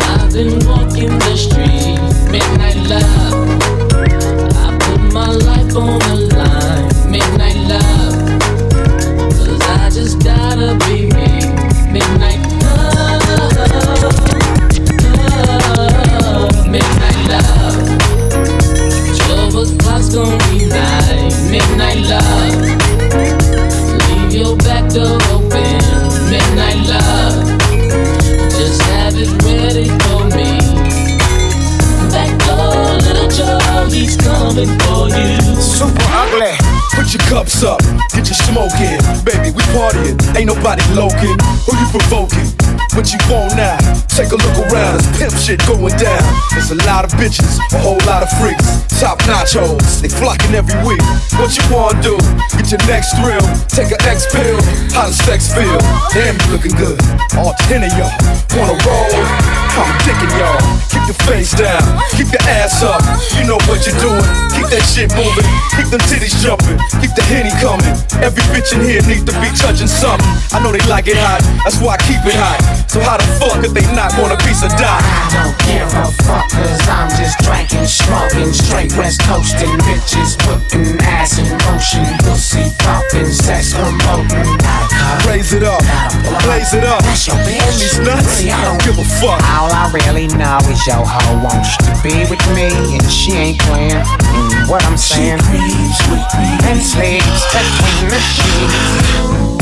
I've 0.00 0.32
been 0.32 0.56
walking 0.64 1.12
the 1.12 1.36
street, 1.36 2.00
midnight 2.32 2.80
love. 2.88 3.60
I 4.56 4.72
put 4.80 5.12
my 5.12 5.28
life 5.28 5.76
on 5.76 6.00
the 6.00 6.16
line, 6.32 6.88
midnight 7.10 7.51
For 34.52 35.08
you. 35.08 35.40
Super 35.56 36.04
ugly. 36.12 36.52
Put 36.92 37.08
your 37.14 37.24
cups 37.24 37.64
up, 37.64 37.80
get 38.12 38.28
your 38.28 38.36
smoke 38.36 38.76
in. 38.84 39.00
Baby, 39.24 39.48
we 39.48 39.64
partying, 39.72 40.20
ain't 40.36 40.44
nobody 40.44 40.84
loking. 40.92 41.40
Who 41.64 41.72
you 41.72 41.88
provoking? 41.88 42.52
What 42.92 43.08
you 43.08 43.18
want 43.32 43.56
now? 43.56 43.80
Take 44.12 44.28
a 44.28 44.36
look 44.36 44.58
around, 44.68 45.00
it's 45.00 45.08
pimp 45.16 45.32
shit 45.40 45.64
going 45.64 45.96
down. 45.96 46.20
There's 46.52 46.70
a 46.70 46.76
lot 46.84 47.06
of 47.06 47.12
bitches, 47.16 47.56
a 47.72 47.80
whole 47.80 47.96
lot 48.04 48.22
of 48.22 48.28
freaks. 48.36 48.84
Top 49.00 49.18
nachos, 49.24 50.02
they 50.02 50.12
flocking 50.12 50.54
every 50.54 50.76
week. 50.84 51.00
What 51.40 51.56
you 51.56 51.64
wanna 51.72 52.02
do? 52.02 52.20
Get 52.52 52.68
your 52.68 52.84
next 52.84 53.16
thrill, 53.16 53.40
take 53.72 53.88
an 53.88 54.04
X 54.04 54.28
pill. 54.28 54.60
How 54.92 55.08
does 55.08 55.16
sex 55.24 55.48
feel? 55.48 55.80
Damn, 56.12 56.36
you 56.36 56.52
looking 56.52 56.76
good. 56.76 57.00
All 57.40 57.54
ten 57.64 57.88
of 57.88 57.92
y'all 57.96 58.41
wanna 58.56 58.76
roll? 58.84 59.16
I'm 59.72 59.88
dicking 60.04 60.32
y'all. 60.36 60.60
Keep 60.92 61.04
your 61.08 61.20
face 61.24 61.52
down, 61.56 61.82
keep 62.12 62.28
your 62.28 62.44
ass 62.44 62.82
up. 62.82 63.00
You 63.38 63.48
know 63.48 63.58
what 63.64 63.86
you're 63.86 63.96
doing. 63.98 64.22
Keep 64.52 64.68
that 64.68 64.84
shit 64.84 65.08
moving, 65.16 65.48
keep 65.74 65.88
them 65.88 66.02
titties 66.06 66.36
jumping, 66.44 66.76
keep 67.00 67.12
the 67.16 67.24
henny 67.24 67.52
coming. 67.58 67.94
Every 68.20 68.44
bitch 68.52 68.76
in 68.76 68.84
here 68.84 69.00
needs 69.08 69.24
to 69.24 69.34
be 69.40 69.48
touching 69.56 69.88
something. 69.88 70.28
I 70.52 70.60
know 70.62 70.70
they 70.72 70.84
like 70.88 71.08
it 71.08 71.16
hot, 71.16 71.40
that's 71.64 71.80
why 71.80 71.96
I 71.96 72.00
keep 72.04 72.20
it 72.28 72.36
hot. 72.36 72.81
So 72.92 73.00
how 73.00 73.16
the 73.16 73.24
fuck 73.40 73.64
if 73.64 73.72
they 73.72 73.88
not 73.96 74.12
want 74.20 74.36
a 74.36 74.38
piece 74.44 74.60
of 74.60 74.68
dot? 74.76 75.00
I 75.00 75.24
don't 75.32 75.56
give 75.64 75.88
a 75.96 76.12
fuck, 76.28 76.44
cause 76.52 76.84
I'm 76.92 77.08
just 77.16 77.40
drinking, 77.40 77.88
smoking, 77.88 78.52
straight 78.52 78.92
west 79.00 79.24
coasting, 79.24 79.80
bitches 79.88 80.36
putting 80.44 81.00
ass 81.00 81.40
in 81.40 81.48
motion, 81.64 82.04
pussy 82.20 82.68
popping, 82.84 83.32
sex 83.32 83.72
promoting. 83.72 84.44
Raise 85.24 85.56
it 85.56 85.64
up, 85.64 85.80
blaze 86.44 86.76
it 86.76 86.84
up. 86.84 87.00
And 87.00 87.40
these 87.48 87.96
nuts, 88.04 88.44
I 88.44 88.60
don't 88.60 88.84
give 88.84 89.00
a 89.00 89.08
fuck. 89.24 89.40
All 89.56 89.72
I 89.72 89.88
really 89.96 90.28
know 90.28 90.60
is 90.68 90.84
your 90.84 91.00
hoe 91.00 91.40
wants 91.40 91.80
to 91.88 91.96
be 92.04 92.28
with 92.28 92.44
me, 92.52 92.68
and 92.92 93.08
she 93.08 93.32
ain't 93.32 93.60
playing. 93.72 94.04
Mm, 94.04 94.68
what 94.68 94.84
I'm 94.84 95.00
saying? 95.00 95.40
And 95.40 96.76
sleeps 96.76 97.40
between 97.56 98.12
the 98.12 98.20
sheets. 98.20 99.61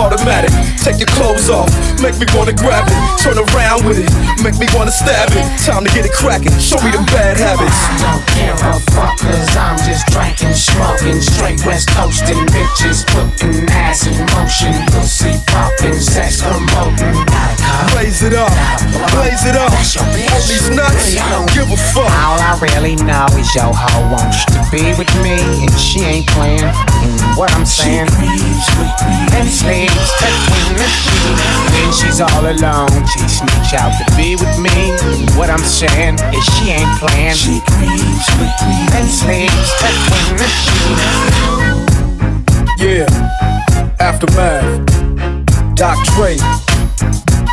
automatic. 0.00 0.50
Take 0.80 0.96
your 0.96 1.12
clothes 1.12 1.52
off, 1.52 1.68
make 2.00 2.16
me 2.16 2.24
wanna 2.32 2.56
grab 2.56 2.88
it. 2.88 2.96
Turn 3.20 3.36
around 3.36 3.84
with 3.84 4.00
it, 4.00 4.08
make 4.40 4.56
me 4.56 4.66
wanna 4.72 4.90
stab 4.90 5.28
it. 5.36 5.44
Time 5.60 5.84
to 5.84 5.90
get 5.92 6.08
it 6.08 6.12
cracking, 6.16 6.56
show 6.56 6.80
me 6.80 6.88
the 6.90 7.04
bad 7.12 7.36
habits. 7.36 7.76
Don't 8.00 8.24
give 8.32 8.56
a 8.64 8.80
fuck, 8.96 9.20
cause 9.20 9.52
I'm 9.56 9.76
just 9.84 10.08
drinking, 10.08 10.56
smoking, 10.56 11.20
straight 11.20 11.60
west 11.68 11.92
coasting, 11.92 12.40
bitches 12.48 13.04
putting 13.12 13.68
ass 13.68 14.08
in 14.08 14.16
motion, 14.32 14.72
pussy 14.96 15.36
popping, 15.52 16.00
sex 16.00 16.40
promoting. 16.40 17.20
Blaze 17.92 18.24
it 18.24 18.32
up, 18.32 18.50
blaze 19.12 19.44
it 19.44 19.56
up. 19.56 19.68
All 19.68 20.42
these 20.48 20.70
nuts, 20.72 21.12
I 21.20 21.28
don't 21.36 21.50
give 21.52 21.68
a 21.68 21.76
fuck. 21.92 22.08
All 22.08 22.40
I 22.40 22.56
really 22.64 22.96
know 22.96 23.28
is 23.36 23.52
your 23.54 23.68
hoe 23.68 24.08
wants 24.08 24.48
to 24.48 24.64
be 24.72 24.96
with 24.96 25.12
me, 25.20 25.36
and 25.60 25.72
she 25.76 26.00
ain't 26.00 26.26
playing. 26.32 26.64
Mm, 26.64 27.36
what 27.36 27.52
I'm 27.52 27.66
saying? 27.66 28.08
And 29.36 29.48
sleeps 29.90 30.14
between 30.22 30.76
the 30.78 30.86
sheets. 30.86 31.42
When 31.74 31.90
she's 31.92 32.20
all 32.20 32.44
alone, 32.46 33.06
she 33.06 33.20
sneaks 33.28 33.72
out 33.74 33.92
to 33.98 34.04
be 34.16 34.36
with 34.36 34.58
me. 34.58 34.94
What 35.36 35.50
I'm 35.50 35.64
saying 35.64 36.16
is 36.34 36.44
she 36.54 36.70
ain't 36.70 36.98
playing. 36.98 37.34
She 37.34 37.60
creeps 37.66 38.28
with 38.38 38.54
me 38.68 38.78
and 38.94 39.08
sleeps 39.08 39.70
between 39.82 40.36
the 40.38 40.48
sheets. 40.48 41.30
Yeah, 42.78 43.08
aftermath. 44.00 44.86
Doc 45.74 45.96
Dre, 46.14 46.36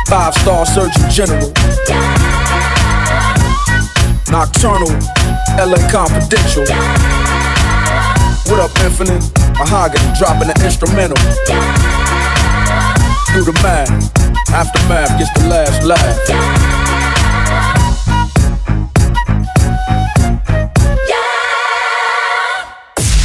five 0.06 0.34
star 0.34 0.66
surgeon 0.66 1.10
general. 1.10 1.52
Nocturnal, 4.30 4.90
LA 5.56 5.80
Confidential. 5.90 6.66
What 8.48 8.60
up, 8.60 8.70
Infinite? 8.84 9.24
Mahogany 9.58 10.12
dropping 10.18 10.48
the 10.48 10.60
instrumental. 10.64 11.18
Do 13.34 13.44
the 13.44 13.52
math. 13.62 13.90
Aftermath 14.50 15.18
gets 15.18 15.32
the 15.38 15.48
last 15.48 15.84
laugh. 15.84 16.18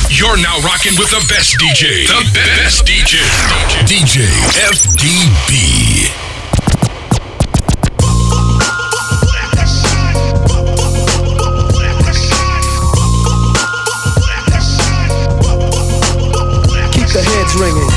You're 0.10 0.38
now 0.38 0.60
rocking 0.60 0.98
with 0.98 1.10
the 1.12 1.24
best 1.28 1.58
DJ. 1.58 2.08
The 2.08 2.24
best 2.34 2.86
DJ. 2.86 3.20
DJ 3.86 4.28
FDB. 4.72 6.10
Keep 16.94 17.08
the 17.10 17.22
heads 17.22 17.56
ringing. 17.56 17.93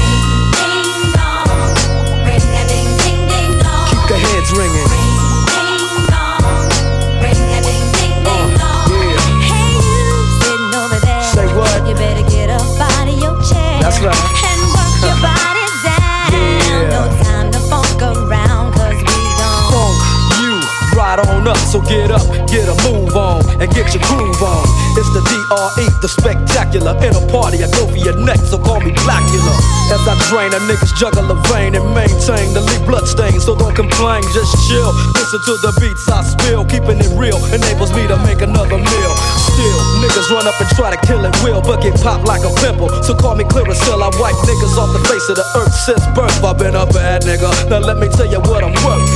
Get 21.87 22.11
up, 22.11 22.27
get 22.51 22.67
a 22.67 22.75
move 22.87 23.15
on, 23.17 23.43
and 23.63 23.71
get 23.71 23.95
your 23.95 24.03
groove 24.11 24.43
on. 24.43 24.67
It's 24.99 25.11
the 25.15 25.23
DRE, 25.23 25.87
the 26.03 26.11
spectacular. 26.11 26.95
In 27.03 27.15
a 27.15 27.23
party, 27.31 27.63
I 27.63 27.71
go 27.71 27.87
for 27.87 27.97
your 27.99 28.19
neck, 28.27 28.43
so 28.43 28.59
call 28.59 28.83
me 28.83 28.93
Blackula. 29.07 29.55
As 29.95 30.03
I 30.03 30.15
drain 30.29 30.51
a 30.51 30.61
niggas 30.67 30.95
juggle 30.99 31.31
a 31.31 31.37
vein 31.49 31.75
and 31.79 31.87
maintain 31.95 32.53
the 32.53 32.61
leak 32.61 32.83
blood 32.87 33.07
stain, 33.07 33.39
so 33.39 33.55
don't 33.55 33.75
complain, 33.75 34.23
just 34.35 34.53
chill. 34.67 34.91
Listen 35.15 35.41
to 35.47 35.55
the 35.63 35.73
beats 35.79 36.07
I 36.11 36.23
spill, 36.27 36.67
keeping 36.67 36.99
it 36.99 37.11
real 37.15 37.39
enables 37.55 37.95
me 37.95 38.07
to 38.11 38.19
make 38.27 38.43
another 38.43 38.79
meal. 38.79 39.13
Still, 39.55 39.81
niggas 40.03 40.29
run 40.35 40.47
up 40.47 40.59
and 40.59 40.69
try 40.75 40.91
to 40.91 41.01
kill 41.07 41.23
it 41.25 41.35
will, 41.47 41.63
but 41.63 41.83
get 41.83 41.95
popped 42.03 42.27
like 42.27 42.43
a 42.43 42.53
pimple. 42.61 42.91
So 43.07 43.15
call 43.15 43.39
me 43.39 43.45
Clearasil, 43.45 44.03
I 44.03 44.11
wipe 44.19 44.37
niggas 44.43 44.75
off 44.75 44.91
the 44.91 45.03
face 45.07 45.27
of 45.31 45.37
the 45.39 45.47
earth 45.55 45.75
since 45.87 46.03
birth. 46.19 46.43
I've 46.43 46.59
been 46.59 46.75
a 46.75 46.87
bad 46.87 47.23
nigga. 47.23 47.49
Now 47.71 47.79
let 47.79 47.99
me 47.99 48.09
tell 48.09 48.27
you 48.27 48.41
what 48.43 48.65
I'm 48.65 48.75
worth. 48.83 49.16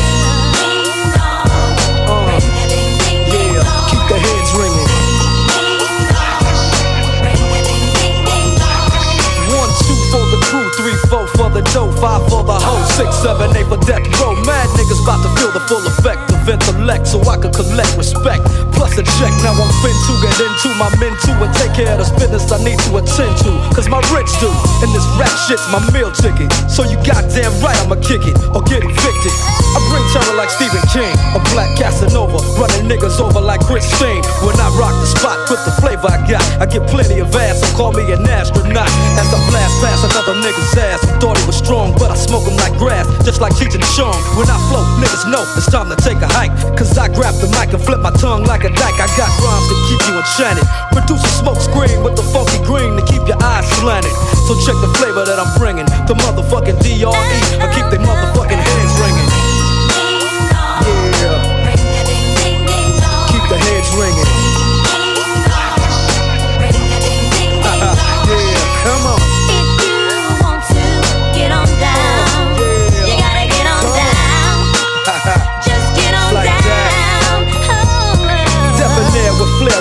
Five 12.01 12.25
for 12.27 12.43
the 12.43 12.57
hoe, 12.57 12.83
six, 12.97 13.13
seven, 13.21 13.55
eight 13.55 13.69
for 13.69 13.77
death 13.85 14.01
row. 14.19 14.33
Mad 14.41 14.67
niggas 14.73 15.01
about 15.05 15.21
to 15.21 15.29
feel 15.37 15.51
the 15.53 15.61
full 15.69 15.85
effect 15.85 16.33
of 16.33 16.49
intellect 16.49 16.80
so 17.05 17.21
I 17.29 17.37
can 17.37 17.53
collect 17.53 17.93
respect. 17.93 18.41
Plus 18.73 18.97
a 18.97 19.03
check, 19.19 19.33
now 19.45 19.53
I'm 19.53 19.71
fin 19.85 19.93
to 19.93 20.13
get 20.23 20.33
into 20.41 20.73
my 20.81 20.89
men 20.97 21.13
too 21.21 21.35
and 21.37 21.51
take 21.53 21.77
care 21.77 21.93
of 21.93 22.01
this 22.01 22.09
business 22.17 22.49
I 22.49 22.57
need 22.63 22.79
to 22.89 22.97
attend 22.97 23.37
to. 23.45 23.51
Cause 23.75 23.85
my 23.85 24.01
rich 24.09 24.31
do, 24.41 24.49
and 24.81 24.89
this 24.89 25.05
rap 25.19 25.31
shit's 25.45 25.61
my 25.69 25.77
meal 25.93 26.09
ticket. 26.09 26.49
So 26.71 26.81
you 26.81 26.97
goddamn 27.05 27.53
right 27.61 27.77
I'ma 27.85 28.01
kick 28.01 28.25
it 28.25 28.33
or 28.55 28.65
get 28.65 28.81
evicted. 28.81 29.35
I 29.75 29.79
bring 29.93 30.01
terror 30.09 30.33
like 30.33 30.49
Stephen 30.49 30.81
King, 30.89 31.13
a 31.37 31.39
black 31.53 31.69
Casanova, 31.77 32.41
running 32.57 32.89
niggas 32.89 33.21
over 33.21 33.39
like 33.39 33.61
Christine. 33.61 34.25
When 34.41 34.57
I 34.57 34.67
rock 34.79 34.95
the 34.97 35.09
spot 35.11 35.37
with 35.53 35.61
the 35.69 35.73
flavor 35.77 36.09
I 36.09 36.17
got, 36.25 36.43
I 36.57 36.65
get 36.65 36.87
plenty 36.89 37.21
of 37.21 37.29
ass, 37.35 37.61
so 37.61 37.69
call 37.77 37.93
me 37.93 38.09
an 38.09 38.25
astronaut. 38.25 38.89
As 39.21 39.29
I 39.29 39.39
blast 39.53 39.75
past 39.85 40.01
another 40.09 40.33
nigga's 40.41 40.73
ass, 40.81 41.01
thought 41.21 41.37
he 41.37 41.45
was 41.45 41.57
strong, 41.57 41.93
but 42.01 42.09
I 42.09 42.17
smoke 42.17 42.47
him 42.49 42.57
like 42.57 42.73
grass, 42.81 43.05
just 43.21 43.39
like 43.39 43.53
Cheech 43.53 43.75
and 43.77 43.85
Chong. 43.93 44.17
When 44.33 44.49
I 44.49 44.57
flow, 44.71 44.81
niggas 44.97 45.29
know 45.29 45.45
it's 45.53 45.69
time 45.69 45.87
to 45.93 45.97
take 46.01 46.17
a 46.23 46.27
hike. 46.27 46.70
Cause 46.77 46.97
I 46.97 47.07
grab 47.07 47.35
the 47.37 47.47
mic 47.53 47.73
and 47.73 47.83
flip 47.83 48.01
my 48.01 48.11
tongue 48.17 48.43
like 48.43 48.63
a 48.63 48.71
dyke. 48.73 48.97
I 48.97 49.07
got 49.13 49.29
rhymes 49.43 49.67
to 49.69 49.75
keep 49.87 50.01
you 50.09 50.17
enchanted. 50.17 50.65
Produce 50.91 51.23
a 51.23 51.31
smoke 51.37 51.61
screen 51.61 52.01
with 52.01 52.15
the 52.15 52.25
funky 52.33 52.57
green 52.65 52.97
to 52.97 53.03
keep 53.05 53.21
your 53.29 53.37
eyes 53.43 53.67
slanted. 53.77 54.11
So 54.49 54.57
check 54.65 54.75
the 54.81 54.89
flavor 54.97 55.23
that 55.23 55.37
I'm 55.37 55.51
bringing. 55.61 55.85
The 56.09 56.17
motherfucking 56.17 56.81
DRE. 56.81 57.13
I 57.61 57.67
keep 57.69 57.85
they 57.93 58.01
motherfucking 58.01 58.57
hands 58.57 58.80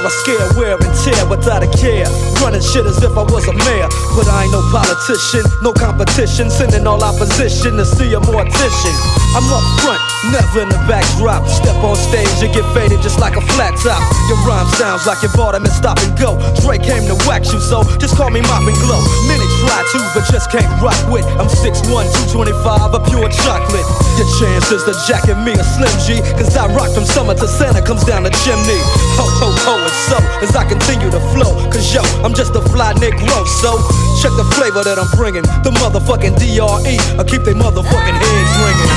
I 0.05 0.09
scare, 0.09 0.49
wear 0.57 0.77
and 0.81 0.95
tear 1.05 1.27
without 1.29 1.63
a 1.63 1.71
care. 1.77 2.09
Running 2.41 2.63
shit 2.63 2.87
as 2.87 3.03
if 3.03 3.13
I 3.17 3.23
was 3.23 3.47
a 3.49 3.53
mayor. 3.53 3.89
But 4.17 4.29
I 4.29 4.45
ain't 4.45 4.53
no 4.53 4.63
politician, 4.73 5.45
no 5.63 5.73
competition. 5.73 6.51
Sending 6.51 6.87
all 6.87 7.03
opposition 7.03 7.77
to 7.77 7.85
see 7.85 8.15
a 8.15 8.21
mortician. 8.21 8.97
I'm 9.37 9.47
up 9.53 9.63
front, 9.85 10.01
never 10.33 10.63
in 10.63 10.69
the 10.71 10.81
backdrop. 10.89 11.47
Step 11.47 11.77
on 11.85 11.97
stage, 11.97 12.31
you 12.43 12.49
get 12.51 12.67
faded 12.75 13.01
just 13.03 13.21
like 13.21 13.37
a 13.37 13.45
flat 13.55 13.77
top. 13.79 14.03
Your 14.29 14.39
rhyme 14.49 14.67
sounds 14.75 15.07
like 15.07 15.23
you 15.23 15.31
bought 15.37 15.55
'em 15.55 15.65
and 15.65 15.73
stop 15.73 15.99
and 16.03 16.17
go. 16.19 16.35
Dre 16.65 16.79
came 16.79 17.07
to 17.07 17.15
wax 17.29 17.53
you, 17.53 17.61
so 17.61 17.85
just 17.99 18.17
call 18.17 18.31
me 18.31 18.41
Mop 18.41 18.67
and 18.67 18.77
Glow. 18.81 19.01
Many 19.29 19.47
try 19.63 19.81
to, 19.93 19.99
but 20.15 20.25
just 20.33 20.51
can't 20.51 20.71
rock 20.83 20.99
with. 21.13 21.27
I'm 21.39 21.49
6'1, 21.49 22.09
225, 22.33 22.95
a 22.95 23.01
pure 23.11 23.29
chocolate. 23.29 23.87
Your 24.19 24.29
chances 24.41 24.83
to 24.85 24.95
jacket 25.07 25.39
me 25.45 25.53
a 25.53 25.65
Slim 25.65 25.95
G, 26.07 26.21
cause 26.39 26.57
I 26.57 26.67
rock 26.75 26.91
from 26.91 27.05
summer 27.05 27.35
to 27.35 27.47
Santa 27.47 27.83
comes 27.83 28.05
down 28.05 28.25
the 28.25 28.35
chimney. 28.43 28.81
Ho, 29.19 29.27
ho, 29.41 29.49
ho, 29.65 29.90
and 29.91 29.99
so 30.07 30.17
as 30.43 30.55
I 30.55 30.65
continue 30.65 31.11
to 31.11 31.21
flow, 31.35 31.59
cause 31.71 31.93
yo, 31.95 32.03
I'm 32.23 32.35
just 32.35 32.55
a 32.55 32.63
fly 32.71 32.95
Negro, 32.95 33.47
so 33.47 33.79
check 34.23 34.31
the 34.39 34.47
flavor 34.55 34.83
that 34.85 34.99
I'm 34.99 35.11
bringing. 35.19 35.43
The 35.67 35.75
motherfucking 35.83 36.39
DRE, 36.39 36.95
I 37.19 37.23
keep 37.27 37.43
they 37.43 37.55
motherfucking 37.55 38.17
heads 38.23 38.55
ringing. 38.63 38.91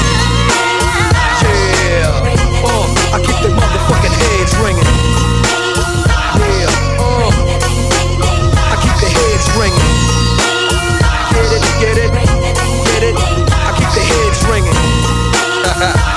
Yeah, 1.41 2.13
uh, 2.61 2.85
I 3.09 3.17
keep 3.25 3.37
they 3.41 3.53
motherfucking 3.53 4.15
heads 4.21 4.53
ringing. 4.61 4.89
Yeah, 6.37 6.69
uh, 7.01 7.29
I 8.69 8.75
keep 8.77 8.95
the 9.01 9.09
heads 9.09 9.47
ringing. 9.57 9.89
Get 11.33 11.49
it, 11.57 11.63
get 11.81 11.97
it, 11.97 12.11
get 12.85 13.03
it. 13.03 13.15
I 13.17 13.71
keep 13.77 13.89
the 13.97 14.03
heads 14.05 14.39
ringing. 14.45 14.77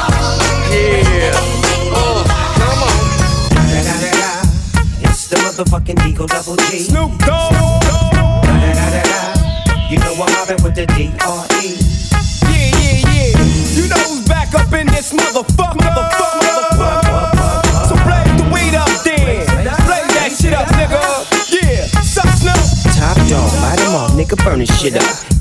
motherfucking 5.67 6.09
Eagle 6.09 6.27
Double 6.27 6.57
G. 6.57 6.79
Snoop 6.79 7.19
Dogg. 7.19 7.53
You 9.91 9.99
know 9.99 10.13
I'm 10.15 10.33
mobbing 10.33 10.63
with 10.63 10.75
the 10.75 10.87
D 10.87 11.13
R 11.25 11.47
E. 11.63 11.79
Yeah, 12.43 12.71
yeah, 12.79 12.99
yeah. 13.07 13.39
You 13.75 13.89
know 13.89 13.97
who's 13.97 14.27
back 14.27 14.55
up 14.55 14.73
in 14.73 14.87
this 14.89 15.13
motherfucker. 15.13 15.83
So 17.87 17.95
blaze 18.05 18.35
the 18.37 18.51
weed 18.53 18.75
up 18.75 18.89
then. 19.05 19.47
Blaze 19.87 20.15
that 20.15 20.33
shit 20.39 20.55
up, 20.55 20.67
nigga. 20.69 21.03
Yeah, 21.53 21.87
suck 22.03 22.29
Snoop. 22.35 22.95
Top 22.97 23.17
dog, 23.29 24.11
nigga, 24.19 24.37
burn 24.45 24.59
this 24.61 24.81
shit 24.81 24.97
up. 24.97 25.26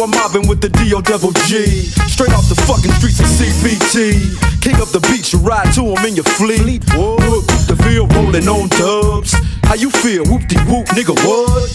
I'm 0.00 0.10
mobbing 0.12 0.48
with 0.48 0.62
the 0.62 0.70
DO 0.70 1.02
Devil 1.02 1.30
G. 1.44 1.66
Straight 2.08 2.32
off 2.32 2.48
the 2.48 2.56
fucking 2.64 2.92
streets 2.96 3.20
of 3.20 3.26
CPT. 3.28 4.32
King 4.62 4.80
up 4.80 4.88
the 4.88 5.00
beach, 5.12 5.34
you 5.34 5.38
ride 5.40 5.74
to 5.74 5.82
him 5.92 6.00
in 6.08 6.16
your 6.16 6.24
fleet. 6.40 6.80
Whoop, 6.96 7.44
the 7.68 7.76
field 7.84 8.08
rolling 8.14 8.48
on 8.48 8.68
dubs. 8.80 9.36
How 9.68 9.74
you 9.74 9.90
feel? 9.90 10.24
Whoop 10.24 10.48
de 10.48 10.56
whoop, 10.64 10.86
nigga, 10.96 11.12
what? 11.28 11.68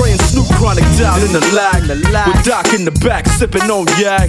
And 0.00 0.20
Snoop 0.32 0.48
Chronic 0.56 0.84
down 0.96 1.20
in 1.20 1.32
the 1.32 1.44
lag. 1.52 1.82
With 2.26 2.44
Doc 2.44 2.72
in 2.72 2.84
the 2.84 2.92
back, 3.04 3.26
sipping 3.26 3.68
on 3.70 3.84
yak. 4.00 4.28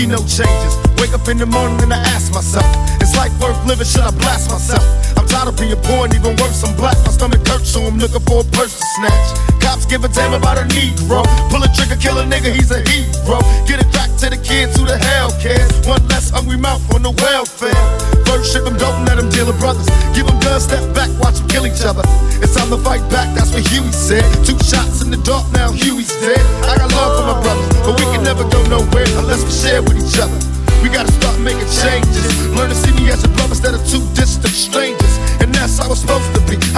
See 0.00 0.06
no 0.06 0.18
changes. 0.18 0.74
Wake 0.98 1.12
up 1.12 1.28
in 1.28 1.36
the 1.38 1.46
morning 1.46 1.80
and 1.82 1.92
I 1.92 1.98
ask 2.14 2.32
myself, 2.32 2.64
is 3.02 3.14
life 3.16 3.32
worth 3.40 3.58
living? 3.66 3.86
Should 3.86 4.02
I 4.02 4.10
blast 4.10 4.50
myself? 4.50 5.19
Tired 5.30 5.46
of 5.46 5.56
being 5.56 5.78
poor 5.86 6.10
and 6.10 6.14
even 6.14 6.34
worse, 6.42 6.66
I'm 6.66 6.74
black. 6.74 6.98
My 7.06 7.14
stomach 7.14 7.46
hurts, 7.46 7.70
so 7.70 7.86
I'm 7.86 8.02
looking 8.02 8.18
for 8.26 8.42
a 8.42 8.46
purse 8.50 8.74
to 8.74 8.84
snatch. 8.98 9.28
Cops 9.62 9.86
give 9.86 10.02
a 10.02 10.10
damn 10.10 10.34
about 10.34 10.58
a 10.58 10.66
Negro. 10.74 11.22
Pull 11.54 11.62
a 11.62 11.70
trigger, 11.70 11.94
kill 11.94 12.18
a 12.18 12.26
nigga, 12.26 12.50
he's 12.50 12.74
a 12.74 12.82
hero. 12.90 13.38
Get 13.62 13.78
it 13.78 13.86
back 13.94 14.10
to 14.18 14.26
the 14.26 14.40
kids 14.42 14.74
who 14.74 14.82
the 14.90 14.98
hell 14.98 15.30
cares. 15.38 15.70
One 15.86 16.02
less 16.10 16.34
hungry 16.34 16.58
mouth 16.58 16.82
on 16.90 17.06
the 17.06 17.14
welfare. 17.22 17.78
First 18.26 18.50
ship 18.50 18.66
them, 18.66 18.74
don't 18.74 19.06
let 19.06 19.22
them 19.22 19.30
deal 19.30 19.46
with 19.46 19.58
brothers. 19.62 19.86
Give 20.18 20.26
them 20.26 20.34
guns, 20.42 20.66
step 20.66 20.82
back, 20.98 21.08
watch 21.22 21.38
them 21.38 21.46
kill 21.46 21.62
each 21.62 21.86
other. 21.86 22.02
It's 22.42 22.58
time 22.58 22.66
to 22.74 22.78
fight 22.82 23.06
back, 23.06 23.30
that's 23.38 23.54
what 23.54 23.62
Huey 23.70 23.86
said. 23.94 24.26
Two 24.42 24.58
shots 24.66 24.98
in 24.98 25.14
the 25.14 25.20
dark, 25.22 25.46
now 25.54 25.70
Huey's 25.70 26.10
dead. 26.18 26.42
I 26.66 26.74
got 26.74 26.90
love 26.90 27.12
for 27.14 27.24
my 27.30 27.38
brothers, 27.38 27.70
but 27.86 27.94
we 27.94 28.04
can 28.10 28.26
never 28.26 28.42
go 28.50 28.58
nowhere 28.66 29.06
unless 29.14 29.46
we 29.46 29.52
share 29.54 29.78
with 29.78 29.94
each 29.94 30.18
other. 30.18 30.34
We 30.82 30.88
gotta 30.88 31.12
start 31.12 31.38
making 31.38 31.70
changes. 31.70 32.24
Learn 32.56 32.70
to 32.70 32.74
see 32.74 32.90
me 32.98 33.10
as 33.10 33.22
a 33.22 33.28
brother 33.28 33.52
instead 33.52 33.74
of 33.74 33.86
two 33.86 34.00
distant 34.18 34.54
strangers. 34.54 34.99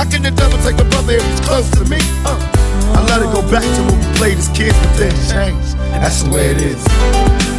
How 0.03 0.11
can 0.11 0.23
the 0.23 0.33
devil 0.33 0.59
take 0.59 0.81
a 0.81 0.85
brother 0.91 1.13
if 1.13 1.25
he's 1.25 1.41
close 1.47 1.71
to 1.79 1.85
me? 1.85 1.99
Uh, 2.27 2.35
I 2.93 3.07
let 3.07 3.23
it 3.23 3.31
go 3.33 3.41
back 3.49 3.63
to 3.63 3.83
when 3.87 4.01
we 4.01 4.17
played 4.19 4.37
as 4.37 4.49
kids, 4.49 4.77
but 4.83 4.97
then 4.99 5.15
changed. 5.31 5.79
That's 6.03 6.25
the 6.25 6.31
way 6.33 6.51
it 6.51 6.57
is. 6.57 6.83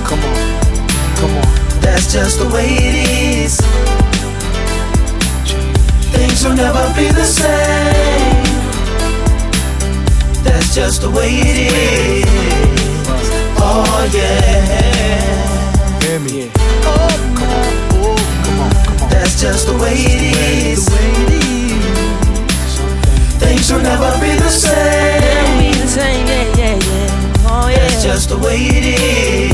Come 0.04 0.20
on, 0.20 0.36
come 1.16 1.32
on. 1.40 1.48
That's 1.80 2.12
just 2.12 2.40
the 2.40 2.50
way 2.50 2.68
it 2.68 2.96
is. 3.46 3.62
Things 6.12 6.44
will 6.44 6.56
never 6.56 6.84
be 7.00 7.08
the 7.16 7.24
same. 7.24 8.44
That's 10.44 10.76
just 10.76 11.02
the 11.02 11.12
way 11.12 11.30
it 11.32 12.26
is. 12.28 12.28
Oh 13.56 14.12
yeah. 14.12 14.84
Hear 16.04 16.20
me. 16.20 16.52
That's 19.10 19.40
just 19.40 19.68
the 19.68 19.78
way 19.78 19.94
it 19.96 20.78
is. 20.78 21.63
Things 23.44 23.72
will 23.72 23.82
never 23.82 24.12
be 24.20 24.32
the 24.36 24.50
same. 24.50 25.74
That's 25.94 25.98
oh, 27.46 28.02
just 28.02 28.30
the 28.30 28.38
way 28.38 28.58
it 28.58 28.86
is. 28.86 29.54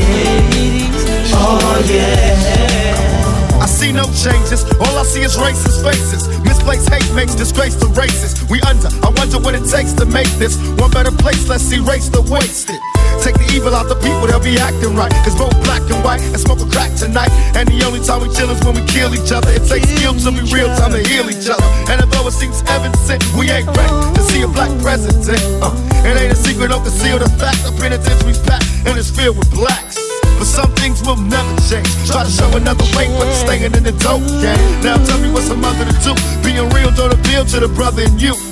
Oh 1.34 1.82
yeah. 1.90 3.60
I 3.60 3.66
see 3.66 3.92
no 3.92 4.04
changes. 4.14 4.64
All 4.80 4.96
I 4.96 5.02
see 5.04 5.22
is 5.22 5.36
racist 5.36 5.84
faces. 5.84 6.28
Misplaced 6.44 6.88
hate 6.88 7.12
makes 7.14 7.34
disgrace 7.34 7.76
to 7.76 7.86
races. 7.88 8.42
We 8.48 8.60
under. 8.62 8.88
I 9.04 9.10
wonder 9.16 9.38
what 9.38 9.54
it 9.54 9.68
takes 9.68 9.92
to 9.94 10.06
make 10.06 10.30
this 10.38 10.56
one 10.78 10.90
better 10.90 11.12
place. 11.12 11.48
Let's 11.48 11.70
erase 11.70 12.08
the 12.08 12.22
wasted. 12.22 12.80
Take 13.20 13.36
the 13.36 13.48
evil 13.52 13.76
out 13.76 13.88
the 13.88 14.00
people, 14.00 14.24
they'll 14.24 14.40
be 14.40 14.56
acting 14.56 14.96
right. 14.96 15.12
Cause 15.24 15.36
both 15.36 15.52
black 15.64 15.84
and 15.92 16.00
white 16.00 16.24
and 16.24 16.40
smoke 16.40 16.64
a 16.64 16.68
crack 16.72 16.96
tonight. 16.96 17.28
And 17.52 17.68
the 17.68 17.84
only 17.84 18.00
time 18.00 18.24
we 18.24 18.32
chill 18.32 18.48
is 18.48 18.60
when 18.64 18.74
we 18.74 18.84
kill 18.88 19.12
each 19.12 19.28
other. 19.28 19.52
It 19.52 19.68
takes 19.68 19.92
skill 19.92 20.16
to 20.16 20.30
be 20.32 20.40
real 20.48 20.72
time 20.80 20.96
to 20.96 21.02
heal 21.04 21.28
each 21.28 21.48
other. 21.52 21.64
And 21.92 22.00
although 22.00 22.28
it 22.28 22.36
seems 22.36 22.64
evident, 22.64 22.96
we 23.36 23.52
ain't 23.52 23.68
ready 23.68 23.92
to 24.16 24.22
see 24.24 24.40
a 24.42 24.48
black 24.48 24.72
president. 24.80 25.40
Uh, 25.60 25.76
it 26.08 26.16
ain't 26.16 26.32
a 26.32 26.38
secret, 26.38 26.72
don't 26.72 26.82
conceal 26.82 27.20
the 27.20 27.28
fact. 27.36 27.60
The 27.68 27.72
penitentiary's 27.76 28.40
packed 28.40 28.64
and 28.88 28.96
it's 28.96 29.12
filled 29.12 29.36
with 29.36 29.50
blacks. 29.52 30.00
But 30.40 30.48
some 30.48 30.72
things 30.80 31.04
will 31.04 31.20
never 31.20 31.52
change. 31.68 31.92
Try 32.08 32.24
to 32.24 32.32
show 32.32 32.48
another 32.56 32.88
way, 32.96 33.12
but 33.20 33.28
staying 33.36 33.76
in 33.76 33.84
the 33.84 33.92
dope 34.00 34.24
game. 34.40 34.56
Now 34.80 34.96
tell 35.04 35.20
me 35.20 35.28
what's 35.28 35.50
a 35.52 35.56
mother 35.56 35.84
to 35.84 35.96
do. 36.00 36.16
Being 36.40 36.64
real 36.72 36.90
don't 36.96 37.12
appeal 37.12 37.44
to 37.44 37.60
the 37.60 37.68
brother 37.68 38.02
in 38.02 38.18
you. 38.18 38.49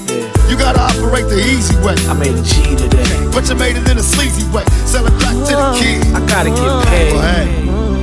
You 0.49 0.57
gotta 0.57 0.80
operate 0.80 1.28
the 1.28 1.38
easy 1.38 1.76
way. 1.84 1.94
I 2.09 2.14
made 2.14 2.34
a 2.34 2.42
G 2.42 2.74
today. 2.74 3.28
But 3.32 3.49
you 3.49 3.55
made 3.55 3.76
it 3.76 3.88
in 3.88 3.99
a 3.99 4.03
sleazy 4.03 4.49
way. 4.51 4.64
Selling 4.86 5.12
crack 5.20 5.34
to 5.34 5.55
the 5.55 5.76
kid. 5.78 6.07
I 6.16 6.20
gotta 6.26 6.51
get 6.51 6.86
paid. 6.88 7.12
Well, 7.12 7.22
hey, 7.22 7.46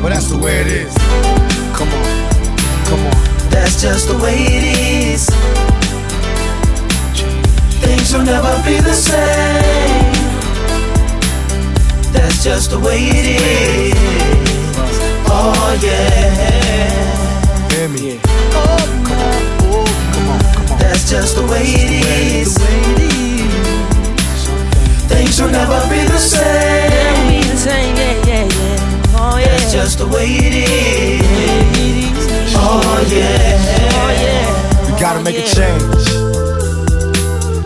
well, 0.02 0.10
that's 0.10 0.30
the 0.30 0.38
way 0.38 0.62
it 0.62 0.68
is. 0.68 0.94
Come 1.74 1.90
on, 1.90 2.06
come 2.86 3.02
on. 3.06 3.14
That's 3.50 3.82
just 3.82 4.08
the 4.08 4.18
way 4.18 4.38
it 4.38 4.64
is. 4.78 5.30
Things 7.82 8.14
will 8.14 8.24
never 8.24 8.54
be 8.64 8.80
the 8.80 8.94
same. 8.94 10.14
That's 12.14 12.44
just 12.44 12.70
the 12.70 12.80
way 12.80 13.00
it 13.00 13.26
is. 13.42 13.96
Oh 15.28 15.78
yeah. 15.82 16.90
Hear 17.72 17.90
me. 17.90 18.20
Oh, 18.54 18.78
that's 20.80 21.10
just 21.10 21.36
the 21.36 21.42
way 21.48 21.64
it 21.64 21.92
is. 21.92 22.35
Yeah. 35.26 35.32
Make 35.32 35.40
a 35.40 35.56
change. 35.56 36.08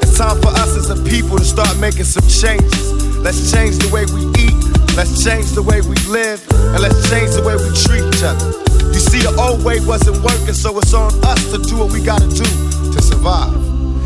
It's 0.01 0.17
time 0.17 0.39
for 0.41 0.49
us 0.49 0.77
as 0.77 0.89
a 0.89 0.95
people 1.09 1.37
to 1.37 1.45
start 1.45 1.77
making 1.79 2.05
some 2.05 2.27
changes. 2.27 3.17
Let's 3.17 3.51
change 3.51 3.77
the 3.77 3.89
way 3.91 4.05
we 4.15 4.27
eat. 4.39 4.55
Let's 4.95 5.23
change 5.23 5.51
the 5.51 5.63
way 5.63 5.81
we 5.81 5.95
live. 6.07 6.41
And 6.73 6.79
let's 6.81 7.09
change 7.09 7.31
the 7.35 7.43
way 7.43 7.55
we 7.55 7.67
treat 7.83 8.03
each 8.15 8.23
other. 8.23 8.47
You 8.93 8.99
see, 8.99 9.19
the 9.19 9.35
old 9.39 9.63
way 9.63 9.79
wasn't 9.85 10.23
working, 10.23 10.53
so 10.53 10.77
it's 10.77 10.93
on 10.93 11.11
us 11.23 11.51
to 11.51 11.57
do 11.57 11.77
what 11.77 11.91
we 11.91 12.03
gotta 12.03 12.27
do 12.27 12.45
to 12.91 13.01
survive. 13.01 13.68